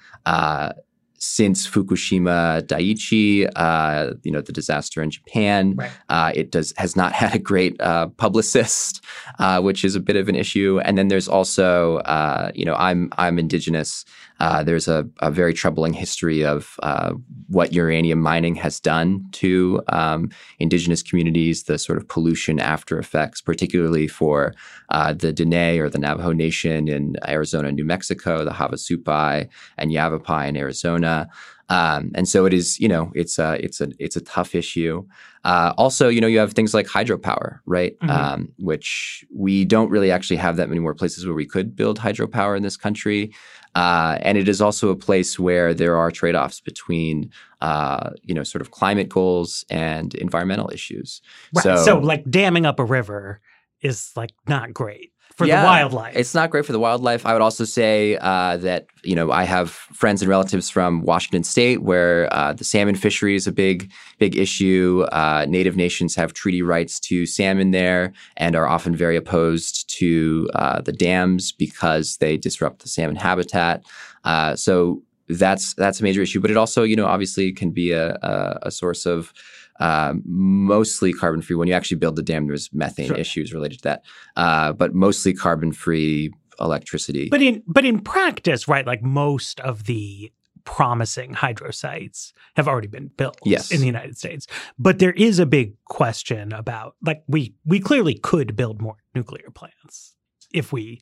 Since 1.25 1.65
Fukushima 1.65 2.61
Daiichi, 2.63 3.49
uh, 3.55 4.13
you 4.23 4.31
know, 4.31 4.41
the 4.41 4.51
disaster 4.51 5.01
in 5.01 5.09
Japan, 5.09 5.75
Right. 5.77 5.91
uh, 6.09 6.31
it 6.35 6.51
does 6.51 6.73
has 6.77 6.97
not 6.97 7.13
had 7.21 7.33
a 7.33 7.39
great 7.39 7.79
uh, 7.81 8.07
publicist, 8.17 9.01
uh, 9.39 9.61
which 9.61 9.85
is 9.85 9.95
a 9.95 10.01
bit 10.01 10.17
of 10.17 10.27
an 10.27 10.35
issue. 10.35 10.81
And 10.83 10.97
then 10.97 11.07
there's 11.07 11.29
also, 11.29 11.97
uh, 11.99 12.51
you 12.53 12.65
know, 12.65 12.75
I'm 12.75 13.09
I'm 13.17 13.39
indigenous. 13.39 14.03
Uh, 14.43 14.61
there's 14.61 14.89
a, 14.89 14.99
a 15.21 15.31
very 15.31 15.53
troubling 15.53 15.93
history 15.93 16.43
of 16.43 16.77
uh, 16.83 17.11
what 17.47 17.71
uranium 17.71 18.19
mining 18.19 18.55
has 18.55 18.75
done 18.93 19.07
to 19.31 19.81
um, 19.87 20.29
indigenous 20.59 21.01
communities, 21.01 21.63
the 21.63 21.77
sort 21.77 21.97
of 21.97 22.05
pollution 22.09 22.59
after 22.59 22.99
effects, 22.99 23.39
particularly 23.41 24.07
for 24.19 24.53
uh, 24.89 25.13
the 25.13 25.31
Dene 25.31 25.79
or 25.79 25.89
the 25.89 25.97
Navajo 25.97 26.33
Nation 26.33 26.89
in 26.89 27.15
Arizona, 27.25 27.71
New 27.71 27.85
Mexico, 27.85 28.43
the 28.43 28.51
Havasupai 28.51 29.47
and 29.77 29.93
Yavapai 29.93 30.49
in 30.49 30.57
Arizona. 30.57 31.29
Um, 31.69 32.11
and 32.13 32.27
so 32.27 32.45
it 32.45 32.53
is, 32.53 32.77
you 32.83 32.89
know, 32.89 33.11
it's 33.15 33.39
a 33.39 33.49
it's 33.65 33.79
a 33.79 33.87
it's 33.97 34.17
a 34.17 34.21
tough 34.21 34.53
issue. 34.53 35.05
Uh, 35.45 35.73
also, 35.77 36.09
you 36.09 36.21
know, 36.21 36.27
you 36.27 36.39
have 36.39 36.53
things 36.53 36.73
like 36.73 36.87
hydropower, 36.87 37.59
right? 37.65 37.93
Mhm. 37.99 38.09
Um, 38.09 38.49
which 38.57 39.25
we 39.33 39.65
don't 39.65 39.89
really 39.89 40.11
actually 40.11 40.37
have 40.37 40.57
that 40.57 40.69
many 40.69 40.81
more 40.81 40.93
places 40.93 41.25
where 41.25 41.35
we 41.35 41.45
could 41.45 41.75
build 41.75 41.97
hydropower 41.99 42.55
in 42.57 42.63
this 42.63 42.77
country. 42.77 43.31
Uh, 43.75 44.17
and 44.21 44.37
it 44.37 44.47
is 44.47 44.61
also 44.61 44.89
a 44.89 44.95
place 44.95 45.39
where 45.39 45.73
there 45.73 45.95
are 45.97 46.11
trade-offs 46.11 46.59
between, 46.59 47.31
uh, 47.61 48.11
you 48.21 48.33
know, 48.33 48.43
sort 48.43 48.61
of 48.61 48.71
climate 48.71 49.09
goals 49.09 49.65
and 49.69 50.13
environmental 50.15 50.69
issues. 50.71 51.21
right. 51.55 51.79
So, 51.79 51.97
like 51.97 52.29
damming 52.29 52.65
up 52.65 52.79
a 52.79 52.85
river 52.85 53.41
is 53.81 54.11
like 54.15 54.31
not 54.47 54.73
great 54.73 55.12
for 55.35 55.45
Yeah, 55.47 55.61
the 55.61 55.67
wildlife. 55.67 56.15
It's 56.15 56.35
not 56.35 56.49
great 56.49 56.65
for 56.65 56.71
the 56.71 56.79
wildlife. 56.79 57.25
I 57.25 57.33
would 57.33 57.41
also 57.41 57.65
say 57.65 58.17
uh, 58.21 58.57
that 58.57 58.87
you 59.03 59.15
know 59.15 59.31
I 59.31 59.43
have 59.43 59.71
friends 59.71 60.21
and 60.21 60.29
relatives 60.29 60.69
from 60.69 61.01
Washington 61.01 61.43
State 61.43 61.81
where 61.81 62.33
uh, 62.33 62.53
the 62.53 62.63
salmon 62.63 62.95
fishery 62.95 63.35
is 63.35 63.47
a 63.47 63.51
big 63.51 63.91
big 64.19 64.37
issue. 64.37 65.05
Uh, 65.11 65.45
Native 65.49 65.75
nations 65.75 66.15
have 66.15 66.33
treaty 66.33 66.61
rights 66.61 66.99
to 67.01 67.25
salmon 67.25 67.71
there 67.71 68.13
and 68.37 68.55
are 68.55 68.67
often 68.67 68.95
very 68.95 69.15
opposed 69.15 69.89
to 69.97 70.49
uh, 70.55 70.81
the 70.81 70.93
dams 70.93 71.51
because 71.51 72.17
they 72.17 72.37
disrupt 72.37 72.81
the 72.81 72.89
salmon 72.89 73.15
habitat. 73.15 73.83
Uh, 74.23 74.55
so 74.55 75.01
that's 75.29 75.73
that's 75.73 75.99
a 75.99 76.03
major 76.03 76.21
issue. 76.21 76.39
But 76.39 76.51
it 76.51 76.57
also 76.57 76.83
you 76.83 76.95
know 76.95 77.05
obviously 77.05 77.51
can 77.53 77.71
be 77.71 77.91
a, 77.91 78.15
a, 78.15 78.59
a 78.63 78.71
source 78.71 79.05
of 79.05 79.33
uh, 79.79 80.13
mostly 80.25 81.13
carbon 81.13 81.41
free. 81.41 81.55
When 81.55 81.67
you 81.67 81.73
actually 81.73 81.97
build 81.97 82.15
the 82.15 82.23
dam, 82.23 82.47
there's 82.47 82.69
methane 82.73 83.07
Sure. 83.07 83.17
issues 83.17 83.53
related 83.53 83.79
to 83.79 83.83
that, 83.83 84.03
uh, 84.35 84.73
but 84.73 84.93
mostly 84.93 85.33
carbon 85.33 85.71
free 85.71 86.31
electricity. 86.59 87.29
But 87.29 87.41
in 87.41 87.63
but 87.67 87.85
in 87.85 87.99
practice, 87.99 88.67
right, 88.67 88.85
like 88.85 89.01
most 89.01 89.59
of 89.61 89.85
the 89.85 90.31
promising 90.65 91.33
hydro 91.33 91.71
sites 91.71 92.33
have 92.55 92.67
already 92.67 92.87
been 92.87 93.07
built 93.17 93.37
Yes. 93.43 93.71
in 93.71 93.81
the 93.81 93.85
United 93.85 94.17
States. 94.17 94.47
But 94.79 94.99
there 94.99 95.11
is 95.11 95.39
a 95.39 95.45
big 95.45 95.73
question 95.85 96.53
about 96.53 96.95
like 97.05 97.23
we 97.27 97.55
we 97.65 97.79
clearly 97.79 98.13
could 98.15 98.55
build 98.55 98.81
more 98.81 98.95
nuclear 99.13 99.49
plants 99.53 100.15
if 100.53 100.71
we 100.71 101.01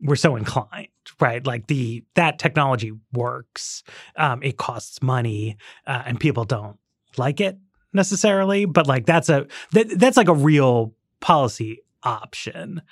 were 0.00 0.16
so 0.16 0.34
inclined, 0.36 0.88
right? 1.20 1.46
Like 1.46 1.66
the 1.66 2.04
that 2.14 2.38
technology 2.38 2.92
works, 3.12 3.82
um, 4.16 4.42
it 4.42 4.56
costs 4.56 5.02
money, 5.02 5.56
uh, 5.86 6.02
and 6.06 6.18
people 6.18 6.44
don't 6.44 6.78
like 7.18 7.40
it 7.40 7.58
necessarily. 7.92 8.64
But 8.64 8.86
like 8.86 9.06
that's 9.06 9.28
a 9.28 9.46
that, 9.72 9.98
that's 9.98 10.16
like 10.16 10.28
a 10.28 10.34
real 10.34 10.94
policy 11.20 11.82
option. 12.02 12.82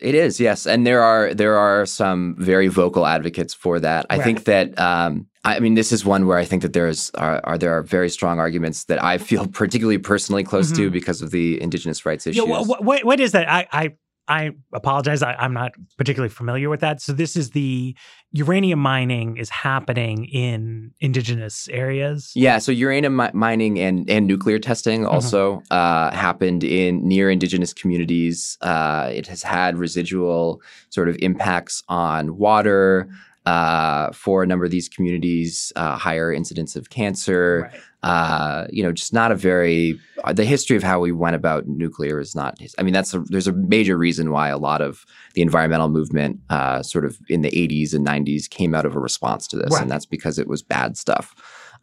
It 0.00 0.14
is, 0.14 0.38
yes, 0.38 0.64
and 0.64 0.86
there 0.86 1.02
are 1.02 1.34
there 1.34 1.56
are 1.56 1.84
some 1.84 2.36
very 2.38 2.68
vocal 2.68 3.04
advocates 3.04 3.52
for 3.52 3.80
that. 3.80 4.06
I 4.10 4.18
think 4.22 4.44
that 4.44 4.78
um, 4.78 5.26
I 5.44 5.58
mean 5.58 5.74
this 5.74 5.90
is 5.90 6.04
one 6.04 6.28
where 6.28 6.38
I 6.38 6.44
think 6.44 6.62
that 6.62 6.72
there 6.72 6.86
is 6.86 7.10
are, 7.14 7.40
are 7.42 7.58
there 7.58 7.76
are 7.76 7.82
very 7.82 8.08
strong 8.08 8.38
arguments 8.38 8.84
that 8.84 9.02
I 9.02 9.18
feel 9.18 9.48
particularly 9.48 9.98
personally 9.98 10.44
close 10.44 10.70
to 10.72 10.88
Mhm. 10.88 10.92
because 10.92 11.20
of 11.20 11.32
the 11.32 11.60
indigenous 11.60 12.06
rights 12.06 12.28
issues. 12.28 12.46
Yeah, 12.46 12.62
wh- 12.62 12.78
wh- 12.78 13.04
what 13.04 13.18
is 13.18 13.32
that? 13.32 13.50
I 13.50 13.66
I, 13.72 13.94
I 14.28 14.50
apologize. 14.72 15.22
I, 15.22 15.34
I'm 15.34 15.54
not 15.54 15.72
particularly 15.96 16.28
familiar 16.28 16.68
with 16.68 16.80
that. 16.80 17.00
So 17.00 17.12
this 17.12 17.36
is 17.36 17.50
the 17.50 17.96
uranium 18.32 18.78
mining 18.78 19.38
is 19.38 19.48
happening 19.48 20.26
in 20.26 20.92
indigenous 21.00 21.66
areas. 21.68 22.30
Yeah, 22.34 22.58
so 22.58 22.70
uranium 22.70 23.16
mi- 23.16 23.30
mining 23.32 23.78
and, 23.78 24.08
and 24.10 24.26
nuclear 24.26 24.58
testing 24.58 25.00
Mm-hmm. 25.02 25.14
also 25.14 25.62
uh, 25.70 26.10
happened 26.14 26.62
in 26.64 27.06
near 27.06 27.30
indigenous 27.30 27.72
communities. 27.72 28.58
Uh, 28.60 29.10
it 29.12 29.26
has 29.26 29.42
had 29.42 29.76
residual 29.78 30.60
sort 30.90 31.08
of 31.08 31.16
impacts 31.20 31.82
on 31.88 32.36
water 32.36 33.08
uh, 33.46 34.12
for 34.12 34.42
a 34.42 34.46
number 34.46 34.64
of 34.66 34.70
these 34.70 34.88
communities, 34.90 35.72
uh, 35.76 35.96
higher 35.96 36.30
incidence 36.32 36.76
of 36.76 36.90
cancer. 36.90 37.70
Uh, 38.02 38.66
you 38.70 38.82
know, 38.82 38.92
just 38.92 39.12
not 39.12 39.32
a 39.32 39.34
very 39.34 39.98
uh, 40.24 40.32
the 40.32 40.44
history 40.44 40.76
of 40.76 40.82
how 40.84 41.00
we 41.00 41.10
went 41.10 41.34
about 41.34 41.66
nuclear 41.66 42.20
is 42.20 42.34
not. 42.36 42.56
I 42.78 42.82
mean, 42.84 42.94
that's 42.94 43.12
a, 43.12 43.18
there's 43.20 43.48
a 43.48 43.52
major 43.52 43.98
reason 43.98 44.30
why 44.30 44.48
a 44.50 44.58
lot 44.58 44.80
of 44.80 45.04
the 45.34 45.42
environmental 45.42 45.88
movement, 45.88 46.38
uh, 46.48 46.82
sort 46.82 47.04
of 47.04 47.18
in 47.28 47.42
the 47.42 47.50
80s 47.50 47.94
and 47.94 48.06
90s, 48.06 48.48
came 48.48 48.74
out 48.74 48.86
of 48.86 48.94
a 48.94 49.00
response 49.00 49.48
to 49.48 49.56
this, 49.56 49.72
Right. 49.72 49.82
and 49.82 49.90
that's 49.90 50.06
because 50.06 50.38
it 50.38 50.46
was 50.46 50.62
bad 50.62 50.96
stuff. 50.96 51.34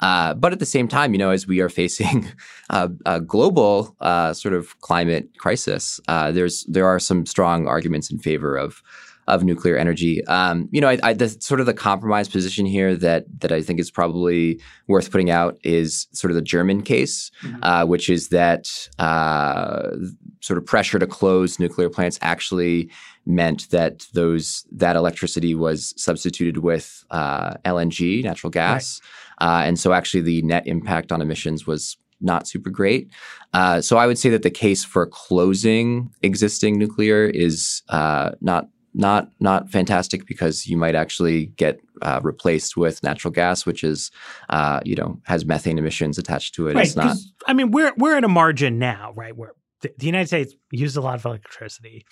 Uh, 0.01 0.33
but 0.33 0.51
at 0.51 0.59
the 0.59 0.65
same 0.65 0.87
time, 0.89 1.13
you 1.13 1.17
know, 1.17 1.29
as 1.31 1.47
we 1.47 1.59
are 1.61 1.69
facing 1.69 2.27
a, 2.69 2.89
a 3.05 3.19
global 3.21 3.95
uh, 4.01 4.33
sort 4.33 4.53
of 4.53 4.79
climate 4.81 5.29
crisis, 5.37 5.99
uh, 6.07 6.31
there's 6.31 6.63
there 6.65 6.85
are 6.85 6.99
some 6.99 7.25
strong 7.25 7.67
arguments 7.67 8.09
in 8.11 8.19
favor 8.19 8.57
of 8.57 8.81
of 9.27 9.43
nuclear 9.43 9.77
energy. 9.77 10.25
Um, 10.27 10.69
you 10.71 10.79
know, 10.79 10.89
I, 10.89 10.99
I, 11.01 11.13
the 11.13 11.29
sort 11.29 11.59
of 11.59 11.65
the 11.65 11.73
compromise 11.73 12.27
position 12.29 12.65
here 12.65 12.95
that 12.95 13.25
that 13.39 13.51
I 13.51 13.61
think 13.61 13.79
is 13.79 13.89
probably 13.89 14.61
worth 14.87 15.11
putting 15.11 15.31
out 15.31 15.57
is 15.63 16.07
sort 16.11 16.31
of 16.31 16.35
the 16.35 16.41
German 16.41 16.83
case, 16.83 17.31
mm-hmm. 17.43 17.63
uh, 17.63 17.85
which 17.85 18.09
is 18.09 18.29
that 18.29 18.69
uh, 18.99 19.91
sort 20.41 20.57
of 20.57 20.65
pressure 20.65 20.99
to 20.99 21.07
close 21.07 21.59
nuclear 21.59 21.89
plants 21.89 22.19
actually 22.21 22.89
meant 23.25 23.69
that 23.71 24.05
those 24.13 24.65
that 24.71 24.95
electricity 24.95 25.55
was 25.55 25.93
substituted 25.97 26.57
with 26.57 27.03
uh, 27.09 27.55
LNG, 27.65 28.23
natural 28.23 28.51
gas, 28.51 29.01
right. 29.01 29.11
Uh, 29.47 29.63
and 29.63 29.79
so 29.79 29.91
actually 29.91 30.21
the 30.21 30.41
net 30.43 30.65
impact 30.67 31.11
on 31.11 31.21
emissions 31.21 31.65
was 31.65 31.97
not 32.21 32.47
super 32.47 32.69
great. 32.69 33.09
Uh, 33.53 33.81
so 33.81 33.97
I 33.97 34.07
would 34.07 34.17
say 34.17 34.29
that 34.29 34.43
the 34.43 34.49
case 34.49 34.83
for 34.83 35.05
closing 35.05 36.11
existing 36.21 36.77
nuclear 36.77 37.25
is 37.25 37.81
uh, 37.89 38.31
not 38.41 38.67
not 38.95 39.29
not 39.39 39.69
fantastic 39.69 40.25
because 40.25 40.67
you 40.67 40.77
might 40.77 40.95
actually 40.95 41.47
get 41.57 41.79
uh, 42.01 42.19
replaced 42.23 42.77
with 42.77 43.03
natural 43.03 43.31
gas, 43.31 43.65
which 43.65 43.83
is 43.83 44.11
uh, 44.49 44.79
you 44.85 44.95
know 44.95 45.19
has 45.25 45.45
methane 45.45 45.77
emissions 45.77 46.17
attached 46.17 46.55
to 46.55 46.67
it. 46.67 46.75
Right, 46.75 46.85
it's 46.85 46.95
not. 46.95 47.17
I 47.45 47.53
mean, 47.53 47.71
we're 47.71 47.93
we're 47.97 48.17
at 48.17 48.23
a 48.23 48.29
margin 48.29 48.79
now, 48.79 49.13
right? 49.15 49.35
Where 49.35 49.51
the, 49.81 49.91
the 49.97 50.05
United 50.05 50.27
States 50.27 50.55
uses 50.71 50.97
a 50.97 51.01
lot 51.01 51.15
of 51.15 51.25
electricity. 51.25 52.05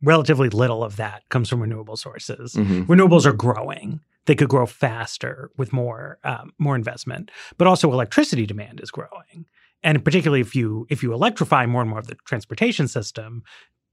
Relatively 0.00 0.48
little 0.48 0.84
of 0.84 0.94
that 0.96 1.28
comes 1.28 1.48
from 1.48 1.60
renewable 1.60 1.96
sources. 1.96 2.54
Mm-hmm. 2.54 2.84
Renewables 2.84 3.26
are 3.26 3.32
growing 3.32 4.00
they 4.28 4.34
could 4.34 4.50
grow 4.50 4.66
faster 4.66 5.50
with 5.56 5.72
more 5.72 6.18
um, 6.22 6.52
more 6.58 6.76
investment. 6.76 7.30
But 7.56 7.66
also 7.66 7.90
electricity 7.90 8.46
demand 8.46 8.78
is 8.80 8.92
growing, 8.92 9.46
and 9.82 10.04
particularly 10.04 10.42
if 10.42 10.54
you 10.54 10.86
if 10.90 11.02
you 11.02 11.12
electrify 11.12 11.66
more 11.66 11.80
and 11.80 11.90
more 11.90 11.98
of 11.98 12.06
the 12.06 12.16
transportation 12.26 12.86
system, 12.86 13.42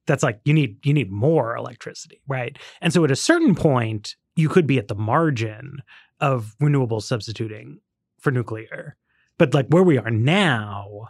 that's 0.05 0.23
like 0.23 0.39
you 0.45 0.53
need 0.53 0.77
you 0.85 0.93
need 0.93 1.11
more 1.11 1.55
electricity, 1.55 2.21
right? 2.27 2.57
And 2.81 2.93
so 2.93 3.03
at 3.03 3.11
a 3.11 3.15
certain 3.15 3.55
point, 3.55 4.15
you 4.35 4.49
could 4.49 4.67
be 4.67 4.77
at 4.77 4.87
the 4.87 4.95
margin 4.95 5.81
of 6.19 6.55
renewables 6.61 7.03
substituting 7.03 7.79
for 8.19 8.31
nuclear. 8.31 8.97
But 9.37 9.53
like 9.53 9.67
where 9.67 9.83
we 9.83 9.97
are 9.97 10.11
now, 10.11 11.09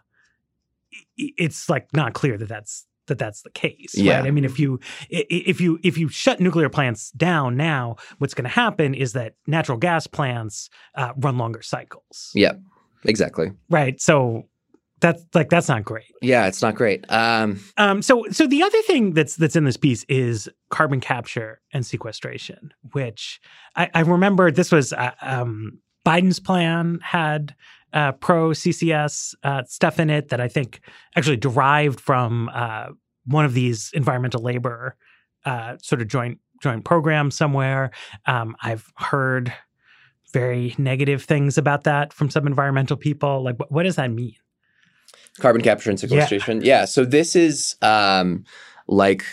it's 1.17 1.69
like 1.69 1.93
not 1.93 2.13
clear 2.13 2.37
that 2.37 2.47
that's 2.47 2.85
that 3.07 3.17
that's 3.17 3.41
the 3.41 3.51
case. 3.51 3.95
Yeah. 3.95 4.17
Right? 4.17 4.27
I 4.27 4.31
mean, 4.31 4.45
if 4.45 4.59
you 4.59 4.79
if 5.09 5.61
you 5.61 5.79
if 5.83 5.97
you 5.97 6.09
shut 6.09 6.39
nuclear 6.39 6.69
plants 6.69 7.11
down 7.11 7.55
now, 7.55 7.97
what's 8.17 8.33
going 8.33 8.45
to 8.45 8.49
happen 8.49 8.93
is 8.93 9.13
that 9.13 9.35
natural 9.47 9.77
gas 9.77 10.07
plants 10.07 10.69
uh, 10.95 11.13
run 11.17 11.37
longer 11.37 11.61
cycles. 11.61 12.31
Yeah, 12.33 12.53
exactly. 13.03 13.51
Right. 13.69 14.01
So 14.01 14.45
that's 15.05 15.23
like 15.35 15.49
that's 15.49 15.67
not 15.67 15.83
great. 15.83 16.11
Yeah, 16.21 16.47
it's 16.47 16.63
not 16.63 16.73
great. 16.73 17.05
Um, 17.09 17.59
um, 17.77 18.01
so 18.01 18.25
so 18.31 18.47
the 18.47 18.63
other 18.63 18.81
thing 18.83 19.13
that's 19.13 19.35
that's 19.35 19.55
in 19.55 19.63
this 19.63 19.77
piece 19.77 20.03
is 20.09 20.49
carbon 20.69 20.99
capture 20.99 21.61
and 21.73 21.85
sequestration, 21.85 22.73
which 22.93 23.39
I, 23.75 23.89
I 23.93 23.99
remember 24.01 24.49
this 24.49 24.71
was 24.71 24.93
uh, 24.93 25.11
um, 25.21 25.79
Biden's 26.05 26.39
plan 26.39 26.99
had 27.03 27.53
uh, 27.93 28.13
pro 28.13 28.49
CCS 28.49 29.35
uh, 29.43 29.63
stuff 29.65 29.99
in 29.99 30.09
it 30.09 30.29
that 30.29 30.41
I 30.41 30.47
think 30.47 30.81
actually 31.15 31.37
derived 31.37 31.99
from 31.99 32.49
uh, 32.51 32.87
one 33.25 33.45
of 33.45 33.53
these 33.53 33.91
environmental 33.93 34.41
labor 34.41 34.95
uh, 35.45 35.77
sort 35.83 36.01
of 36.01 36.07
joint 36.07 36.39
joint 36.63 36.83
programs 36.83 37.35
somewhere. 37.35 37.91
Um, 38.25 38.55
I've 38.63 38.91
heard 38.95 39.53
very 40.33 40.73
negative 40.79 41.23
things 41.23 41.59
about 41.59 41.83
that 41.83 42.11
from 42.11 42.31
some 42.31 42.47
environmental 42.47 42.97
people. 42.97 43.43
Like, 43.43 43.59
what, 43.59 43.71
what 43.71 43.83
does 43.83 43.97
that 43.97 44.09
mean? 44.09 44.35
Carbon 45.39 45.61
capture 45.61 45.89
and 45.89 45.99
sequestration. 45.99 46.61
Yeah. 46.61 46.79
yeah 46.79 46.85
so 46.85 47.05
this 47.05 47.35
is 47.35 47.75
um, 47.81 48.43
like 48.87 49.23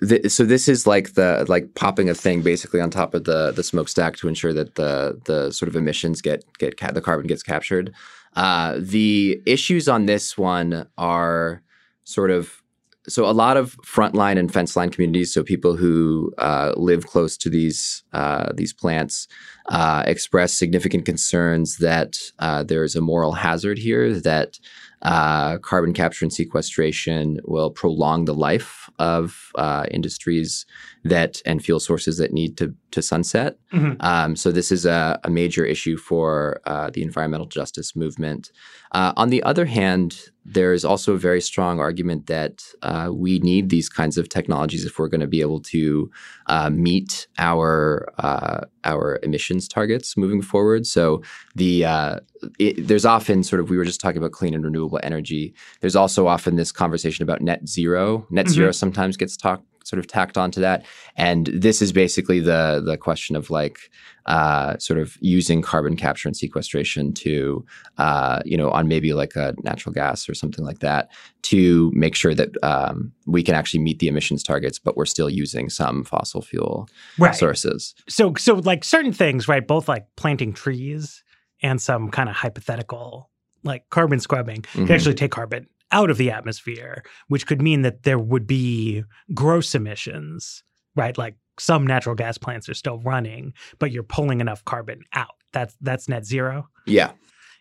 the, 0.00 0.28
so 0.28 0.44
this 0.44 0.68
is 0.68 0.86
like 0.86 1.14
the 1.14 1.46
like 1.48 1.74
popping 1.74 2.10
a 2.10 2.14
thing 2.14 2.42
basically 2.42 2.80
on 2.80 2.90
top 2.90 3.14
of 3.14 3.24
the 3.24 3.52
the 3.52 3.62
smokestack 3.62 4.16
to 4.16 4.28
ensure 4.28 4.52
that 4.52 4.74
the 4.74 5.20
the 5.24 5.50
sort 5.52 5.68
of 5.68 5.76
emissions 5.76 6.20
get 6.20 6.44
get 6.58 6.78
ca- 6.78 6.92
the 6.92 7.00
carbon 7.00 7.26
gets 7.26 7.42
captured. 7.42 7.94
Uh, 8.34 8.76
the 8.78 9.40
issues 9.46 9.88
on 9.88 10.04
this 10.04 10.36
one 10.36 10.86
are 10.98 11.62
sort 12.04 12.30
of 12.30 12.62
so 13.08 13.24
a 13.24 13.32
lot 13.32 13.56
of 13.56 13.76
frontline 13.82 14.38
and 14.38 14.52
fence 14.52 14.76
line 14.76 14.90
communities, 14.90 15.32
so 15.32 15.42
people 15.42 15.76
who 15.76 16.32
uh, 16.38 16.72
live 16.76 17.06
close 17.06 17.36
to 17.38 17.48
these 17.48 18.02
uh, 18.12 18.52
these 18.54 18.72
plants, 18.72 19.28
uh, 19.68 20.02
express 20.06 20.52
significant 20.52 21.04
concerns 21.04 21.78
that 21.78 22.18
uh, 22.38 22.62
there 22.62 22.84
is 22.84 22.96
a 22.96 23.00
moral 23.00 23.32
hazard 23.32 23.78
here 23.78 24.18
that 24.20 24.58
uh, 25.02 25.58
carbon 25.58 25.92
capture 25.92 26.24
and 26.24 26.32
sequestration 26.32 27.38
will 27.44 27.70
prolong 27.70 28.24
the 28.24 28.34
life 28.34 28.88
of 28.98 29.50
uh, 29.56 29.84
industries 29.90 30.66
that 31.04 31.42
and 31.44 31.62
fuel 31.62 31.80
sources 31.80 32.16
that 32.18 32.32
need 32.32 32.56
to 32.56 32.74
to 32.92 33.02
sunset. 33.02 33.58
Mm-hmm. 33.72 34.00
Um, 34.00 34.36
so 34.36 34.50
this 34.50 34.72
is 34.72 34.86
a, 34.86 35.20
a 35.22 35.30
major 35.30 35.64
issue 35.64 35.96
for 35.96 36.60
uh, 36.64 36.90
the 36.90 37.02
environmental 37.02 37.46
justice 37.46 37.94
movement. 37.94 38.50
Uh, 38.92 39.12
on 39.16 39.28
the 39.28 39.42
other 39.42 39.66
hand, 39.66 40.30
there 40.48 40.72
is 40.72 40.84
also 40.84 41.14
a 41.14 41.18
very 41.18 41.40
strong 41.40 41.80
argument 41.80 42.28
that 42.28 42.64
uh, 42.82 43.10
we 43.12 43.40
need 43.40 43.68
these 43.68 43.88
kinds 43.88 44.16
of 44.16 44.28
technologies 44.28 44.84
if 44.84 44.96
we're 44.96 45.08
going 45.08 45.20
to 45.20 45.26
be 45.26 45.40
able 45.40 45.60
to 45.60 46.08
uh, 46.46 46.70
meet 46.70 47.26
our 47.38 48.06
uh, 48.18 48.60
our 48.84 49.18
emissions 49.24 49.66
targets 49.66 50.16
moving 50.16 50.40
forward. 50.40 50.86
So 50.86 51.20
the 51.56 51.84
uh, 51.84 52.20
it, 52.60 52.86
there's 52.86 53.04
often 53.04 53.42
sort 53.42 53.58
of 53.60 53.70
we 53.70 53.76
were 53.76 53.84
just 53.84 54.00
talking 54.00 54.18
about 54.18 54.30
clean 54.30 54.54
and 54.54 54.64
renewable 54.64 55.00
energy. 55.02 55.52
There's 55.80 55.96
also 55.96 56.28
often 56.28 56.54
this 56.54 56.70
conversation 56.70 57.24
about 57.24 57.40
net 57.40 57.68
zero. 57.68 58.24
Net 58.30 58.46
mm-hmm. 58.46 58.54
zero 58.54 58.72
sometimes 58.72 59.16
gets 59.16 59.36
talked 59.36 59.64
sort 59.86 60.00
of 60.00 60.06
tacked 60.08 60.36
onto 60.36 60.60
that. 60.60 60.84
And 61.16 61.46
this 61.46 61.80
is 61.80 61.92
basically 61.92 62.40
the 62.40 62.82
the 62.84 62.96
question 62.96 63.36
of 63.36 63.50
like 63.50 63.78
uh, 64.26 64.76
sort 64.78 64.98
of 64.98 65.16
using 65.20 65.62
carbon 65.62 65.96
capture 65.96 66.28
and 66.28 66.36
sequestration 66.36 67.12
to 67.12 67.64
uh, 67.98 68.40
you 68.44 68.56
know 68.56 68.70
on 68.70 68.88
maybe 68.88 69.12
like 69.12 69.36
a 69.36 69.54
natural 69.62 69.92
gas 69.92 70.28
or 70.28 70.34
something 70.34 70.64
like 70.64 70.80
that 70.80 71.10
to 71.42 71.92
make 71.94 72.16
sure 72.16 72.34
that 72.34 72.50
um, 72.64 73.12
we 73.26 73.42
can 73.42 73.54
actually 73.54 73.80
meet 73.80 74.00
the 74.00 74.08
emissions 74.08 74.42
targets, 74.42 74.78
but 74.80 74.96
we're 74.96 75.06
still 75.06 75.30
using 75.30 75.70
some 75.70 76.02
fossil 76.02 76.42
fuel 76.42 76.88
right. 77.18 77.34
sources. 77.34 77.94
So 78.08 78.34
so 78.36 78.54
like 78.54 78.82
certain 78.82 79.12
things, 79.12 79.46
right? 79.46 79.66
Both 79.66 79.88
like 79.88 80.06
planting 80.16 80.52
trees 80.52 81.22
and 81.62 81.80
some 81.80 82.10
kind 82.10 82.28
of 82.28 82.34
hypothetical 82.34 83.30
like 83.62 83.88
carbon 83.90 84.20
scrubbing 84.20 84.62
mm-hmm. 84.62 84.86
can 84.86 84.94
actually 84.94 85.14
take 85.14 85.30
carbon 85.30 85.66
out 85.92 86.10
of 86.10 86.16
the 86.16 86.30
atmosphere, 86.30 87.02
which 87.28 87.46
could 87.46 87.62
mean 87.62 87.82
that 87.82 88.02
there 88.02 88.18
would 88.18 88.46
be 88.46 89.04
gross 89.34 89.74
emissions, 89.74 90.62
right? 90.94 91.16
Like 91.16 91.36
some 91.58 91.86
natural 91.86 92.14
gas 92.14 92.38
plants 92.38 92.68
are 92.68 92.74
still 92.74 92.98
running, 92.98 93.52
but 93.78 93.90
you're 93.90 94.02
pulling 94.02 94.40
enough 94.40 94.64
carbon 94.64 95.02
out. 95.12 95.34
That's 95.52 95.76
that's 95.80 96.08
net 96.08 96.26
zero. 96.26 96.68
Yeah. 96.86 97.12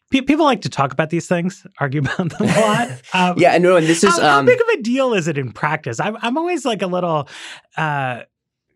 people 0.10 0.46
like 0.46 0.62
to 0.62 0.70
talk 0.70 0.92
about 0.92 1.10
these 1.10 1.28
things, 1.28 1.66
argue 1.80 2.02
about 2.02 2.18
them 2.18 2.32
a 2.40 2.62
lot. 2.62 3.02
Um, 3.14 3.36
yeah, 3.40 3.58
no, 3.58 3.76
and 3.76 3.86
this 3.86 4.04
is 4.04 4.18
how, 4.18 4.40
um, 4.40 4.46
how, 4.46 4.52
big 4.52 4.60
of 4.60 4.68
a 4.80 4.82
deal 4.82 5.14
is 5.14 5.28
it 5.28 5.38
in 5.38 5.52
practice? 5.52 6.00
I'm 6.00 6.18
I'm 6.22 6.38
always 6.38 6.66
like 6.66 6.82
a 6.82 6.88
little. 6.88 7.28
Uh, 7.78 8.24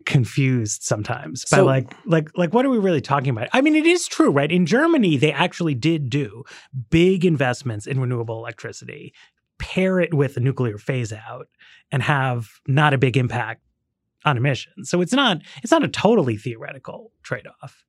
confused 0.05 0.81
sometimes 0.81 1.45
by 1.51 1.57
so, 1.57 1.65
like 1.65 1.93
like 2.05 2.29
like 2.35 2.53
what 2.53 2.65
are 2.65 2.69
we 2.69 2.79
really 2.79 3.01
talking 3.01 3.29
about 3.29 3.47
i 3.53 3.61
mean 3.61 3.75
it 3.75 3.85
is 3.85 4.07
true 4.07 4.31
right 4.31 4.51
in 4.51 4.65
germany 4.65 5.17
they 5.17 5.31
actually 5.31 5.75
did 5.75 6.09
do 6.09 6.43
big 6.89 7.25
investments 7.25 7.85
in 7.85 7.99
renewable 7.99 8.39
electricity 8.39 9.13
pair 9.59 9.99
it 9.99 10.13
with 10.13 10.37
a 10.37 10.39
nuclear 10.39 10.77
phase 10.77 11.13
out 11.13 11.47
and 11.91 12.01
have 12.03 12.47
not 12.67 12.93
a 12.93 12.97
big 12.97 13.17
impact 13.17 13.61
on 14.25 14.37
emissions. 14.37 14.89
So 14.89 15.01
it's 15.01 15.13
not 15.13 15.41
it's 15.63 15.71
not 15.71 15.83
a 15.83 15.87
totally 15.87 16.37
theoretical 16.37 17.11
trade-off. 17.23 17.83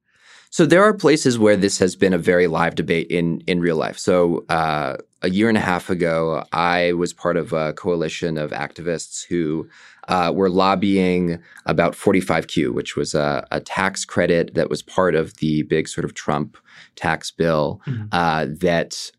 So 0.52 0.66
there 0.66 0.82
are 0.82 0.92
places 0.92 1.38
where 1.38 1.56
this 1.56 1.78
has 1.78 1.94
been 1.94 2.12
a 2.12 2.18
very 2.18 2.48
live 2.48 2.74
debate 2.74 3.06
in 3.08 3.40
in 3.46 3.60
real 3.60 3.76
life. 3.76 3.98
So 3.98 4.44
uh, 4.48 4.96
a 5.22 5.30
year 5.30 5.48
and 5.48 5.56
a 5.56 5.60
half 5.60 5.90
ago, 5.90 6.44
I 6.52 6.92
was 6.92 7.12
part 7.12 7.36
of 7.36 7.52
a 7.52 7.72
coalition 7.74 8.36
of 8.36 8.50
activists 8.50 9.24
who 9.24 9.68
uh, 10.08 10.32
were 10.34 10.50
lobbying 10.50 11.40
about 11.66 11.92
45Q, 11.92 12.72
which 12.72 12.96
was 12.96 13.14
a, 13.14 13.46
a, 13.52 13.60
tax 13.60 14.04
credit 14.04 14.54
that 14.54 14.68
was 14.68 14.82
part 14.82 15.14
of 15.14 15.36
the 15.36 15.62
big 15.62 15.86
sort 15.86 16.04
of 16.04 16.14
Trump 16.14 16.56
tax 16.96 17.30
bill 17.30 17.80
mm-hmm. 17.86 18.06
uh, 18.10 18.46
that 18.48 19.12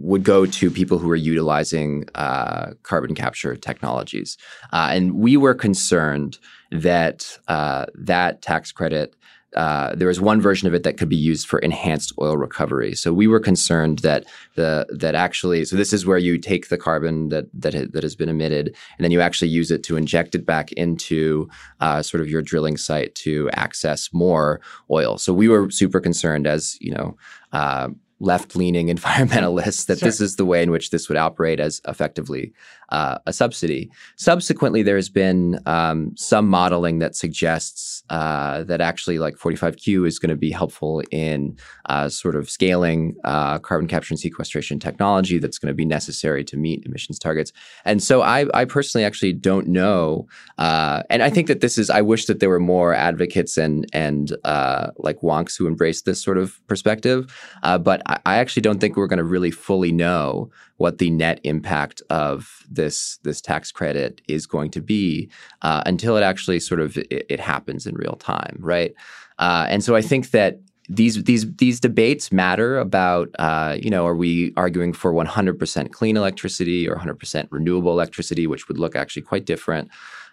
would 0.00 0.24
go 0.24 0.46
to 0.46 0.70
people 0.70 0.98
who 0.98 1.10
are 1.10 1.16
utilizing 1.16 2.04
uh, 2.14 2.72
carbon 2.82 3.14
capture 3.14 3.54
technologies. 3.54 4.36
Uh, 4.72 4.88
and 4.90 5.14
we 5.14 5.36
were 5.36 5.54
concerned 5.54 6.38
that 6.72 7.38
uh, 7.48 7.86
that 7.94 8.40
tax 8.40 8.72
credit, 8.72 9.14
uh, 9.56 9.94
there 9.94 10.08
was 10.08 10.20
one 10.20 10.40
version 10.40 10.68
of 10.68 10.74
it 10.74 10.84
that 10.84 10.96
could 10.96 11.08
be 11.08 11.16
used 11.16 11.46
for 11.46 11.58
enhanced 11.58 12.12
oil 12.20 12.36
recovery. 12.36 12.94
So 12.94 13.12
we 13.12 13.26
were 13.26 13.40
concerned 13.40 13.98
that 13.98 14.24
the 14.54 14.86
that 14.90 15.14
actually, 15.14 15.64
so 15.64 15.76
this 15.76 15.92
is 15.92 16.06
where 16.06 16.18
you 16.18 16.38
take 16.38 16.68
the 16.68 16.78
carbon 16.78 17.28
that 17.28 17.46
that 17.52 17.92
that 17.92 18.02
has 18.02 18.16
been 18.16 18.28
emitted, 18.28 18.68
and 18.96 19.04
then 19.04 19.10
you 19.10 19.20
actually 19.20 19.48
use 19.48 19.70
it 19.70 19.82
to 19.84 19.96
inject 19.96 20.34
it 20.34 20.46
back 20.46 20.72
into 20.72 21.48
uh, 21.80 22.00
sort 22.00 22.20
of 22.20 22.28
your 22.28 22.42
drilling 22.42 22.76
site 22.76 23.14
to 23.16 23.50
access 23.54 24.08
more 24.12 24.60
oil. 24.90 25.18
So 25.18 25.34
we 25.34 25.48
were 25.48 25.68
super 25.70 26.00
concerned, 26.00 26.46
as 26.46 26.78
you 26.80 26.94
know 26.94 27.16
uh, 27.52 27.88
left 28.20 28.54
leaning 28.54 28.88
environmentalists 28.96 29.86
that 29.86 29.98
Sure. 29.98 30.08
this 30.08 30.20
is 30.20 30.36
the 30.36 30.44
way 30.44 30.62
in 30.62 30.70
which 30.70 30.90
this 30.90 31.08
would 31.08 31.18
operate 31.18 31.58
as 31.60 31.80
effectively 31.88 32.52
uh, 32.90 33.18
a 33.26 33.32
subsidy. 33.32 33.90
Subsequently, 34.16 34.82
there's 34.82 35.08
been 35.08 35.58
um, 35.66 36.12
some 36.16 36.48
modeling 36.48 36.98
that 36.98 37.14
suggests 37.14 38.02
uh, 38.10 38.64
that 38.64 38.80
actually, 38.80 39.18
like 39.18 39.36
45Q 39.36 40.06
is 40.06 40.18
going 40.18 40.30
to 40.30 40.36
be 40.36 40.50
helpful 40.50 41.02
in 41.10 41.56
uh, 41.86 42.08
sort 42.08 42.34
of 42.34 42.50
scaling 42.50 43.14
uh, 43.24 43.58
carbon 43.60 43.86
capture 43.86 44.12
and 44.12 44.18
sequestration 44.18 44.78
technology 44.80 45.38
that's 45.38 45.58
going 45.58 45.68
to 45.68 45.74
be 45.74 45.84
necessary 45.84 46.42
to 46.44 46.56
meet 46.56 46.84
emissions 46.84 47.18
targets. 47.18 47.52
And 47.84 48.02
so, 48.02 48.22
I, 48.22 48.46
I 48.52 48.64
personally 48.64 49.04
actually 49.04 49.34
don't 49.34 49.68
know, 49.68 50.26
uh, 50.58 51.02
and 51.10 51.22
I 51.22 51.30
think 51.30 51.46
that 51.46 51.60
this 51.60 51.78
is. 51.78 51.90
I 51.90 52.02
wish 52.02 52.26
that 52.26 52.40
there 52.40 52.48
were 52.48 52.60
more 52.60 52.92
advocates 52.92 53.56
and 53.56 53.86
and 53.92 54.36
uh, 54.44 54.88
like 54.98 55.20
wonks 55.20 55.56
who 55.56 55.66
embrace 55.66 56.02
this 56.02 56.20
sort 56.20 56.38
of 56.38 56.60
perspective, 56.66 57.32
uh, 57.62 57.78
but 57.78 58.02
I, 58.24 58.36
actually 58.38 58.62
don't 58.62 58.80
think 58.80 58.96
we're 58.96 59.06
going 59.06 59.18
to 59.18 59.24
really 59.24 59.50
fully 59.50 59.92
know 59.92 60.50
what 60.78 60.98
the 60.98 61.10
net 61.10 61.40
impact 61.44 62.02
of 62.10 62.64
this 62.70 63.18
this 63.22 63.40
tax 63.40 63.70
credit 63.70 64.20
is 64.28 64.46
going 64.46 64.70
to 64.72 64.80
be 64.80 65.30
uh, 65.62 65.82
until 65.86 66.16
it 66.16 66.22
actually 66.22 66.60
sort 66.60 66.80
of 66.80 66.96
it, 66.96 67.26
it 67.28 67.40
happens 67.40 67.86
in 67.86 67.94
real 67.94 68.16
time, 68.16 68.56
right? 68.60 68.94
Uh, 69.38 69.66
and 69.68 69.84
so 69.84 69.96
I 69.96 70.02
think 70.02 70.30
that 70.30 70.60
these 70.88 71.22
these 71.22 71.50
these 71.56 71.78
debates 71.78 72.32
matter 72.32 72.78
about 72.78 73.28
uh, 73.38 73.76
you 73.80 73.90
know 73.90 74.06
are 74.06 74.16
we 74.16 74.52
arguing 74.56 74.92
for 74.92 75.12
100% 75.12 75.92
clean 75.92 76.16
electricity 76.16 76.88
or 76.88 76.96
100% 76.96 77.48
renewable 77.50 77.92
electricity, 77.92 78.46
which 78.46 78.66
would 78.68 78.78
look 78.78 78.96
actually 78.96 79.22
quite 79.22 79.46
different. 79.46 79.88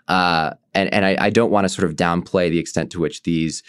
Uh, 0.07 0.53
and 0.73 0.91
and 0.93 1.05
I, 1.05 1.17
I 1.19 1.29
don't 1.29 1.51
want 1.51 1.65
to 1.65 1.69
sort 1.69 1.87
of 1.87 1.95
downplay 1.95 2.49
the 2.49 2.59
extent 2.59 2.91
to 2.91 2.99
which 2.99 3.23
these 3.23 3.61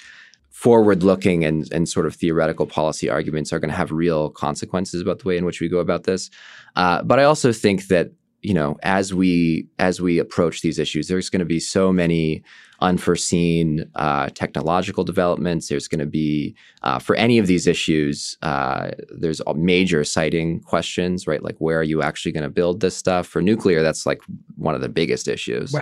forward-looking 0.59 1.45
and 1.45 1.73
and 1.73 1.89
sort 1.89 2.05
of 2.05 2.17
theoretical 2.17 2.67
policy 2.67 3.09
arguments 3.09 3.53
are 3.53 3.61
going 3.61 3.71
to 3.71 3.77
have 3.77 3.93
real 3.93 4.29
consequences 4.31 5.01
about 5.01 5.21
the 5.21 5.29
way 5.29 5.37
in 5.37 5.45
which 5.45 5.61
we 5.61 5.69
go 5.69 5.79
about 5.79 6.03
this. 6.03 6.31
Uh, 6.75 7.01
but 7.05 7.21
I 7.21 7.25
also 7.25 7.53
think 7.53 7.87
that 7.87 8.11
you 8.43 8.55
know 8.55 8.77
as 8.83 9.15
we 9.15 9.69
as 9.79 10.01
we 10.01 10.19
approach 10.19 10.61
these 10.61 10.81
issues, 10.81 11.07
there's 11.07 11.31
going 11.31 11.39
to 11.39 11.55
be 11.57 11.61
so 11.61 11.93
many 11.93 12.43
unforeseen 12.81 13.89
uh, 13.95 14.31
technological 14.31 15.05
developments. 15.05 15.69
There's 15.69 15.87
going 15.87 16.01
to 16.01 16.07
be 16.07 16.57
uh, 16.83 16.99
for 16.99 17.15
any 17.15 17.39
of 17.39 17.47
these 17.47 17.69
issues, 17.69 18.37
uh, 18.43 18.91
there's 19.11 19.41
a 19.47 19.55
major 19.55 20.03
siting 20.03 20.61
questions, 20.63 21.29
right? 21.29 21.43
Like 21.43 21.57
where 21.59 21.79
are 21.79 21.85
you 21.85 22.03
actually 22.03 22.33
going 22.33 22.43
to 22.43 22.51
build 22.51 22.81
this 22.81 22.97
stuff? 22.97 23.29
For 23.29 23.41
nuclear, 23.41 23.81
that's 23.81 24.07
like 24.07 24.21
one 24.57 24.75
of 24.75 24.81
the 24.81 24.89
biggest 24.89 25.29
issues. 25.29 25.73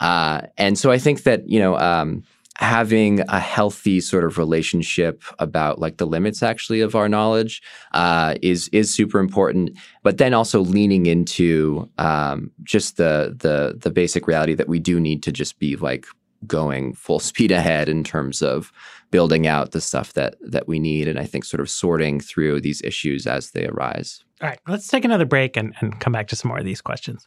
Uh, 0.00 0.40
and 0.56 0.78
so 0.78 0.90
I 0.90 0.96
think 0.96 1.24
that 1.24 1.46
you 1.46 1.60
know. 1.60 1.76
Um, 1.76 2.22
having 2.58 3.20
a 3.28 3.40
healthy 3.40 4.00
sort 4.00 4.24
of 4.24 4.38
relationship 4.38 5.22
about 5.38 5.80
like 5.80 5.96
the 5.96 6.06
limits 6.06 6.42
actually 6.42 6.80
of 6.80 6.94
our 6.94 7.08
knowledge 7.08 7.62
uh, 7.92 8.34
is 8.42 8.68
is 8.68 8.94
super 8.94 9.18
important. 9.18 9.76
But 10.02 10.18
then 10.18 10.34
also 10.34 10.60
leaning 10.60 11.06
into 11.06 11.90
um, 11.98 12.50
just 12.62 12.96
the 12.96 13.34
the 13.36 13.76
the 13.78 13.90
basic 13.90 14.26
reality 14.26 14.54
that 14.54 14.68
we 14.68 14.78
do 14.78 15.00
need 15.00 15.22
to 15.24 15.32
just 15.32 15.58
be 15.58 15.76
like 15.76 16.06
going 16.46 16.94
full 16.94 17.18
speed 17.30 17.50
ahead 17.50 17.88
in 17.88 18.04
terms 18.04 18.42
of 18.42 18.72
building 19.10 19.46
out 19.46 19.72
the 19.72 19.80
stuff 19.80 20.12
that 20.12 20.36
that 20.40 20.68
we 20.68 20.78
need, 20.78 21.08
and 21.08 21.18
I 21.18 21.24
think 21.24 21.44
sort 21.44 21.60
of 21.60 21.70
sorting 21.70 22.20
through 22.20 22.60
these 22.60 22.82
issues 22.82 23.26
as 23.26 23.50
they 23.50 23.66
arise. 23.66 24.24
All 24.40 24.48
right, 24.48 24.58
let's 24.68 24.88
take 24.88 25.04
another 25.04 25.24
break 25.24 25.56
and, 25.56 25.74
and 25.80 25.98
come 26.00 26.12
back 26.12 26.28
to 26.28 26.36
some 26.36 26.48
more 26.48 26.58
of 26.58 26.64
these 26.64 26.80
questions. 26.80 27.26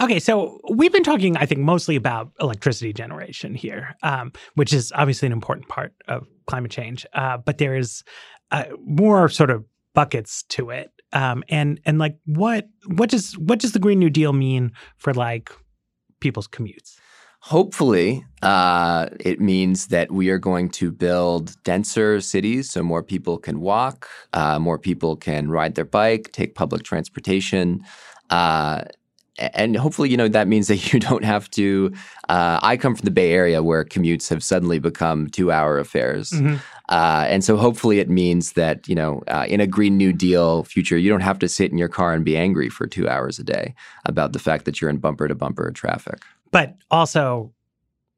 Okay, 0.00 0.20
so 0.20 0.60
we've 0.70 0.92
been 0.92 1.02
talking, 1.02 1.36
I 1.36 1.44
think, 1.44 1.60
mostly 1.60 1.96
about 1.96 2.30
electricity 2.40 2.92
generation 2.92 3.54
here, 3.54 3.96
um, 4.04 4.32
which 4.54 4.72
is 4.72 4.92
obviously 4.94 5.26
an 5.26 5.32
important 5.32 5.68
part 5.68 5.92
of 6.06 6.26
climate 6.46 6.70
change. 6.70 7.04
Uh, 7.14 7.36
but 7.38 7.58
there 7.58 7.74
is 7.74 8.04
uh, 8.52 8.64
more 8.84 9.28
sort 9.28 9.50
of 9.50 9.64
buckets 9.94 10.44
to 10.50 10.70
it, 10.70 10.92
um, 11.12 11.42
and 11.48 11.80
and 11.84 11.98
like 11.98 12.16
what 12.26 12.68
what 12.86 13.10
does 13.10 13.36
what 13.38 13.58
does 13.58 13.72
the 13.72 13.80
Green 13.80 13.98
New 13.98 14.10
Deal 14.10 14.32
mean 14.32 14.70
for 14.98 15.12
like 15.12 15.50
people's 16.20 16.46
commutes? 16.46 16.96
Hopefully, 17.40 18.24
uh, 18.42 19.08
it 19.20 19.40
means 19.40 19.88
that 19.88 20.12
we 20.12 20.28
are 20.28 20.38
going 20.38 20.68
to 20.70 20.92
build 20.92 21.60
denser 21.64 22.20
cities 22.20 22.70
so 22.70 22.82
more 22.82 23.02
people 23.02 23.38
can 23.38 23.60
walk, 23.60 24.08
uh, 24.32 24.58
more 24.58 24.78
people 24.78 25.16
can 25.16 25.48
ride 25.48 25.74
their 25.74 25.84
bike, 25.84 26.30
take 26.32 26.54
public 26.54 26.82
transportation. 26.82 27.84
Uh, 28.30 28.82
and 29.38 29.76
hopefully, 29.76 30.10
you 30.10 30.16
know, 30.16 30.28
that 30.28 30.48
means 30.48 30.68
that 30.68 30.92
you 30.92 31.00
don't 31.00 31.24
have 31.24 31.50
to. 31.52 31.92
Uh, 32.28 32.58
I 32.62 32.76
come 32.76 32.94
from 32.94 33.04
the 33.04 33.10
Bay 33.10 33.32
Area 33.32 33.62
where 33.62 33.84
commutes 33.84 34.28
have 34.28 34.42
suddenly 34.42 34.78
become 34.78 35.28
two 35.28 35.50
hour 35.50 35.78
affairs. 35.78 36.30
Mhm. 36.30 36.60
Uh, 36.88 37.26
and 37.28 37.44
so 37.44 37.56
hopefully 37.56 37.98
it 37.98 38.08
means 38.08 38.52
that, 38.52 38.88
you 38.88 38.94
know, 38.94 39.22
uh, 39.28 39.44
in 39.48 39.60
a 39.60 39.66
Green 39.66 39.98
New 39.98 40.12
Deal 40.12 40.64
future, 40.64 40.96
you 40.96 41.10
don't 41.10 41.20
have 41.20 41.38
to 41.40 41.48
sit 41.48 41.70
in 41.70 41.76
your 41.76 41.88
car 41.88 42.14
and 42.14 42.24
be 42.24 42.36
angry 42.36 42.70
for 42.70 42.86
two 42.86 43.06
hours 43.06 43.38
a 43.38 43.44
day 43.44 43.74
about 44.06 44.32
the 44.32 44.38
fact 44.38 44.64
that 44.64 44.80
you're 44.80 44.88
in 44.88 44.96
bumper 44.96 45.28
to 45.28 45.34
bumper 45.34 45.70
traffic. 45.70 46.22
But 46.50 46.76
also 46.90 47.52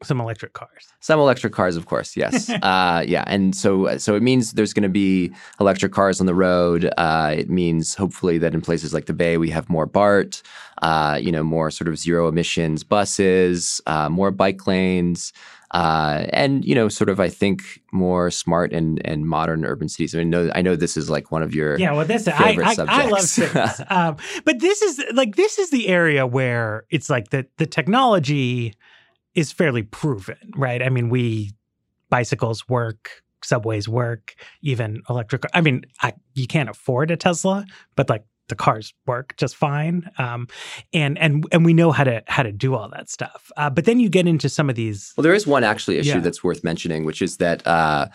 some 0.03 0.21
electric 0.21 0.53
cars. 0.55 0.89
Some 1.01 1.21
electric 1.21 1.53
cars, 1.53 1.77
of 1.77 1.87
course, 1.87 2.17
yes, 2.17 2.49
uh, 2.63 3.05
yeah, 3.07 3.25
and 3.27 3.55
so 3.55 3.97
so 3.99 4.15
it 4.15 4.23
means 4.23 4.53
there's 4.53 4.73
going 4.73 4.83
to 4.83 4.89
be 4.89 5.33
electric 5.61 5.93
cars 5.93 6.21
on 6.21 6.27
the 6.27 6.35
road. 6.35 6.91
Uh, 6.97 7.35
it 7.37 7.51
means 7.51 7.95
hopefully 7.95 8.39
that 8.39 8.55
in 8.55 8.61
places 8.61 8.95
like 8.95 9.07
the 9.07 9.13
Bay 9.13 9.37
we 9.37 9.51
have 9.51 9.69
more 9.69 9.87
BART, 9.87 10.43
uh, 10.83 11.19
you 11.21 11.33
know, 11.33 11.43
more 11.43 11.71
sort 11.71 11.89
of 11.89 11.99
zero 11.99 12.29
emissions 12.29 12.85
buses, 12.85 13.81
uh, 13.87 14.09
more 14.09 14.31
bike 14.31 14.67
lanes. 14.67 15.33
Uh, 15.73 16.27
and 16.31 16.65
you 16.65 16.75
know, 16.75 16.89
sort 16.89 17.09
of, 17.09 17.21
I 17.21 17.29
think 17.29 17.63
more 17.93 18.29
smart 18.33 18.73
and 18.73 19.01
and 19.07 19.29
modern 19.29 19.65
urban 19.65 19.89
cities. 19.89 20.17
I 20.17 20.19
mean, 20.19 20.31
know, 20.31 20.51
I 20.53 20.63
know 20.63 20.75
this 20.75 20.97
is 20.97 21.09
like 21.09 21.31
one 21.31 21.45
of 21.45 21.55
your 21.55 21.79
Yeah, 21.79 21.93
well, 21.93 22.05
this 22.05 22.27
I, 22.27 22.37
favorite 22.37 22.67
I, 22.67 22.71
I 22.89 23.05
love 23.07 23.21
subjects. 23.21 23.31
cities, 23.31 23.87
um, 23.89 24.17
but 24.45 24.59
this 24.59 24.83
is 24.83 25.01
like 25.15 25.37
this 25.37 25.61
is 25.61 25.71
the 25.71 25.87
area 25.87 26.27
where 26.27 26.87
it's 26.91 27.09
like 27.09 27.31
the 27.31 27.47
the 27.59 27.67
technology 27.67 28.75
is 29.41 29.51
fairly 29.53 29.83
proven, 29.83 30.37
right? 30.55 30.83
I 30.83 30.89
mean, 30.91 31.09
we 31.09 31.53
bicycles 32.11 32.69
work, 32.69 33.23
subways 33.43 33.89
work, 33.89 34.35
even 34.63 35.03
electric. 35.09 35.45
I 35.55 35.61
mean, 35.61 35.83
I, 36.03 36.13
you 36.35 36.47
can't 36.47 36.69
afford 36.69 37.11
a 37.11 37.17
Tesla, 37.17 37.65
but 37.97 38.09
like 38.09 38.25
the 38.49 38.55
cars 38.57 38.93
work 39.07 39.35
just 39.37 39.55
fine, 39.57 40.11
um, 40.19 40.49
and 40.93 41.17
and 41.19 41.45
and 41.53 41.65
we 41.65 41.73
know 41.73 41.93
how 41.93 42.05
to 42.05 42.23
how 42.27 42.43
to 42.43 42.53
do 42.53 42.75
all 42.75 42.89
that 42.91 43.09
stuff. 43.09 43.51
Uh, 43.57 43.71
but 43.71 43.85
then 43.85 44.01
you 44.01 44.09
get 44.09 44.27
into 44.27 44.49
some 44.49 44.69
of 44.69 44.75
these. 44.77 45.13
Well, 45.17 45.23
there 45.23 45.35
is 45.35 45.47
one 45.47 45.65
actually 45.65 45.99
issue 45.99 46.11
Yeah. 46.11 46.21
that's 46.21 46.43
worth 46.45 46.65
mentioning, 46.65 47.05
which 47.05 47.23
is 47.23 47.37
that 47.37 47.65
uh, 47.67 48.09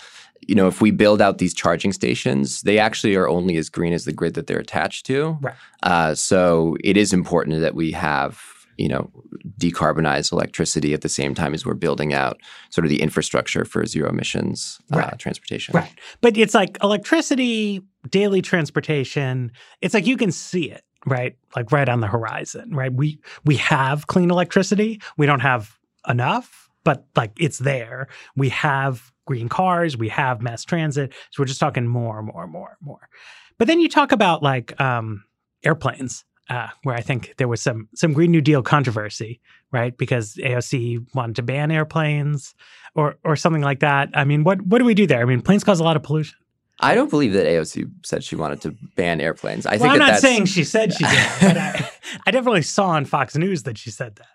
you 0.46 0.54
know 0.54 0.68
if 0.68 0.82
we 0.82 0.92
build 0.92 1.22
out 1.22 1.38
these 1.38 1.54
charging 1.54 1.94
stations, 1.94 2.62
they 2.64 2.78
actually 2.78 3.16
are 3.16 3.30
only 3.30 3.56
as 3.56 3.70
green 3.70 3.94
as 3.94 4.04
the 4.04 4.12
grid 4.14 4.34
that 4.34 4.48
they're 4.48 4.60
attached 4.60 5.06
to. 5.06 5.38
Right. 5.42 5.56
Uh, 5.84 6.16
so 6.16 6.76
it 6.84 6.98
is 6.98 7.14
important 7.14 7.62
that 7.62 7.74
we 7.74 7.92
have 7.92 8.38
you 8.78 8.88
know 8.90 9.10
decarbonize 9.58 10.32
electricity 10.32 10.94
at 10.94 11.02
the 11.02 11.10
same 11.10 11.34
time 11.34 11.54
as 11.54 11.66
we're 11.66 11.74
building 11.74 12.14
out 12.14 12.40
sort 12.70 12.86
of 12.86 12.90
the 12.90 13.02
infrastructure 13.02 13.64
for 13.66 13.86
zero 13.86 14.10
emissions 14.10 14.80
uh, 14.94 14.98
Right. 14.98 15.20
transportation. 15.20 15.74
Right. 15.74 15.92
But 16.22 16.38
it's 16.38 16.54
like 16.54 16.78
electricity, 16.84 17.82
daily 18.10 18.42
transportation. 18.42 19.52
It's 19.82 19.94
like 19.94 20.06
you 20.08 20.18
can 20.18 20.32
see 20.32 20.70
it, 20.72 20.84
right? 21.06 21.38
Like 21.56 21.72
right 21.72 21.88
on 21.88 22.02
the 22.02 22.08
horizon, 22.08 22.72
right? 22.76 22.92
We 22.94 23.20
we 23.46 23.56
have 23.58 24.08
clean 24.08 24.30
electricity. 24.32 25.02
We 25.18 25.26
don't 25.26 25.40
have 25.42 25.78
enough, 26.08 26.70
but 26.84 27.06
like 27.16 27.32
it's 27.40 27.60
there. 27.60 28.08
We 28.36 28.50
have 28.50 29.12
green 29.26 29.50
cars, 29.50 29.98
we 29.98 30.10
have 30.10 30.42
mass 30.42 30.64
transit. 30.64 31.12
So 31.32 31.42
we're 31.42 31.48
just 31.48 31.60
talking 31.60 31.88
more, 31.88 32.20
and 32.20 32.28
more, 32.28 32.44
and 32.44 32.52
more, 32.52 32.78
and 32.80 32.86
more. 32.86 33.10
But 33.58 33.68
then 33.68 33.80
you 33.80 33.90
talk 33.90 34.12
about 34.12 34.44
like 34.44 34.80
um 34.82 35.24
airplanes. 35.64 36.26
Uh, 36.48 36.68
where 36.84 36.96
I 36.96 37.02
think 37.02 37.34
there 37.38 37.48
was 37.48 37.62
some 37.62 37.90
some 37.96 38.14
Green 38.14 38.30
New 38.30 38.42
Deal 38.42 38.62
controversy, 38.62 39.42
right? 39.72 39.98
Because 39.98 40.36
AOC 40.36 41.16
wanted 41.16 41.38
to 41.38 41.44
ban 41.44 41.72
airplanes, 41.72 42.54
or 42.94 43.16
or 43.24 43.36
something 43.36 43.64
like 43.64 43.80
that. 43.80 44.10
I 44.14 44.26
mean, 44.26 44.44
what 44.44 44.62
what 44.62 44.80
do 44.80 44.86
we 44.86 44.94
do 44.94 45.08
there? 45.08 45.22
I 45.22 45.26
mean, 45.26 45.42
planes 45.42 45.64
cause 45.64 45.80
a 45.80 45.84
lot 45.84 45.96
of 45.96 46.04
pollution. 46.04 46.38
I 46.80 46.94
don't 46.94 47.10
believe 47.10 47.34
that 47.34 47.46
AOC 47.46 47.90
said 48.06 48.24
she 48.24 48.36
wanted 48.36 48.62
to 48.62 48.76
ban 48.96 49.22
airplanes. 49.22 49.66
I 49.66 49.72
well, 49.72 49.80
think 49.80 49.94
I'm 49.94 50.00
that 50.00 50.06
not 50.06 50.12
that's, 50.12 50.22
saying 50.22 50.46
she 50.46 50.64
said 50.64 50.94
she 50.94 51.04
did, 51.06 51.30
but 51.42 51.58
I, 51.58 51.90
I 52.28 52.32
definitely 52.32 52.64
saw 52.64 52.88
on 52.90 53.06
Fox 53.06 53.36
News 53.36 53.64
that 53.64 53.78
she 53.78 53.92
said 53.92 54.16
that. 54.18 54.28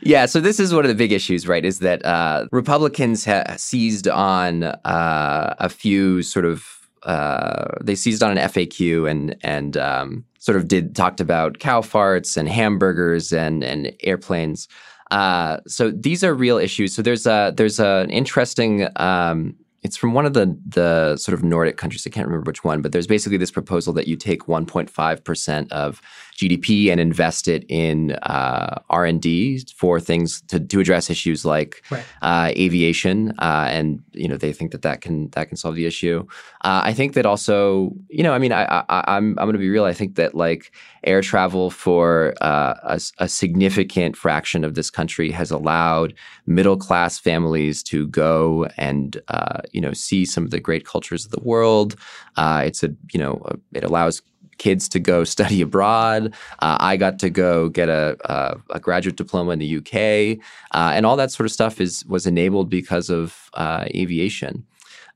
Yeah, 0.00 0.26
so 0.26 0.40
this 0.40 0.60
is 0.60 0.74
one 0.74 0.84
of 0.84 0.88
the 0.88 0.94
big 0.94 1.12
issues, 1.12 1.46
right? 1.46 1.64
Is 1.64 1.78
that 1.78 2.04
uh, 2.04 2.46
Republicans 2.52 3.24
ha- 3.24 3.54
seized 3.56 4.08
on 4.08 4.64
uh, 4.64 5.54
a 5.58 5.68
few 5.68 6.22
sort 6.22 6.44
of 6.44 6.66
uh, 7.04 7.76
they 7.82 7.94
seized 7.94 8.22
on 8.22 8.36
an 8.36 8.48
FAQ 8.48 9.10
and 9.10 9.36
and 9.42 9.76
um, 9.76 10.24
sort 10.44 10.56
of 10.56 10.68
did 10.68 10.94
talked 10.94 11.22
about 11.22 11.58
cow 11.58 11.80
farts 11.80 12.36
and 12.36 12.50
hamburgers 12.50 13.32
and 13.32 13.64
and 13.64 13.90
airplanes. 14.02 14.68
Uh, 15.10 15.58
so 15.66 15.90
these 15.90 16.22
are 16.22 16.34
real 16.34 16.58
issues. 16.58 16.94
So 16.94 17.00
there's 17.00 17.26
a 17.26 17.54
there's 17.56 17.80
an 17.80 18.10
interesting 18.10 18.86
um, 18.96 19.56
it's 19.82 19.96
from 19.96 20.12
one 20.12 20.26
of 20.26 20.34
the 20.34 20.54
the 20.66 21.16
sort 21.16 21.32
of 21.32 21.42
Nordic 21.42 21.78
countries. 21.78 22.06
I 22.06 22.10
can't 22.10 22.26
remember 22.26 22.46
which 22.46 22.62
one, 22.62 22.82
but 22.82 22.92
there's 22.92 23.06
basically 23.06 23.38
this 23.38 23.50
proposal 23.50 23.94
that 23.94 24.06
you 24.06 24.16
take 24.16 24.42
1.5 24.42 25.24
percent 25.24 25.72
of 25.72 26.02
GDP 26.36 26.90
and 26.90 27.00
invest 27.00 27.46
it 27.46 27.64
in 27.68 28.12
uh, 28.22 28.80
R 28.90 29.04
and 29.04 29.20
D 29.20 29.64
for 29.76 30.00
things 30.00 30.40
to, 30.48 30.58
to 30.58 30.80
address 30.80 31.08
issues 31.08 31.44
like 31.44 31.84
right. 31.90 32.04
uh, 32.22 32.52
aviation, 32.56 33.30
uh, 33.38 33.66
and 33.70 34.02
you 34.12 34.28
know 34.28 34.36
they 34.36 34.52
think 34.52 34.72
that 34.72 34.82
that 34.82 35.00
can 35.00 35.30
that 35.30 35.48
can 35.48 35.56
solve 35.56 35.76
the 35.76 35.86
issue. 35.86 36.26
Uh, 36.62 36.82
I 36.84 36.92
think 36.92 37.14
that 37.14 37.26
also, 37.26 37.92
you 38.08 38.22
know, 38.22 38.32
I 38.32 38.38
mean, 38.38 38.52
I, 38.52 38.64
I, 38.64 39.04
I'm 39.16 39.38
I'm 39.38 39.46
going 39.46 39.52
to 39.52 39.58
be 39.58 39.70
real. 39.70 39.84
I 39.84 39.92
think 39.92 40.16
that 40.16 40.34
like 40.34 40.72
air 41.04 41.20
travel 41.20 41.70
for 41.70 42.34
uh, 42.40 42.74
a, 42.82 43.00
a 43.18 43.28
significant 43.28 44.16
fraction 44.16 44.64
of 44.64 44.74
this 44.74 44.90
country 44.90 45.30
has 45.30 45.50
allowed 45.50 46.14
middle 46.46 46.76
class 46.76 47.18
families 47.18 47.82
to 47.84 48.08
go 48.08 48.66
and 48.76 49.20
uh, 49.28 49.60
you 49.72 49.80
know 49.80 49.92
see 49.92 50.24
some 50.24 50.44
of 50.44 50.50
the 50.50 50.60
great 50.60 50.84
cultures 50.84 51.24
of 51.24 51.30
the 51.30 51.42
world. 51.42 51.94
it's 52.36 52.82
a 52.82 52.88
you 53.12 53.20
know 53.20 53.40
it 53.72 53.84
allows 53.84 54.20
kids 54.58 54.88
to 54.90 55.00
go 55.00 55.24
study 55.34 55.60
abroad. 55.60 56.34
Uh, 56.60 56.76
I 56.80 56.96
got 56.96 57.18
to 57.20 57.30
go 57.30 57.68
get 57.68 57.88
a, 57.88 58.16
a, 58.24 58.76
a 58.76 58.80
graduate 58.80 59.16
diploma 59.16 59.52
in 59.52 59.58
the 59.58 59.76
UK, 59.78 60.38
uh, 60.72 60.92
and 60.94 61.06
all 61.06 61.16
that 61.16 61.30
sort 61.30 61.46
of 61.46 61.52
stuff 61.52 61.80
is 61.80 62.04
was 62.06 62.26
enabled 62.26 62.70
because 62.70 63.10
of 63.10 63.50
uh, 63.54 63.84
aviation. 63.94 64.64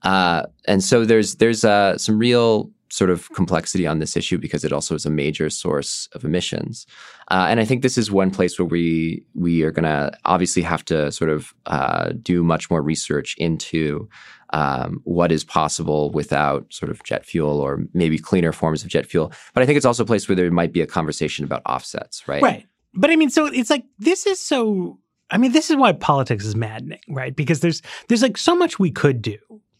Uh, 0.03 0.45
and 0.67 0.83
so 0.83 1.05
there's 1.05 1.37
there's 1.37 1.65
uh, 1.65 1.99
some 1.99 2.19
real 2.19 2.71
sort 2.91 3.11
of 3.11 3.31
complexity 3.33 3.87
on 3.87 3.99
this 3.99 4.17
issue 4.17 4.39
because 4.39 4.65
it 4.65 4.73
also 4.73 4.95
is 4.95 5.07
a 5.07 5.11
major 5.11 5.51
source 5.51 6.09
of 6.13 6.25
emissions. 6.25 6.87
Uh, 7.31 7.47
and 7.49 7.61
I 7.61 7.65
think 7.65 7.83
this 7.83 7.99
is 7.99 8.11
one 8.11 8.31
place 8.31 8.59
where 8.59 8.67
we 8.67 9.25
we 9.35 9.63
are 9.63 9.71
going 9.71 9.85
to 9.85 10.13
obviously 10.25 10.63
have 10.63 10.85
to 10.87 11.13
sort 11.13 11.31
of 11.31 11.55
uh, 11.67 12.13
do 12.23 12.43
much 12.43 12.71
more 12.71 12.83
research 12.83 13.35
into 13.39 14.09
um, 14.51 15.01
what 15.05 15.31
is 15.31 15.45
possible 15.45 16.11
without 16.11 16.73
sort 16.73 16.91
of 16.91 17.03
jet 17.05 17.27
fuel 17.27 17.61
or 17.61 17.85
maybe 17.93 18.19
cleaner 18.19 18.53
forms 18.53 18.83
of 18.83 18.89
jet 18.89 19.07
fuel. 19.07 19.33
But 19.53 19.63
I 19.63 19.67
think 19.67 19.77
it's 19.77 19.87
also 19.87 20.05
a 20.05 20.07
place 20.07 20.29
where 20.29 20.37
there 20.37 20.51
might 20.51 20.73
be 20.73 20.81
a 20.81 20.87
conversation 20.87 21.45
about 21.45 21.63
offsets, 21.67 22.27
right? 22.27 22.43
Right. 22.43 22.67
But 22.95 23.11
I 23.11 23.17
mean, 23.17 23.31
so 23.31 23.47
it's 23.47 23.71
like 23.71 23.85
this 23.99 24.27
is 24.27 24.41
so. 24.41 24.99
I 25.31 25.37
mean, 25.37 25.53
this 25.53 25.69
is 25.69 25.77
why 25.77 25.93
politics 25.93 26.47
is 26.47 26.57
maddening, 26.57 27.03
right? 27.11 27.37
Because 27.37 27.61
there's 27.61 27.83
there's 28.09 28.23
like 28.23 28.39
so 28.39 28.57
much 28.57 28.79
we 28.79 28.91
could 28.91 29.21
do 29.21 29.37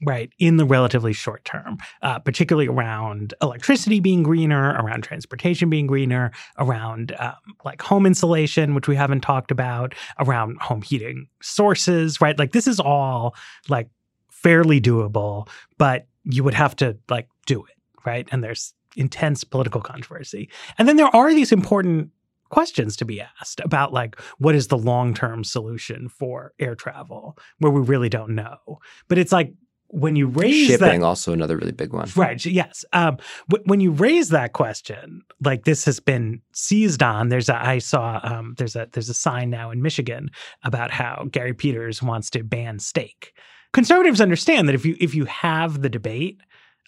right, 0.07 0.31
in 0.39 0.57
the 0.57 0.65
relatively 0.65 1.13
short 1.13 1.45
term, 1.45 1.79
uh, 2.03 2.19
particularly 2.21 2.69
around 2.69 3.35
electricity 3.43 4.01
being 4.01 4.23
greener, 4.23 4.71
around 4.75 5.03
transportation 5.03 5.69
being 5.69 5.87
greener, 5.87 6.31
around 6.59 7.15
um, 7.19 7.35
like 7.65 7.83
home 7.83 8.07
insulation, 8.07 8.75
which 8.75 8.89
we 8.89 8.97
haven't 8.97 9.23
talked 9.23 9.51
about, 9.51 9.95
around 10.21 10.61
home 10.61 10.83
heating 10.83 11.27
sources, 11.43 12.21
right? 12.21 12.39
Like 12.39 12.53
this 12.53 12.67
is 12.67 12.79
all 12.79 13.35
like 13.69 13.89
fairly 14.31 14.81
doable, 14.81 15.49
but 15.79 16.07
you 16.25 16.45
would 16.45 16.55
have 16.55 16.77
to 16.77 16.97
like 17.09 17.29
do 17.47 17.65
it, 17.65 17.77
right? 18.07 18.29
And 18.31 18.45
there's 18.45 18.75
intense 18.97 19.45
political 19.45 19.81
controversy. 19.81 20.49
And 20.79 20.89
then 20.89 20.97
there 20.97 21.15
are 21.15 21.33
these 21.33 21.53
important 21.53 22.11
questions 22.51 22.97
to 22.97 23.05
be 23.05 23.21
asked 23.21 23.61
about 23.61 23.93
like 23.93 24.19
what 24.39 24.55
is 24.55 24.69
the 24.69 24.79
long-term 24.79 25.45
solution 25.45 26.09
for 26.09 26.55
air 26.59 26.75
travel 26.75 27.37
where 27.59 27.71
we 27.73 27.81
really 27.81 28.09
don't 28.09 28.35
know. 28.35 28.79
But 29.09 29.19
it's 29.19 29.33
like 29.33 29.53
when 29.91 30.17
you 30.17 30.27
raise 30.27 30.67
shipping 30.67 31.01
that, 31.01 31.07
also 31.07 31.33
another 31.33 31.57
really 31.57 31.73
big 31.73 31.93
one. 31.93 32.09
Right 32.15 32.45
yes. 32.45 32.85
Um, 32.93 33.19
when 33.65 33.81
you 33.81 33.91
raise 33.91 34.29
that 34.31 34.53
question 34.53 35.23
like 35.43 35.65
this 35.65 35.85
has 35.85 36.01
been 36.01 36.43
seized 36.53 37.03
on 37.03 37.29
there's 37.29 37.49
a 37.49 37.57
i 37.57 37.79
saw 37.79 38.21
um, 38.23 38.55
there's 38.59 38.77
a 38.77 38.89
there's 38.93 39.09
a 39.09 39.15
sign 39.15 39.51
now 39.51 39.71
in 39.71 39.81
michigan 39.83 40.31
about 40.65 40.91
how 40.91 41.27
gary 41.31 41.55
peters 41.55 42.03
wants 42.03 42.31
to 42.31 42.43
ban 42.43 42.79
steak. 42.79 43.33
Conservatives 43.73 44.21
understand 44.21 44.69
that 44.69 44.75
if 44.75 44.85
you 44.85 44.97
if 45.01 45.15
you 45.15 45.25
have 45.27 45.83
the 45.83 45.89
debate 45.89 46.41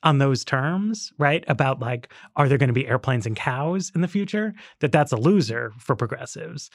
on 0.02 0.18
those 0.18 0.44
terms 0.44 1.12
right 1.18 1.44
about 1.46 1.80
like 1.80 2.12
are 2.36 2.48
there 2.48 2.58
going 2.58 2.68
to 2.68 2.74
be 2.74 2.86
airplanes 2.86 3.26
and 3.26 3.36
cows 3.36 3.92
in 3.94 4.00
the 4.00 4.08
future 4.08 4.54
that 4.80 4.92
that's 4.92 5.12
a 5.12 5.16
loser 5.16 5.72
for 5.78 5.94
progressives. 5.94 6.70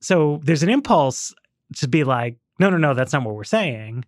So 0.00 0.40
there's 0.44 0.62
an 0.62 0.70
impulse 0.70 1.34
to 1.76 1.88
be 1.88 2.04
like 2.04 2.36
no 2.58 2.70
no 2.70 2.76
no 2.76 2.94
that's 2.94 3.12
not 3.12 3.24
what 3.24 3.34
we're 3.34 3.44
saying 3.44 4.04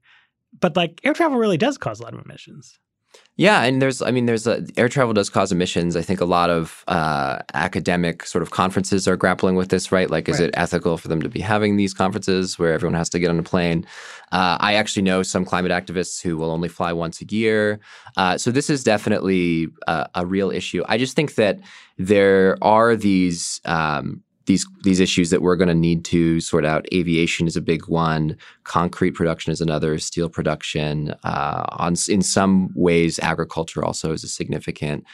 but 0.60 0.76
like 0.76 1.00
air 1.04 1.14
travel 1.14 1.38
really 1.38 1.58
does 1.58 1.78
cause 1.78 2.00
a 2.00 2.02
lot 2.02 2.14
of 2.14 2.24
emissions. 2.24 2.78
Yeah, 3.36 3.62
and 3.62 3.80
there's, 3.80 4.02
I 4.02 4.10
mean, 4.10 4.26
there's 4.26 4.46
a, 4.46 4.64
air 4.76 4.90
travel 4.90 5.14
does 5.14 5.30
cause 5.30 5.50
emissions. 5.50 5.96
I 5.96 6.02
think 6.02 6.20
a 6.20 6.26
lot 6.26 6.50
of 6.50 6.84
uh, 6.86 7.38
academic 7.54 8.26
sort 8.26 8.42
of 8.42 8.50
conferences 8.50 9.08
are 9.08 9.16
grappling 9.16 9.54
with 9.54 9.70
this, 9.70 9.90
right? 9.90 10.10
Like, 10.10 10.28
is 10.28 10.38
right. 10.38 10.48
it 10.48 10.54
ethical 10.54 10.98
for 10.98 11.08
them 11.08 11.22
to 11.22 11.30
be 11.30 11.40
having 11.40 11.76
these 11.76 11.94
conferences 11.94 12.58
where 12.58 12.74
everyone 12.74 12.94
has 12.94 13.08
to 13.10 13.18
get 13.18 13.30
on 13.30 13.38
a 13.38 13.42
plane? 13.42 13.86
Uh, 14.32 14.58
I 14.60 14.74
actually 14.74 15.02
know 15.02 15.22
some 15.22 15.46
climate 15.46 15.72
activists 15.72 16.20
who 16.20 16.36
will 16.36 16.50
only 16.50 16.68
fly 16.68 16.92
once 16.92 17.22
a 17.22 17.24
year. 17.24 17.80
Uh, 18.18 18.36
so 18.36 18.50
this 18.50 18.68
is 18.68 18.84
definitely 18.84 19.68
a, 19.86 20.08
a, 20.14 20.26
real 20.26 20.50
issue. 20.50 20.84
I 20.86 20.98
just 20.98 21.16
think 21.16 21.34
that 21.36 21.58
there 21.96 22.58
are 22.62 22.96
these 22.96 23.62
um, 23.64 24.22
these 24.46 24.66
these 24.82 25.00
issues 25.00 25.30
that 25.30 25.42
we're 25.42 25.56
going 25.56 25.68
to 25.68 25.74
need 25.74 26.04
to 26.06 26.40
sort 26.40 26.64
out. 26.64 26.86
Aviation 26.92 27.46
is 27.46 27.56
a 27.56 27.60
big 27.60 27.88
one. 27.88 28.36
Concrete 28.64 29.12
production 29.12 29.52
is 29.52 29.60
another. 29.60 29.98
Steel 29.98 30.28
production. 30.28 31.14
Uh, 31.24 31.64
on 31.70 31.94
in 32.08 32.22
some 32.22 32.70
ways, 32.74 33.18
agriculture 33.20 33.84
also 33.84 34.12
is 34.12 34.24
a 34.24 34.28
significant 34.28 35.04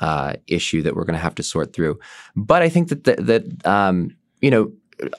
uh, 0.00 0.34
issue 0.46 0.82
that 0.82 0.94
we're 0.94 1.04
going 1.04 1.14
to 1.14 1.22
have 1.22 1.34
to 1.36 1.42
sort 1.42 1.72
through. 1.72 1.98
But 2.36 2.62
I 2.62 2.68
think 2.68 2.88
that 2.88 3.04
the, 3.04 3.16
that 3.16 3.66
um, 3.66 4.16
you 4.40 4.50
know. 4.50 4.72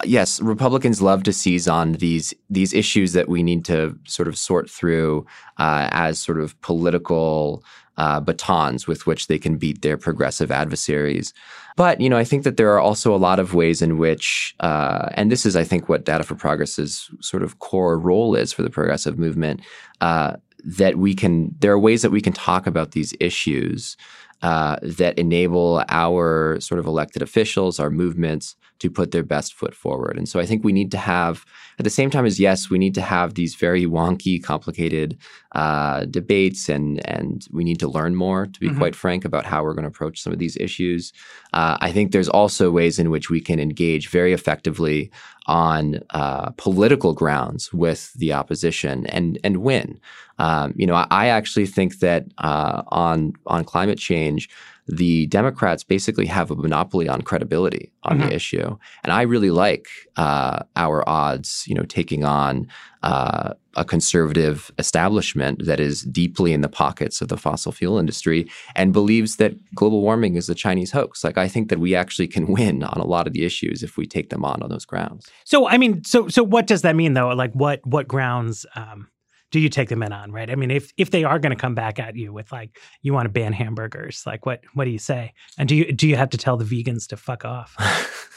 Yes, 0.04 0.40
Republicans 0.40 1.02
love 1.02 1.24
to 1.24 1.34
seize 1.34 1.68
on 1.68 1.94
these 1.94 2.36
these 2.52 2.72
issues 2.72 3.14
that 3.14 3.28
we 3.28 3.42
need 3.42 3.66
to 3.66 3.98
sort 4.06 4.28
of 4.28 4.38
sort 4.38 4.70
through 4.70 5.26
uh, 5.58 5.90
as 5.92 6.20
sort 6.20 6.40
of 6.40 6.60
political 6.62 7.64
uh, 8.02 8.20
batons 8.20 8.88
with 8.88 9.06
which 9.06 9.28
they 9.28 9.38
can 9.38 9.58
beat 9.58 9.84
their 9.84 9.96
progressive 9.96 10.50
adversaries. 10.50 11.34
But 11.78 12.02
you 12.02 12.10
know, 12.10 12.18
I 12.18 12.24
think 12.24 12.44
that 12.46 12.58
there 12.58 12.74
are 12.74 12.80
also 12.80 13.14
a 13.14 13.24
lot 13.28 13.40
of 13.40 13.54
ways 13.54 13.80
in 13.80 14.00
which, 14.00 14.56
uh, 14.60 15.10
and 15.14 15.32
this 15.32 15.46
is, 15.46 15.56
I 15.56 15.64
think, 15.64 15.88
what 15.88 16.04
Data 16.04 16.24
for 16.24 16.34
Progress's 16.34 17.12
sort 17.20 17.44
of 17.44 17.60
core 17.60 18.00
role 18.00 18.34
is 18.34 18.52
for 18.52 18.64
the 18.64 18.72
progressive 18.72 19.20
movement. 19.20 19.62
Uh, 20.02 20.38
that 20.64 20.98
we 20.98 21.14
can, 21.14 21.56
there 21.60 21.72
are 21.72 21.80
ways 21.80 22.02
that 22.02 22.12
we 22.12 22.22
can 22.22 22.34
talk 22.34 22.66
about 22.66 22.92
these 22.92 23.14
issues 23.20 23.98
uh, 24.42 24.78
that 24.82 25.18
enable 25.20 25.84
our 25.90 26.60
sort 26.60 26.80
of 26.80 26.88
elected 26.88 27.22
officials, 27.22 27.80
our 27.80 27.92
movements, 27.92 28.56
to 28.82 28.90
put 28.90 29.12
their 29.12 29.24
best 29.24 29.54
foot 29.54 29.76
forward. 29.76 30.18
And 30.18 30.28
so 30.28 30.40
I 30.40 30.46
think 30.48 30.64
we 30.64 30.74
need 30.74 30.90
to 30.90 30.98
have, 30.98 31.46
at 31.78 31.84
the 31.84 31.92
same 31.92 32.10
time 32.10 32.26
as 32.26 32.40
yes, 32.40 32.68
we 32.72 32.80
need 32.80 32.96
to 32.96 33.02
have 33.02 33.36
these 33.36 33.54
very 33.54 33.86
wonky, 33.86 34.42
complicated 34.42 35.20
uh, 35.52 36.06
debates, 36.06 36.68
and 36.68 37.06
and 37.08 37.48
we 37.52 37.64
need 37.64 37.80
to 37.80 37.88
learn 37.88 38.16
more, 38.16 38.48
to 38.48 38.60
be 38.60 38.70
mm-hmm. 38.70 38.80
quite 38.80 38.96
frank, 38.96 39.24
about 39.24 39.46
how 39.46 39.64
we're 39.64 39.76
going 39.76 39.84
to 39.84 39.96
approach 39.96 40.20
some 40.20 40.34
of 40.34 40.40
these 40.40 40.58
issues. 40.58 41.14
Uh, 41.54 41.78
I 41.80 41.92
think 41.92 42.12
there's 42.12 42.30
also 42.30 42.72
ways 42.72 42.98
in 42.98 43.12
which 43.12 43.30
we 43.30 43.40
can 43.40 43.60
engage 43.60 44.10
very 44.10 44.34
effectively 44.34 45.12
on 45.46 46.00
uh, 46.10 46.50
political 46.58 47.14
grounds 47.14 47.72
with 47.72 48.14
the 48.14 48.34
opposition 48.34 49.06
and 49.08 49.38
and 49.44 49.58
win. 49.58 50.00
Um, 50.40 50.74
you 50.76 50.88
know, 50.88 50.96
I, 50.96 51.08
I, 51.12 51.28
actually 51.28 51.68
think 51.68 52.00
that 52.00 52.26
uh, 52.40 52.82
on 52.88 53.34
on 53.46 53.64
climate 53.64 54.00
change 54.00 54.50
the 54.88 55.28
Democrats 55.28 55.84
basically 55.84 56.26
have 56.26 56.52
a 56.52 56.56
monopoly 56.56 57.08
on 57.08 57.22
credibility 57.22 57.92
on 58.04 58.18
mm-hmm. 58.18 58.28
the 58.28 58.36
issue, 58.36 58.78
and 59.04 59.14
I 59.14 59.22
really 59.24 59.52
like 59.52 59.88
uh, 60.18 60.64
our 60.76 61.08
odds. 61.08 61.66
You 61.68 61.76
know, 61.76 61.84
taking 61.84 62.24
on 62.24 62.68
uh, 63.04 63.54
a 63.76 63.86
conservative 63.86 64.72
establishment 64.78 65.66
that 65.66 65.80
is 65.80 66.02
deeply 66.04 66.54
in 66.54 66.62
the 66.62 66.70
pockets 66.70 67.22
of 67.22 67.30
the 67.30 67.38
fossil 67.38 67.72
fuel 67.72 67.98
industry 67.98 68.50
and 68.76 68.94
believes 68.94 69.38
that 69.38 69.54
global 69.74 70.02
warming 70.02 70.36
is 70.36 70.50
a 70.50 70.56
Chinese 70.56 70.92
hoax. 70.92 71.24
Like 71.24 71.38
I 71.38 71.48
think 71.48 71.70
that 71.70 71.80
we 71.80 71.96
actually 71.96 72.28
can 72.28 72.52
win 72.52 72.84
on 72.84 73.00
a 73.00 73.06
lot 73.06 73.28
of 73.28 73.34
the 73.34 73.46
issues 73.46 73.82
if 73.84 73.98
we 73.98 74.06
take 74.06 74.30
them 74.30 74.44
on 74.44 74.62
on 74.62 74.70
those 74.70 74.86
grounds. 74.86 75.30
So 75.46 75.68
I 75.68 75.78
mean, 75.78 76.04
so 76.04 76.28
so 76.28 76.44
what 76.44 76.68
does 76.68 76.82
that 76.82 76.96
mean 76.96 77.14
though? 77.14 77.30
Like 77.30 77.54
what 77.54 77.86
what 77.86 78.08
grounds? 78.08 78.66
Um 78.76 79.08
do 79.52 79.60
you 79.60 79.70
take 79.70 79.90
them 79.90 80.02
in 80.02 80.14
on, 80.14 80.32
right? 80.32 80.50
I 80.50 80.56
mean, 80.56 80.72
if 80.72 80.92
if 80.98 81.12
they 81.12 81.24
are 81.24 81.40
going 81.40 81.52
to 81.52 81.60
come 81.60 81.76
back 81.76 82.00
at 82.00 82.16
you 82.16 82.34
with 82.34 82.52
like 82.52 82.80
you 83.02 83.14
want 83.14 83.26
to 83.26 83.30
ban 83.30 83.54
hamburgers, 83.54 84.24
like 84.26 84.46
what 84.46 84.62
what 84.74 84.86
do 84.86 84.92
you 84.92 85.00
say? 85.00 85.34
And 85.58 85.68
do 85.68 85.76
you 85.76 85.92
do 85.92 86.08
you 86.08 86.16
have 86.16 86.30
to 86.32 86.38
tell 86.38 86.58
the 86.58 86.66
vegans 86.66 87.08
to 87.08 87.18
fuck 87.18 87.46
off? 87.46 87.76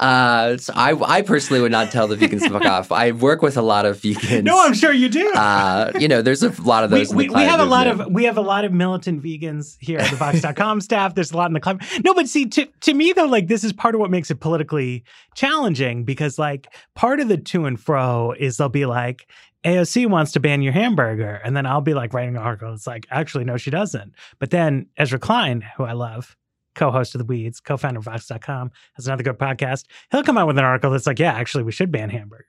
Uh, 0.00 0.56
so 0.56 0.72
I, 0.74 1.18
I 1.18 1.22
personally 1.22 1.60
would 1.62 1.72
not 1.72 1.90
tell 1.90 2.08
the 2.08 2.16
vegans 2.16 2.42
to 2.42 2.50
fuck 2.50 2.64
off. 2.66 2.90
I 2.90 3.12
work 3.12 3.42
with 3.42 3.56
a 3.56 3.62
lot 3.62 3.86
of 3.86 3.98
vegans. 3.98 4.42
No, 4.42 4.60
I'm 4.64 4.74
sure 4.74 4.92
you 4.92 5.08
do. 5.08 5.32
Uh, 5.32 5.92
you 5.98 6.08
know, 6.08 6.22
there's 6.22 6.42
a 6.42 6.50
lot 6.62 6.84
of 6.84 6.90
we, 6.90 6.98
those. 6.98 7.10
in 7.12 7.16
we, 7.16 7.28
we 7.28 7.42
have 7.42 7.60
a 7.60 7.64
lot 7.64 7.86
of 7.86 8.06
we 8.10 8.24
have 8.24 8.36
a 8.36 8.42
lot 8.42 8.64
of 8.64 8.72
militant 8.72 9.22
vegans 9.22 9.76
here 9.80 9.98
at 9.98 10.10
the 10.10 10.16
Vox.com 10.16 10.80
staff. 10.80 11.14
There's 11.14 11.30
a 11.30 11.36
lot 11.36 11.46
in 11.46 11.52
the 11.52 11.60
climate. 11.60 11.84
No, 12.04 12.14
but 12.14 12.28
see, 12.28 12.46
to 12.46 12.66
to 12.80 12.94
me 12.94 13.12
though, 13.12 13.26
like 13.26 13.46
this 13.46 13.64
is 13.64 13.72
part 13.72 13.94
of 13.94 14.00
what 14.00 14.10
makes 14.10 14.30
it 14.30 14.40
politically 14.40 15.04
challenging 15.34 16.04
because 16.04 16.38
like 16.38 16.66
part 16.94 17.20
of 17.20 17.28
the 17.28 17.36
to 17.36 17.66
and 17.66 17.78
fro 17.78 18.32
is 18.32 18.56
they'll 18.56 18.68
be 18.68 18.86
like. 18.86 19.28
AOC 19.66 20.08
wants 20.08 20.30
to 20.32 20.40
ban 20.40 20.62
your 20.62 20.72
hamburger. 20.72 21.40
And 21.44 21.56
then 21.56 21.66
I'll 21.66 21.80
be 21.80 21.94
like 21.94 22.14
writing 22.14 22.36
an 22.36 22.42
article. 22.42 22.72
It's 22.72 22.86
like, 22.86 23.06
actually, 23.10 23.44
no, 23.44 23.56
she 23.56 23.70
doesn't. 23.70 24.14
But 24.38 24.50
then 24.50 24.86
Ezra 24.96 25.18
Klein, 25.18 25.64
who 25.76 25.84
I 25.84 25.92
love, 25.92 26.36
co-host 26.76 27.14
of 27.14 27.18
The 27.18 27.24
Weeds, 27.24 27.58
co-founder 27.58 27.98
of 27.98 28.04
Vox.com, 28.04 28.70
has 28.94 29.06
another 29.08 29.24
good 29.24 29.38
podcast. 29.38 29.86
He'll 30.12 30.22
come 30.22 30.38
out 30.38 30.46
with 30.46 30.56
an 30.56 30.64
article 30.64 30.92
that's 30.92 31.06
like, 31.06 31.18
yeah, 31.18 31.32
actually, 31.32 31.64
we 31.64 31.72
should 31.72 31.90
ban 31.90 32.10
hamburgers. 32.10 32.46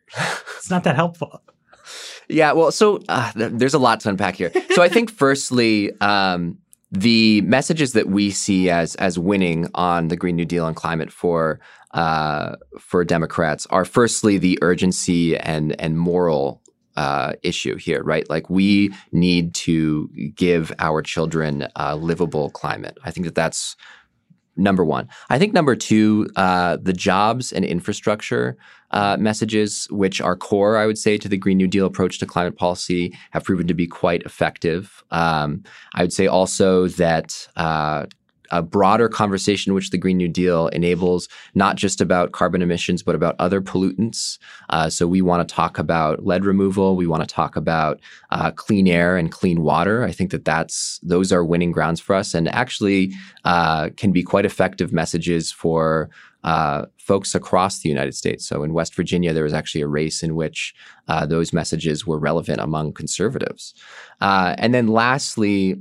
it's 0.58 0.70
not 0.70 0.84
that 0.84 0.96
helpful. 1.04 1.42
Yeah, 2.30 2.52
well, 2.52 2.72
so 2.72 3.02
uh, 3.10 3.32
there's 3.36 3.74
a 3.74 3.80
lot 3.80 4.02
to 4.02 4.10
unpack 4.10 4.36
here. 4.36 4.52
So 4.72 4.84
I 4.84 4.90
think, 4.90 5.10
firstly, 5.18 5.92
um, 6.02 6.60
the 6.92 7.42
messages 7.42 7.94
that 7.94 8.08
we 8.08 8.32
see 8.32 8.70
as 8.70 8.96
as 8.96 9.18
winning 9.18 9.68
on 9.74 10.10
the 10.10 10.16
Green 10.16 10.36
New 10.36 10.46
Deal 10.46 10.68
and 10.68 10.76
climate 10.76 11.12
for 11.12 11.60
uh, 11.92 12.56
for 12.80 13.04
Democrats 13.04 13.66
are 13.68 13.86
firstly 13.86 14.38
the 14.38 14.60
urgency 14.62 15.38
and 15.38 15.80
and 15.82 15.98
moral 15.98 16.62
uh, 16.98 17.34
issue 17.44 17.78
here, 17.78 18.04
right? 18.04 18.30
Like 18.30 18.50
we 18.50 18.94
need 19.12 19.54
to 19.56 20.10
give 20.36 20.74
our 20.80 21.02
children 21.02 21.68
a 21.76 21.96
livable 21.96 22.50
climate. 22.50 22.98
I 23.06 23.12
think 23.12 23.26
that 23.26 23.36
that's 23.36 23.78
number 24.58 24.84
one. 24.84 25.08
I 25.30 25.38
think 25.38 25.54
number 25.54 25.76
two, 25.76 26.28
uh, 26.36 26.78
the 26.82 26.94
jobs 26.94 27.54
and 27.54 27.64
infrastructure 27.64 28.58
uh, 28.90 29.16
messages, 29.18 29.88
which 29.92 30.20
are 30.20 30.36
core, 30.36 30.78
I 30.78 30.88
would 30.88 30.98
say, 30.98 31.18
to 31.20 31.30
the 31.30 31.38
Green 31.38 31.58
New 31.58 31.68
Deal 31.68 31.86
approach 31.86 32.18
to 32.20 32.26
climate 32.26 32.58
policy, 32.58 33.16
have 33.32 33.44
proven 33.44 33.68
to 33.68 33.76
be 33.76 33.86
quite 33.86 34.24
effective. 34.24 35.04
Um, 35.12 35.64
I 35.94 36.02
would 36.02 36.14
say 36.14 36.28
also 36.28 36.88
that. 36.90 37.48
Uh, 37.56 38.08
a 38.52 38.62
broader 38.62 39.10
conversation, 39.10 39.74
which 39.74 39.90
the 39.90 39.98
Green 39.98 40.18
New 40.18 40.28
Deal 40.28 40.68
enables, 40.70 41.28
not 41.56 41.76
just 41.76 42.02
about 42.02 42.32
carbon 42.32 42.62
emissions, 42.62 43.04
but 43.04 43.16
about 43.16 43.36
other 43.40 43.62
pollutants. 43.62 44.38
Uh, 44.70 44.90
so 44.90 45.08
we 45.08 45.22
want 45.22 45.48
to 45.48 45.56
talk 45.56 45.80
about 45.80 46.26
lead 46.26 46.46
removal. 46.46 46.96
We 46.96 47.08
want 47.08 47.28
to 47.28 47.34
talk 47.34 47.56
about 47.56 48.00
uh, 48.32 48.52
clean 48.52 48.88
air 48.88 49.18
and 49.18 49.32
clean 49.32 49.62
water. 49.62 50.04
I 50.04 50.12
think 50.12 50.32
that 50.32 50.46
that's 50.46 51.00
those 51.04 51.32
are 51.32 51.44
winning 51.44 51.72
grounds 51.72 52.00
for 52.00 52.16
us, 52.16 52.34
and 52.34 52.48
actually 52.50 53.14
uh, 53.46 53.90
can 53.98 54.12
be 54.12 54.24
quite 54.24 54.46
effective 54.46 54.92
messages 54.92 55.52
for 55.52 56.10
uh, 56.44 56.86
folks 56.98 57.36
across 57.36 57.80
the 57.80 57.90
United 57.90 58.16
States. 58.16 58.48
So 58.48 58.64
in 58.64 58.74
West 58.74 58.96
Virginia, 58.96 59.34
there 59.34 59.44
was 59.44 59.54
actually 59.54 59.82
a 59.82 59.88
race 59.88 60.24
in 60.24 60.36
which 60.36 60.74
uh, 61.08 61.26
those 61.26 61.52
messages 61.52 62.08
were 62.08 62.20
relevant 62.20 62.62
among 62.62 62.94
conservatives. 62.94 63.74
Uh, 64.22 64.56
and 64.58 64.74
then 64.74 64.88
lastly, 64.88 65.76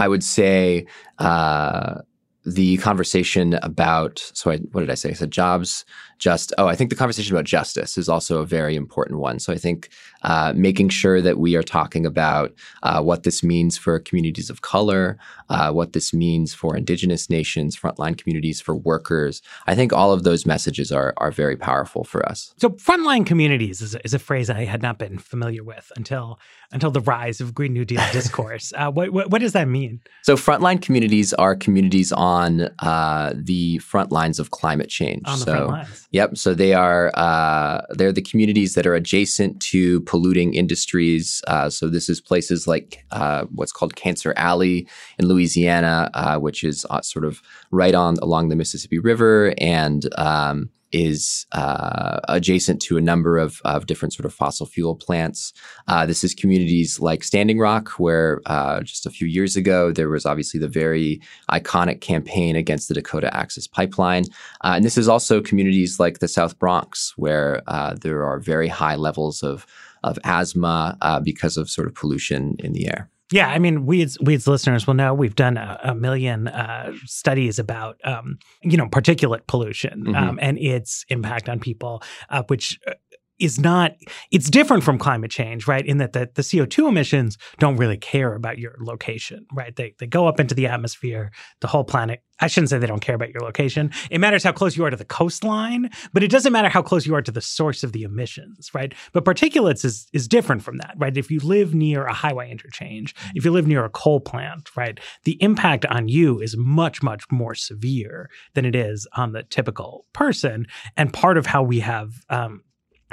I 0.00 0.08
would 0.08 0.24
say 0.24 0.86
uh, 1.18 2.00
the 2.44 2.78
conversation 2.78 3.58
about 3.62 4.18
so 4.34 4.50
I, 4.50 4.56
what 4.72 4.80
did 4.80 4.90
I 4.90 4.94
say? 4.94 5.10
I 5.10 5.12
said 5.12 5.30
jobs, 5.30 5.84
just 6.20 6.52
oh, 6.58 6.66
I 6.66 6.76
think 6.76 6.90
the 6.90 6.96
conversation 6.96 7.34
about 7.34 7.46
justice 7.46 7.98
is 7.98 8.08
also 8.08 8.40
a 8.40 8.46
very 8.46 8.76
important 8.76 9.18
one. 9.18 9.38
So 9.38 9.52
I 9.52 9.56
think 9.56 9.88
uh, 10.22 10.52
making 10.54 10.90
sure 10.90 11.20
that 11.20 11.38
we 11.38 11.56
are 11.56 11.62
talking 11.62 12.06
about 12.06 12.54
uh, 12.82 13.02
what 13.02 13.24
this 13.24 13.42
means 13.42 13.78
for 13.78 13.98
communities 13.98 14.50
of 14.50 14.60
color, 14.60 15.18
uh, 15.48 15.72
what 15.72 15.94
this 15.94 16.12
means 16.12 16.54
for 16.54 16.76
Indigenous 16.76 17.30
nations, 17.30 17.74
frontline 17.74 18.16
communities, 18.16 18.60
for 18.60 18.76
workers. 18.76 19.40
I 19.66 19.74
think 19.74 19.92
all 19.92 20.12
of 20.12 20.22
those 20.22 20.46
messages 20.46 20.92
are 20.92 21.14
are 21.16 21.32
very 21.32 21.56
powerful 21.56 22.04
for 22.04 22.24
us. 22.28 22.54
So 22.58 22.70
frontline 22.70 23.24
communities 23.24 23.80
is 23.80 23.94
a, 23.94 24.04
is 24.04 24.14
a 24.14 24.18
phrase 24.18 24.50
I 24.50 24.64
had 24.64 24.82
not 24.82 24.98
been 24.98 25.18
familiar 25.18 25.64
with 25.64 25.90
until 25.96 26.38
until 26.72 26.90
the 26.90 27.00
rise 27.00 27.40
of 27.40 27.54
Green 27.54 27.72
New 27.72 27.84
Deal 27.84 28.02
discourse. 28.12 28.72
uh, 28.76 28.90
what, 28.90 29.10
what, 29.10 29.30
what 29.30 29.40
does 29.40 29.52
that 29.52 29.68
mean? 29.68 30.00
So 30.22 30.36
frontline 30.36 30.80
communities 30.80 31.32
are 31.34 31.56
communities 31.56 32.12
on 32.12 32.68
uh, 32.80 33.32
the 33.34 33.78
front 33.78 34.12
lines 34.12 34.38
of 34.38 34.50
climate 34.50 34.88
change. 34.88 35.22
On 35.26 35.38
the 35.38 35.44
so, 35.44 35.52
front 35.52 35.70
lines. 35.70 36.08
Yep. 36.12 36.36
So 36.38 36.54
they 36.54 36.74
are 36.74 37.12
uh, 37.14 37.82
they're 37.90 38.12
the 38.12 38.22
communities 38.22 38.74
that 38.74 38.86
are 38.86 38.94
adjacent 38.94 39.60
to 39.62 40.00
polluting 40.02 40.54
industries. 40.54 41.40
Uh, 41.46 41.70
so 41.70 41.88
this 41.88 42.08
is 42.08 42.20
places 42.20 42.66
like 42.66 43.04
uh, 43.12 43.44
what's 43.54 43.70
called 43.70 43.94
Cancer 43.94 44.34
Alley 44.36 44.88
in 45.18 45.28
Louisiana, 45.28 46.10
uh, 46.14 46.38
which 46.38 46.64
is 46.64 46.84
uh, 46.90 47.00
sort 47.02 47.24
of 47.24 47.40
right 47.70 47.94
on 47.94 48.16
along 48.22 48.48
the 48.48 48.56
Mississippi 48.56 48.98
River 48.98 49.54
and 49.58 50.12
um, 50.18 50.70
is 50.92 51.46
uh, 51.52 52.20
adjacent 52.28 52.80
to 52.82 52.96
a 52.96 53.00
number 53.00 53.38
of, 53.38 53.60
of 53.64 53.86
different 53.86 54.12
sort 54.12 54.26
of 54.26 54.34
fossil 54.34 54.66
fuel 54.66 54.94
plants. 54.96 55.52
Uh, 55.88 56.06
this 56.06 56.24
is 56.24 56.34
communities 56.34 57.00
like 57.00 57.24
Standing 57.24 57.58
Rock, 57.58 57.90
where 57.92 58.40
uh, 58.46 58.80
just 58.80 59.06
a 59.06 59.10
few 59.10 59.26
years 59.26 59.56
ago 59.56 59.92
there 59.92 60.08
was 60.08 60.26
obviously 60.26 60.60
the 60.60 60.68
very 60.68 61.20
iconic 61.50 62.00
campaign 62.00 62.56
against 62.56 62.88
the 62.88 62.94
Dakota 62.94 63.34
Access 63.34 63.66
Pipeline. 63.66 64.24
Uh, 64.62 64.72
and 64.76 64.84
this 64.84 64.98
is 64.98 65.08
also 65.08 65.40
communities 65.40 66.00
like 66.00 66.18
the 66.18 66.28
South 66.28 66.58
Bronx, 66.58 67.14
where 67.16 67.62
uh, 67.66 67.94
there 67.94 68.24
are 68.24 68.38
very 68.38 68.68
high 68.68 68.96
levels 68.96 69.42
of, 69.42 69.66
of 70.02 70.18
asthma 70.24 70.96
uh, 71.02 71.20
because 71.20 71.56
of 71.56 71.70
sort 71.70 71.88
of 71.88 71.94
pollution 71.94 72.56
in 72.58 72.72
the 72.72 72.88
air. 72.88 73.10
Yeah, 73.32 73.48
I 73.48 73.58
mean, 73.60 73.86
Weeds 73.86 74.18
Weeds 74.20 74.46
listeners 74.48 74.86
will 74.86 74.94
know 74.94 75.14
we've 75.14 75.36
done 75.36 75.56
a, 75.56 75.78
a 75.84 75.94
million 75.94 76.48
uh, 76.48 76.92
studies 77.04 77.58
about 77.58 77.96
um, 78.04 78.38
you 78.62 78.76
know 78.76 78.86
particulate 78.86 79.46
pollution 79.46 80.04
Mhm. 80.04 80.16
um, 80.16 80.38
and 80.42 80.58
its 80.58 81.04
impact 81.08 81.48
on 81.48 81.60
people, 81.60 82.02
uh, 82.30 82.42
which 82.48 82.78
uh, 82.88 82.94
is 83.40 83.58
not 83.58 83.94
it's 84.30 84.50
different 84.50 84.84
from 84.84 84.98
climate 84.98 85.30
change, 85.30 85.66
right? 85.66 85.84
In 85.84 85.98
that 85.98 86.12
the, 86.12 86.30
the 86.34 86.42
CO 86.42 86.66
two 86.66 86.86
emissions 86.86 87.38
don't 87.58 87.76
really 87.76 87.96
care 87.96 88.34
about 88.34 88.58
your 88.58 88.76
location, 88.80 89.46
right? 89.52 89.74
They 89.74 89.94
they 89.98 90.06
go 90.06 90.26
up 90.26 90.40
into 90.40 90.54
the 90.54 90.66
atmosphere, 90.66 91.32
the 91.60 91.68
whole 91.68 91.84
planet. 91.84 92.22
I 92.42 92.46
shouldn't 92.46 92.70
say 92.70 92.78
they 92.78 92.86
don't 92.86 93.00
care 93.00 93.14
about 93.14 93.30
your 93.30 93.42
location. 93.42 93.92
It 94.10 94.18
matters 94.18 94.42
how 94.42 94.52
close 94.52 94.74
you 94.76 94.84
are 94.84 94.90
to 94.90 94.96
the 94.96 95.04
coastline, 95.04 95.90
but 96.14 96.22
it 96.22 96.30
doesn't 96.30 96.52
matter 96.52 96.70
how 96.70 96.80
close 96.80 97.06
you 97.06 97.14
are 97.14 97.20
to 97.22 97.30
the 97.30 97.42
source 97.42 97.84
of 97.84 97.92
the 97.92 98.02
emissions, 98.02 98.70
right? 98.74 98.94
But 99.12 99.24
particulates 99.24 99.84
is 99.84 100.08
is 100.12 100.26
different 100.28 100.62
from 100.62 100.78
that, 100.78 100.94
right? 100.96 101.16
If 101.16 101.30
you 101.30 101.40
live 101.40 101.74
near 101.74 102.06
a 102.06 102.14
highway 102.14 102.50
interchange, 102.50 103.14
if 103.34 103.44
you 103.44 103.50
live 103.50 103.66
near 103.66 103.84
a 103.84 103.90
coal 103.90 104.20
plant, 104.20 104.70
right, 104.76 104.98
the 105.24 105.42
impact 105.42 105.84
on 105.86 106.08
you 106.08 106.40
is 106.40 106.56
much 106.56 107.02
much 107.02 107.24
more 107.30 107.54
severe 107.54 108.30
than 108.54 108.64
it 108.64 108.74
is 108.74 109.06
on 109.16 109.32
the 109.32 109.42
typical 109.44 110.06
person. 110.12 110.66
And 110.96 111.12
part 111.12 111.36
of 111.36 111.46
how 111.46 111.62
we 111.62 111.80
have 111.80 112.12
um, 112.30 112.62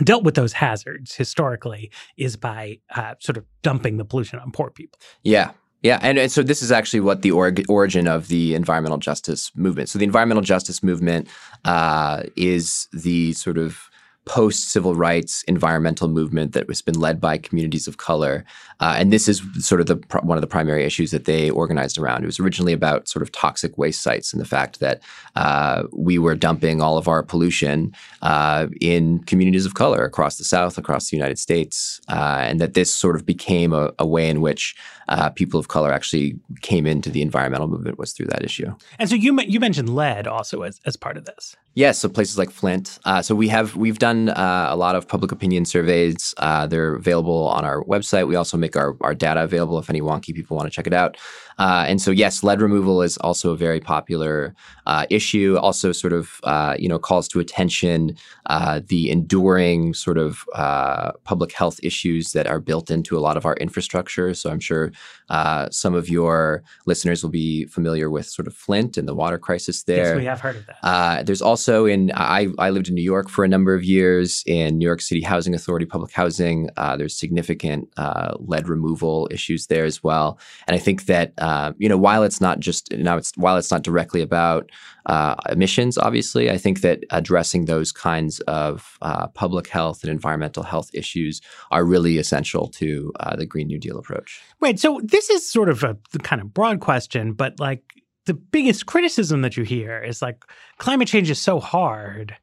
dealt 0.03 0.23
with 0.23 0.35
those 0.35 0.53
hazards 0.53 1.15
historically 1.15 1.91
is 2.17 2.37
by 2.37 2.79
uh, 2.95 3.15
sort 3.19 3.37
of 3.37 3.45
dumping 3.61 3.97
the 3.97 4.05
pollution 4.05 4.39
on 4.39 4.51
poor 4.51 4.69
people. 4.69 4.99
Yeah. 5.23 5.51
Yeah, 5.83 5.99
and, 6.01 6.17
and 6.17 6.31
so 6.31 6.41
this 6.41 6.63
is 6.63 6.71
actually 6.71 7.01
what 7.01 7.21
the 7.21 7.29
origin 7.31 8.07
of 8.07 8.29
the 8.29 8.55
environmental 8.55 8.97
justice 8.97 9.51
movement. 9.55 9.89
So 9.89 9.99
the 9.99 10.05
environmental 10.05 10.41
justice 10.41 10.81
movement 10.81 11.27
uh, 11.65 12.23
is 12.35 12.87
the 12.91 13.33
sort 13.33 13.59
of 13.59 13.87
post 14.27 14.71
civil 14.71 14.93
rights 14.93 15.43
environmental 15.43 16.07
movement 16.07 16.51
that 16.53 16.67
has 16.67 16.81
been 16.81 16.99
led 16.99 17.21
by 17.21 17.37
communities 17.37 17.87
of 17.87 17.97
color, 17.97 18.43
uh, 18.79 18.95
and 18.97 19.11
this 19.11 19.27
is 19.27 19.41
sort 19.59 19.81
of 19.81 19.87
the 19.87 19.95
one 20.21 20.37
of 20.37 20.41
the 20.41 20.47
primary 20.47 20.83
issues 20.83 21.11
that 21.11 21.25
they 21.25 21.49
organized 21.49 21.97
around. 21.97 22.23
It 22.23 22.27
was 22.27 22.39
originally 22.39 22.73
about 22.73 23.07
sort 23.07 23.23
of 23.23 23.31
toxic 23.31 23.77
waste 23.77 24.01
sites 24.01 24.33
and 24.33 24.41
the 24.41 24.45
fact 24.45 24.79
that 24.79 25.01
uh, 25.35 25.83
we 25.93 26.19
were 26.19 26.35
dumping 26.35 26.81
all 26.81 26.97
of 26.97 27.07
our 27.07 27.23
pollution 27.23 27.93
uh, 28.21 28.67
in 28.81 29.19
communities 29.23 29.65
of 29.65 29.73
color 29.73 30.03
across 30.03 30.37
the 30.37 30.43
South, 30.43 30.77
across 30.77 31.09
the 31.09 31.17
United 31.17 31.39
States, 31.39 32.01
uh, 32.09 32.41
and 32.41 32.59
that 32.59 32.73
this 32.73 32.93
sort 32.93 33.15
of 33.15 33.25
became 33.25 33.71
a, 33.73 33.93
a 33.97 34.05
way 34.05 34.29
in 34.29 34.41
which 34.41 34.75
uh, 35.07 35.29
people 35.29 35.59
of 35.59 35.67
color 35.67 35.91
actually 35.91 36.37
came 36.61 36.85
into 36.85 37.09
the 37.09 37.21
environmental 37.21 37.67
movement 37.67 37.97
was 37.97 38.11
through 38.11 38.27
that 38.27 38.43
issue. 38.43 38.73
And 38.99 39.09
so 39.09 39.15
you 39.15 39.39
you 39.41 39.59
mentioned 39.59 39.89
lead 39.95 40.27
also 40.27 40.63
as, 40.63 40.81
as 40.85 40.97
part 40.97 41.17
of 41.17 41.25
this. 41.25 41.55
Yes, 41.77 41.99
so 41.99 42.09
places 42.09 42.39
like 42.39 42.49
Flint. 42.49 42.97
Uh, 43.05 43.21
so 43.21 43.35
we 43.35 43.49
have 43.49 43.75
we've 43.75 43.99
done 43.99 44.29
uh, 44.29 44.65
a 44.67 44.75
lot 44.75 44.95
of 44.95 45.07
public 45.07 45.31
opinion 45.31 45.63
surveys. 45.63 46.33
Uh, 46.39 46.65
they're 46.65 46.95
available 46.95 47.47
on 47.49 47.65
our 47.65 47.83
website. 47.83 48.27
We 48.27 48.35
also 48.35 48.57
make 48.57 48.75
our, 48.75 48.97
our 49.01 49.13
data 49.13 49.43
available 49.43 49.77
if 49.77 49.87
any 49.87 50.01
wonky 50.01 50.33
people 50.33 50.57
want 50.57 50.65
to 50.65 50.75
check 50.75 50.87
it 50.87 50.93
out. 50.93 51.17
Uh, 51.57 51.85
and 51.87 52.01
so 52.01 52.11
yes, 52.11 52.43
lead 52.43 52.61
removal 52.61 53.01
is 53.01 53.17
also 53.17 53.51
a 53.51 53.57
very 53.57 53.79
popular 53.79 54.55
uh, 54.85 55.05
issue. 55.09 55.57
Also, 55.57 55.91
sort 55.91 56.13
of 56.13 56.39
uh, 56.43 56.75
you 56.77 56.87
know 56.87 56.99
calls 56.99 57.27
to 57.27 57.39
attention 57.39 58.15
uh, 58.47 58.79
the 58.87 59.09
enduring 59.09 59.93
sort 59.93 60.17
of 60.17 60.43
uh, 60.55 61.11
public 61.23 61.51
health 61.51 61.79
issues 61.83 62.31
that 62.31 62.47
are 62.47 62.59
built 62.59 62.89
into 62.89 63.17
a 63.17 63.19
lot 63.19 63.37
of 63.37 63.45
our 63.45 63.55
infrastructure. 63.55 64.33
So 64.33 64.49
I'm 64.49 64.59
sure 64.59 64.91
uh, 65.29 65.69
some 65.71 65.93
of 65.93 66.09
your 66.09 66.63
listeners 66.85 67.23
will 67.23 67.29
be 67.29 67.65
familiar 67.65 68.09
with 68.09 68.27
sort 68.27 68.47
of 68.47 68.55
Flint 68.55 68.97
and 68.97 69.07
the 69.07 69.15
water 69.15 69.37
crisis 69.37 69.83
there. 69.83 70.13
Yes, 70.13 70.17
we 70.17 70.25
have 70.25 70.39
heard 70.39 70.55
of 70.55 70.65
that. 70.67 70.77
Uh, 70.83 71.23
there's 71.23 71.41
also 71.41 71.85
in 71.85 72.11
I, 72.13 72.47
I 72.59 72.69
lived 72.69 72.87
in 72.87 72.95
New 72.95 73.01
York 73.01 73.29
for 73.29 73.43
a 73.43 73.47
number 73.47 73.73
of 73.73 73.83
years 73.83 74.43
in 74.45 74.77
New 74.77 74.85
York 74.85 75.01
City 75.01 75.21
Housing 75.21 75.53
Authority 75.53 75.85
public 75.85 76.11
housing. 76.11 76.69
Uh, 76.77 76.95
there's 76.95 77.17
significant 77.17 77.89
uh, 77.97 78.35
lead 78.39 78.69
removal 78.69 79.27
issues 79.31 79.67
there 79.67 79.85
as 79.85 80.03
well, 80.03 80.39
and 80.67 80.75
I 80.75 80.79
think 80.79 81.05
that 81.05 81.33
uh, 81.47 81.71
you 81.77 81.87
know 81.87 81.97
while 81.97 82.23
it's 82.23 82.41
not 82.41 82.59
just 82.59 82.91
now 82.91 83.15
it's 83.15 83.31
while 83.37 83.55
it's 83.55 83.71
not 83.71 83.81
directly 83.81 84.21
about 84.21 84.69
uh, 85.05 85.35
emissions, 85.49 85.97
obviously, 85.97 86.51
I 86.51 86.57
think 86.57 86.81
that 86.81 87.05
addressing 87.09 87.65
those 87.65 87.93
kinds 87.93 88.41
of 88.41 88.97
uh, 89.01 89.27
public 89.27 89.67
health 89.69 90.03
and 90.03 90.11
environmental 90.11 90.63
health 90.63 90.89
issues 90.93 91.39
are 91.71 91.85
really 91.85 92.17
essential 92.17 92.67
to 92.81 93.13
the 93.37 93.45
Green 93.45 93.67
New 93.67 93.79
Deal 93.79 93.97
approach. 93.97 94.41
Right. 94.59 94.77
So 94.77 94.99
this 95.01 95.29
is 95.29 95.49
sort 95.49 95.69
of 95.69 95.83
a 95.83 95.95
kind 96.23 96.41
of 96.41 96.53
broad 96.53 96.81
question, 96.81 97.31
but 97.31 97.57
like 97.59 97.83
the 98.25 98.33
biggest 98.33 98.85
criticism 98.85 99.41
that 99.43 99.55
you 99.55 99.63
hear 99.63 100.03
is 100.03 100.21
like 100.21 100.43
climate 100.79 101.07
change 101.07 101.29
is 101.29 101.39
so 101.39 101.61
hard. 101.61 102.35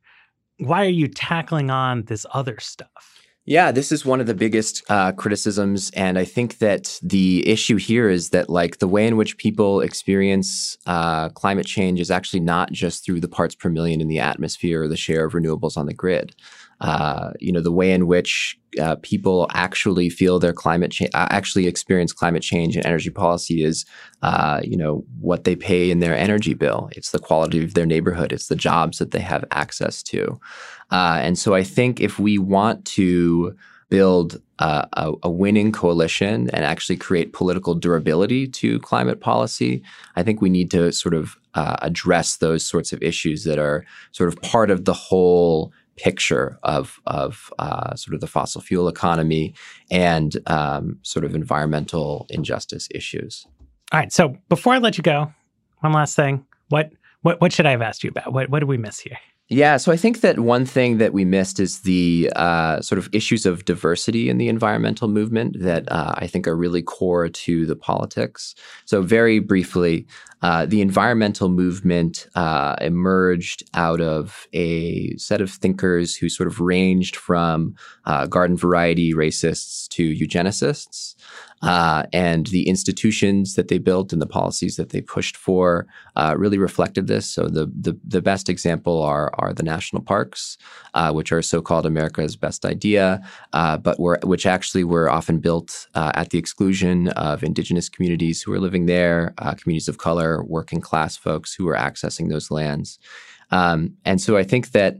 Why 0.59 0.87
are 0.87 0.97
you 1.01 1.09
tackling 1.09 1.71
on 1.71 2.05
this 2.05 2.25
other 2.33 2.59
stuff? 2.59 3.14
Yeah, 3.47 3.73
this 3.73 3.93
is 3.93 4.07
one 4.07 4.21
of 4.21 4.27
the 4.27 4.35
biggest 4.35 4.83
uh, 4.89 5.13
criticisms. 5.13 5.91
And 5.95 6.19
I 6.19 6.25
think 6.25 6.59
that 6.59 6.99
the 7.03 7.47
issue 7.47 7.77
here 7.77 8.09
is 8.09 8.31
that, 8.31 8.49
like, 8.49 8.79
the 8.79 8.89
way 8.89 9.07
in 9.07 9.19
which 9.19 9.37
people 9.37 9.83
experience 9.83 10.79
uh, 10.87 11.29
climate 11.29 11.67
change 11.67 12.01
is 12.01 12.11
actually 12.11 12.41
not 12.41 12.73
just 12.73 13.05
through 13.05 13.21
the 13.21 13.29
parts 13.29 13.55
per 13.55 13.69
million 13.69 14.01
in 14.01 14.09
the 14.09 14.19
atmosphere 14.19 14.85
or 14.85 14.89
the 14.89 14.97
share 14.97 15.27
of 15.27 15.35
renewables 15.35 15.77
on 15.77 15.85
the 15.85 15.93
grid. 15.93 16.35
Uh, 16.81 17.33
you 17.41 17.53
know, 17.53 17.61
the 17.61 17.73
way 17.73 17.93
in 17.93 18.07
which 18.07 18.59
uh, 18.81 18.97
people 19.03 19.47
actually 19.53 20.11
feel 20.11 20.39
their 20.39 20.53
climate 20.53 20.91
change, 20.91 21.11
uh, 21.15 21.29
actually 21.31 21.67
experience 21.67 22.13
climate 22.13 22.43
change 22.43 22.77
and 22.77 22.85
energy 22.85 23.11
policy 23.11 23.63
is, 23.63 23.85
uh, 24.23 24.61
you 24.63 24.77
know, 24.77 25.05
what 25.21 25.45
they 25.45 25.55
pay 25.55 25.91
in 25.91 26.01
their 26.01 26.17
energy 26.17 26.55
bill. 26.55 26.89
It's 26.93 27.11
the 27.11 27.19
quality 27.19 27.63
of 27.65 27.75
their 27.75 27.87
neighborhood. 27.87 28.33
It's 28.33 28.49
the 28.49 28.57
jobs 28.57 28.99
that 28.99 29.13
they 29.13 29.21
have 29.21 29.45
access 29.51 30.03
to. 30.05 30.41
Uh, 30.91 31.19
and 31.23 31.39
so 31.39 31.55
I 31.55 31.63
think 31.63 32.01
if 32.01 32.19
we 32.19 32.39
want 32.39 32.85
to 32.87 33.57
build 33.89 34.41
a, 34.59 35.13
a, 35.23 35.31
winning 35.31 35.71
coalition 35.71 36.49
and 36.51 36.65
actually 36.65 36.97
create 36.97 37.33
political 37.33 37.75
durability 37.75 38.47
to 38.49 38.79
climate 38.81 39.21
policy, 39.21 39.83
I 40.17 40.23
think 40.23 40.41
we 40.41 40.49
need 40.49 40.71
to 40.73 40.93
sort 40.93 41.15
of 41.15 41.37
uh, 41.55 41.77
address 41.83 42.39
those 42.39 42.65
sorts 42.65 42.93
of 42.93 43.03
issues 43.03 43.45
that 43.45 43.59
are 43.59 43.85
sort 44.13 44.29
of 44.29 44.41
part 44.43 44.71
of 44.71 44.85
the 44.85 44.93
whole 44.93 45.73
picture 45.97 46.59
of 46.63 47.01
of 47.07 47.53
uh, 47.59 47.95
sort 47.95 48.15
of 48.15 48.21
the 48.21 48.27
fossil 48.27 48.61
fuel 48.61 48.89
economy 48.89 49.55
and 49.91 50.37
um, 50.47 50.99
sort 51.03 51.25
of 51.25 51.35
environmental 51.35 52.27
injustice 52.31 52.89
issues. 52.95 53.47
All 53.93 54.01
right. 54.01 54.13
So 54.13 54.37
before 54.49 54.75
I 54.75 54.79
let 54.79 54.97
you 54.97 55.03
go, 55.03 55.33
one 55.81 55.93
last 55.93 56.17
thing. 56.17 56.47
What 56.69 56.91
what 57.23 57.41
what 57.41 57.53
should 57.53 57.67
I 57.67 57.71
have 57.71 57.83
asked 57.83 58.05
you 58.05 58.11
about? 58.11 58.33
What 58.33 58.49
what 58.51 58.61
did 58.61 58.69
we 58.69 58.79
miss 58.79 59.01
here? 59.01 59.19
Yeah, 59.51 59.77
so 59.77 59.93
I 59.93 59.99
think 59.99 60.23
that 60.23 60.39
one 60.41 60.65
thing 60.65 60.97
that 60.99 61.13
we 61.13 61.27
missed 61.27 61.61
is 61.61 61.81
the 61.81 62.33
uh, 62.35 62.81
sort 62.81 62.99
of 62.99 63.11
issues 63.13 63.45
of 63.45 63.67
diversity 63.67 64.31
in 64.31 64.39
the 64.39 64.49
environmental 64.49 65.07
movement 65.07 65.61
that 65.61 65.85
uh, 65.93 66.15
I 66.17 66.27
think 66.27 66.49
are 66.49 66.57
really 66.57 66.81
core 66.81 67.29
to 67.29 67.67
the 67.67 67.77
politics. 67.77 68.55
So, 68.87 69.03
very 69.03 69.41
briefly, 69.41 70.07
uh, 70.41 70.65
the 70.65 70.81
environmental 70.81 71.51
movement 71.51 72.27
uh, 72.35 72.77
emerged 72.81 73.65
out 73.75 74.01
of 74.01 74.47
a 74.55 75.15
set 75.19 75.43
of 75.43 75.51
thinkers 75.51 76.17
who 76.17 76.31
sort 76.31 76.47
of 76.47 76.61
ranged 76.61 77.15
from 77.15 77.75
uh, 78.07 78.27
garden 78.27 78.57
variety 78.57 79.13
racists 79.13 79.87
to 79.89 80.11
eugenicists. 80.15 81.17
Uh, 81.65 82.03
and 82.13 82.47
the 82.49 82.69
institutions 82.69 83.55
that 83.55 83.69
they 83.69 83.79
built 83.79 84.13
and 84.13 84.21
the 84.21 84.27
policies 84.27 84.77
that 84.77 84.91
they 84.91 85.01
pushed 85.01 85.37
for 85.37 85.87
uh, 86.17 86.35
really 86.37 86.59
reflected 86.59 87.07
this. 87.07 87.27
So 87.27 87.49
the, 87.49 87.67
the, 87.81 87.99
the 88.07 88.21
best 88.21 88.49
example 88.49 89.03
are 89.03 89.31
are 89.39 89.53
the 89.55 89.63
national 89.63 90.03
parks, 90.03 90.59
uh, 90.93 91.11
which 91.13 91.33
are 91.33 91.43
so-called 91.43 91.87
America's 91.87 92.37
best 92.37 92.65
idea, 92.65 93.21
uh, 93.53 93.79
but 93.79 93.99
were 93.99 94.19
which 94.25 94.47
actually 94.47 94.85
were 94.85 95.09
often 95.09 95.39
built 95.41 95.89
uh, 95.95 96.13
at 96.15 96.31
the 96.31 96.39
exclusion 96.39 97.09
of 97.09 97.43
indigenous 97.43 97.89
communities 97.89 98.43
who 98.43 98.51
were 98.53 98.61
living 98.61 98.87
there, 98.87 99.33
uh, 99.39 99.55
communities 99.55 99.89
of 99.89 99.99
color, 99.99 100.45
working 100.45 100.81
class 100.81 101.17
folks 101.17 101.55
who 101.55 101.65
were 101.65 101.77
accessing 101.77 102.29
those 102.29 102.51
lands. 102.51 102.99
Um, 103.51 103.97
and 104.05 104.21
so 104.21 104.37
I 104.37 104.45
think 104.45 104.73
that 104.73 104.97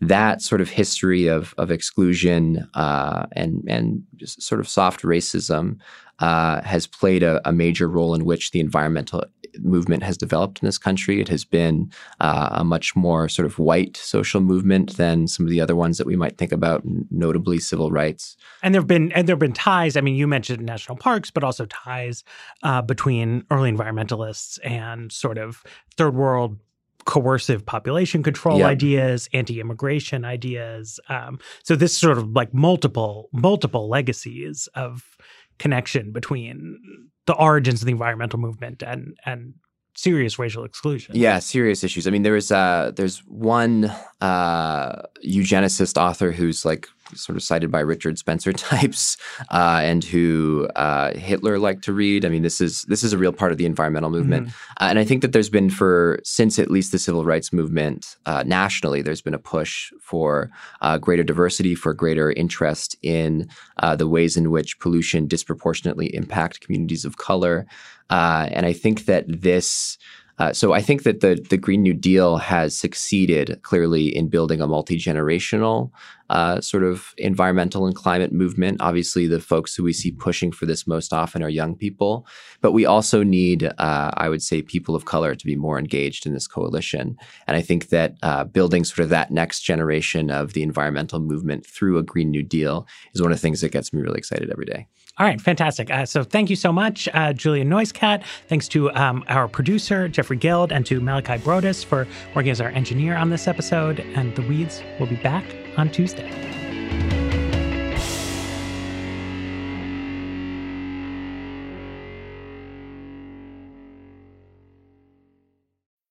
that 0.00 0.42
sort 0.42 0.60
of 0.60 0.68
history 0.68 1.26
of 1.26 1.54
of 1.56 1.70
exclusion 1.70 2.68
uh, 2.74 3.26
and 3.32 3.64
and 3.68 4.02
sort 4.24 4.60
of 4.60 4.68
soft 4.68 5.02
racism 5.02 5.78
uh, 6.18 6.62
has 6.62 6.86
played 6.86 7.22
a, 7.22 7.46
a, 7.48 7.52
major 7.52 7.88
role 7.88 8.14
in 8.14 8.24
which 8.24 8.50
the 8.50 8.60
environmental 8.60 9.24
movement 9.58 10.02
has 10.02 10.16
developed 10.16 10.62
in 10.62 10.66
this 10.66 10.78
country. 10.78 11.20
It 11.20 11.28
has 11.28 11.44
been 11.44 11.90
uh, 12.20 12.48
a 12.52 12.64
much 12.64 12.96
more 12.96 13.28
sort 13.28 13.46
of 13.46 13.58
white 13.58 13.96
social 13.96 14.40
movement 14.40 14.96
than 14.96 15.28
some 15.28 15.44
of 15.44 15.50
the 15.50 15.60
other 15.60 15.76
ones 15.76 15.98
that 15.98 16.06
we 16.06 16.16
might 16.16 16.38
think 16.38 16.52
about, 16.52 16.82
notably 17.10 17.58
civil 17.58 17.90
rights. 17.90 18.36
And 18.62 18.74
there've 18.74 18.86
been 18.86 19.12
and 19.12 19.28
there've 19.28 19.38
been 19.38 19.52
ties. 19.52 19.96
I 19.96 20.00
mean, 20.00 20.16
you 20.16 20.26
mentioned 20.26 20.64
national 20.64 20.96
parks, 20.96 21.30
but 21.30 21.44
also 21.44 21.66
ties 21.66 22.24
uh, 22.62 22.82
between 22.82 23.44
early 23.50 23.70
environmentalists 23.70 24.58
and 24.64 25.12
sort 25.12 25.38
of 25.38 25.62
third 25.96 26.14
world 26.14 26.58
coercive 27.06 27.64
population 27.64 28.22
control 28.22 28.58
yep. 28.58 28.66
ideas, 28.66 29.28
anti-immigration 29.32 30.24
ideas. 30.24 31.00
Um, 31.08 31.38
so 31.62 31.76
this 31.76 31.96
sort 31.96 32.18
of 32.18 32.30
like 32.32 32.52
multiple 32.52 33.30
multiple 33.32 33.88
legacies 33.88 34.68
of 34.74 35.15
connection 35.58 36.12
between 36.12 36.78
the 37.26 37.34
origins 37.34 37.82
of 37.82 37.86
the 37.86 37.92
environmental 37.92 38.38
movement 38.38 38.82
and 38.82 39.16
and 39.24 39.54
serious 39.96 40.38
racial 40.38 40.64
exclusion. 40.64 41.16
Yeah, 41.16 41.38
serious 41.38 41.82
issues. 41.82 42.06
I 42.06 42.10
mean, 42.10 42.22
there 42.22 42.36
is 42.36 42.52
uh, 42.52 42.92
there's 42.94 43.18
one 43.26 43.92
uh, 44.20 45.02
eugenicist 45.24 46.00
author 46.00 46.32
who's 46.32 46.64
like 46.64 46.86
sort 47.14 47.36
of 47.36 47.42
cited 47.42 47.70
by 47.70 47.80
Richard 47.80 48.18
Spencer 48.18 48.52
types, 48.70 49.16
uh, 49.50 49.80
and 49.82 50.04
who 50.04 50.68
uh, 50.76 51.12
Hitler 51.14 51.58
liked 51.58 51.84
to 51.84 51.92
read. 51.92 52.24
I 52.24 52.28
mean, 52.28 52.42
this 52.42 52.60
is 52.60 52.82
this 52.82 53.02
is 53.02 53.12
a 53.12 53.18
real 53.18 53.32
part 53.32 53.52
of 53.52 53.58
the 53.58 53.66
environmental 53.66 54.10
movement, 54.10 54.48
mm-hmm. 54.48 54.84
uh, 54.84 54.88
and 54.88 54.98
I 54.98 55.04
think 55.04 55.22
that 55.22 55.32
there's 55.32 55.50
been 55.50 55.70
for 55.70 56.20
since 56.24 56.58
at 56.58 56.70
least 56.70 56.92
the 56.92 56.98
civil 56.98 57.24
rights 57.24 57.52
movement 57.52 58.16
uh, 58.26 58.42
nationally, 58.46 59.02
there's 59.02 59.22
been 59.22 59.34
a 59.34 59.38
push 59.38 59.92
for 60.00 60.50
uh, 60.80 60.98
greater 60.98 61.22
diversity, 61.24 61.74
for 61.74 61.94
greater 61.94 62.32
interest 62.32 62.96
in 63.02 63.48
uh, 63.78 63.96
the 63.96 64.08
ways 64.08 64.36
in 64.36 64.50
which 64.50 64.78
pollution 64.80 65.26
disproportionately 65.26 66.14
impact 66.14 66.60
communities 66.60 67.04
of 67.04 67.16
color, 67.16 67.66
and 68.10 68.66
I 68.66 68.72
think 68.72 69.06
that 69.06 69.24
this. 69.28 69.98
Uh, 70.38 70.52
so 70.52 70.72
I 70.72 70.82
think 70.82 71.04
that 71.04 71.20
the 71.20 71.34
the 71.48 71.56
Green 71.56 71.82
New 71.82 71.94
Deal 71.94 72.36
has 72.36 72.76
succeeded 72.76 73.60
clearly 73.62 74.14
in 74.14 74.28
building 74.28 74.60
a 74.60 74.66
multi 74.66 74.98
generational 74.98 75.90
uh, 76.28 76.60
sort 76.60 76.82
of 76.82 77.14
environmental 77.16 77.86
and 77.86 77.94
climate 77.94 78.32
movement. 78.32 78.80
Obviously, 78.80 79.26
the 79.26 79.40
folks 79.40 79.74
who 79.74 79.84
we 79.84 79.92
see 79.92 80.10
pushing 80.10 80.52
for 80.52 80.66
this 80.66 80.86
most 80.86 81.12
often 81.12 81.42
are 81.42 81.48
young 81.48 81.74
people, 81.74 82.26
but 82.60 82.72
we 82.72 82.84
also 82.84 83.22
need, 83.22 83.64
uh, 83.64 84.10
I 84.14 84.28
would 84.28 84.42
say, 84.42 84.60
people 84.60 84.94
of 84.94 85.04
color 85.04 85.34
to 85.34 85.46
be 85.46 85.56
more 85.56 85.78
engaged 85.78 86.26
in 86.26 86.32
this 86.32 86.46
coalition. 86.46 87.16
And 87.46 87.56
I 87.56 87.62
think 87.62 87.88
that 87.88 88.16
uh, 88.22 88.44
building 88.44 88.84
sort 88.84 89.00
of 89.00 89.08
that 89.10 89.30
next 89.30 89.60
generation 89.60 90.30
of 90.30 90.52
the 90.52 90.62
environmental 90.62 91.20
movement 91.20 91.64
through 91.64 91.96
a 91.98 92.02
Green 92.02 92.30
New 92.30 92.42
Deal 92.42 92.86
is 93.14 93.22
one 93.22 93.30
of 93.30 93.38
the 93.38 93.42
things 93.42 93.60
that 93.60 93.72
gets 93.72 93.92
me 93.92 94.02
really 94.02 94.18
excited 94.18 94.50
every 94.50 94.66
day. 94.66 94.88
All 95.18 95.26
right, 95.26 95.40
fantastic. 95.40 95.90
Uh, 95.90 96.04
so 96.04 96.22
thank 96.22 96.50
you 96.50 96.56
so 96.56 96.72
much, 96.72 97.08
uh, 97.14 97.32
Julian 97.32 97.70
NoiseCat. 97.70 98.22
Thanks 98.48 98.68
to 98.68 98.92
um, 98.92 99.24
our 99.28 99.48
producer, 99.48 100.08
Jeffrey 100.08 100.36
Geld, 100.36 100.72
and 100.72 100.84
to 100.86 101.00
Malachi 101.00 101.42
Brodus 101.42 101.84
for 101.84 102.06
working 102.34 102.50
as 102.50 102.60
our 102.60 102.68
engineer 102.68 103.16
on 103.16 103.30
this 103.30 103.48
episode. 103.48 104.00
And 104.00 104.36
The 104.36 104.42
Weeds 104.42 104.82
will 105.00 105.06
be 105.06 105.16
back 105.16 105.44
on 105.78 105.90
Tuesday. 105.90 106.65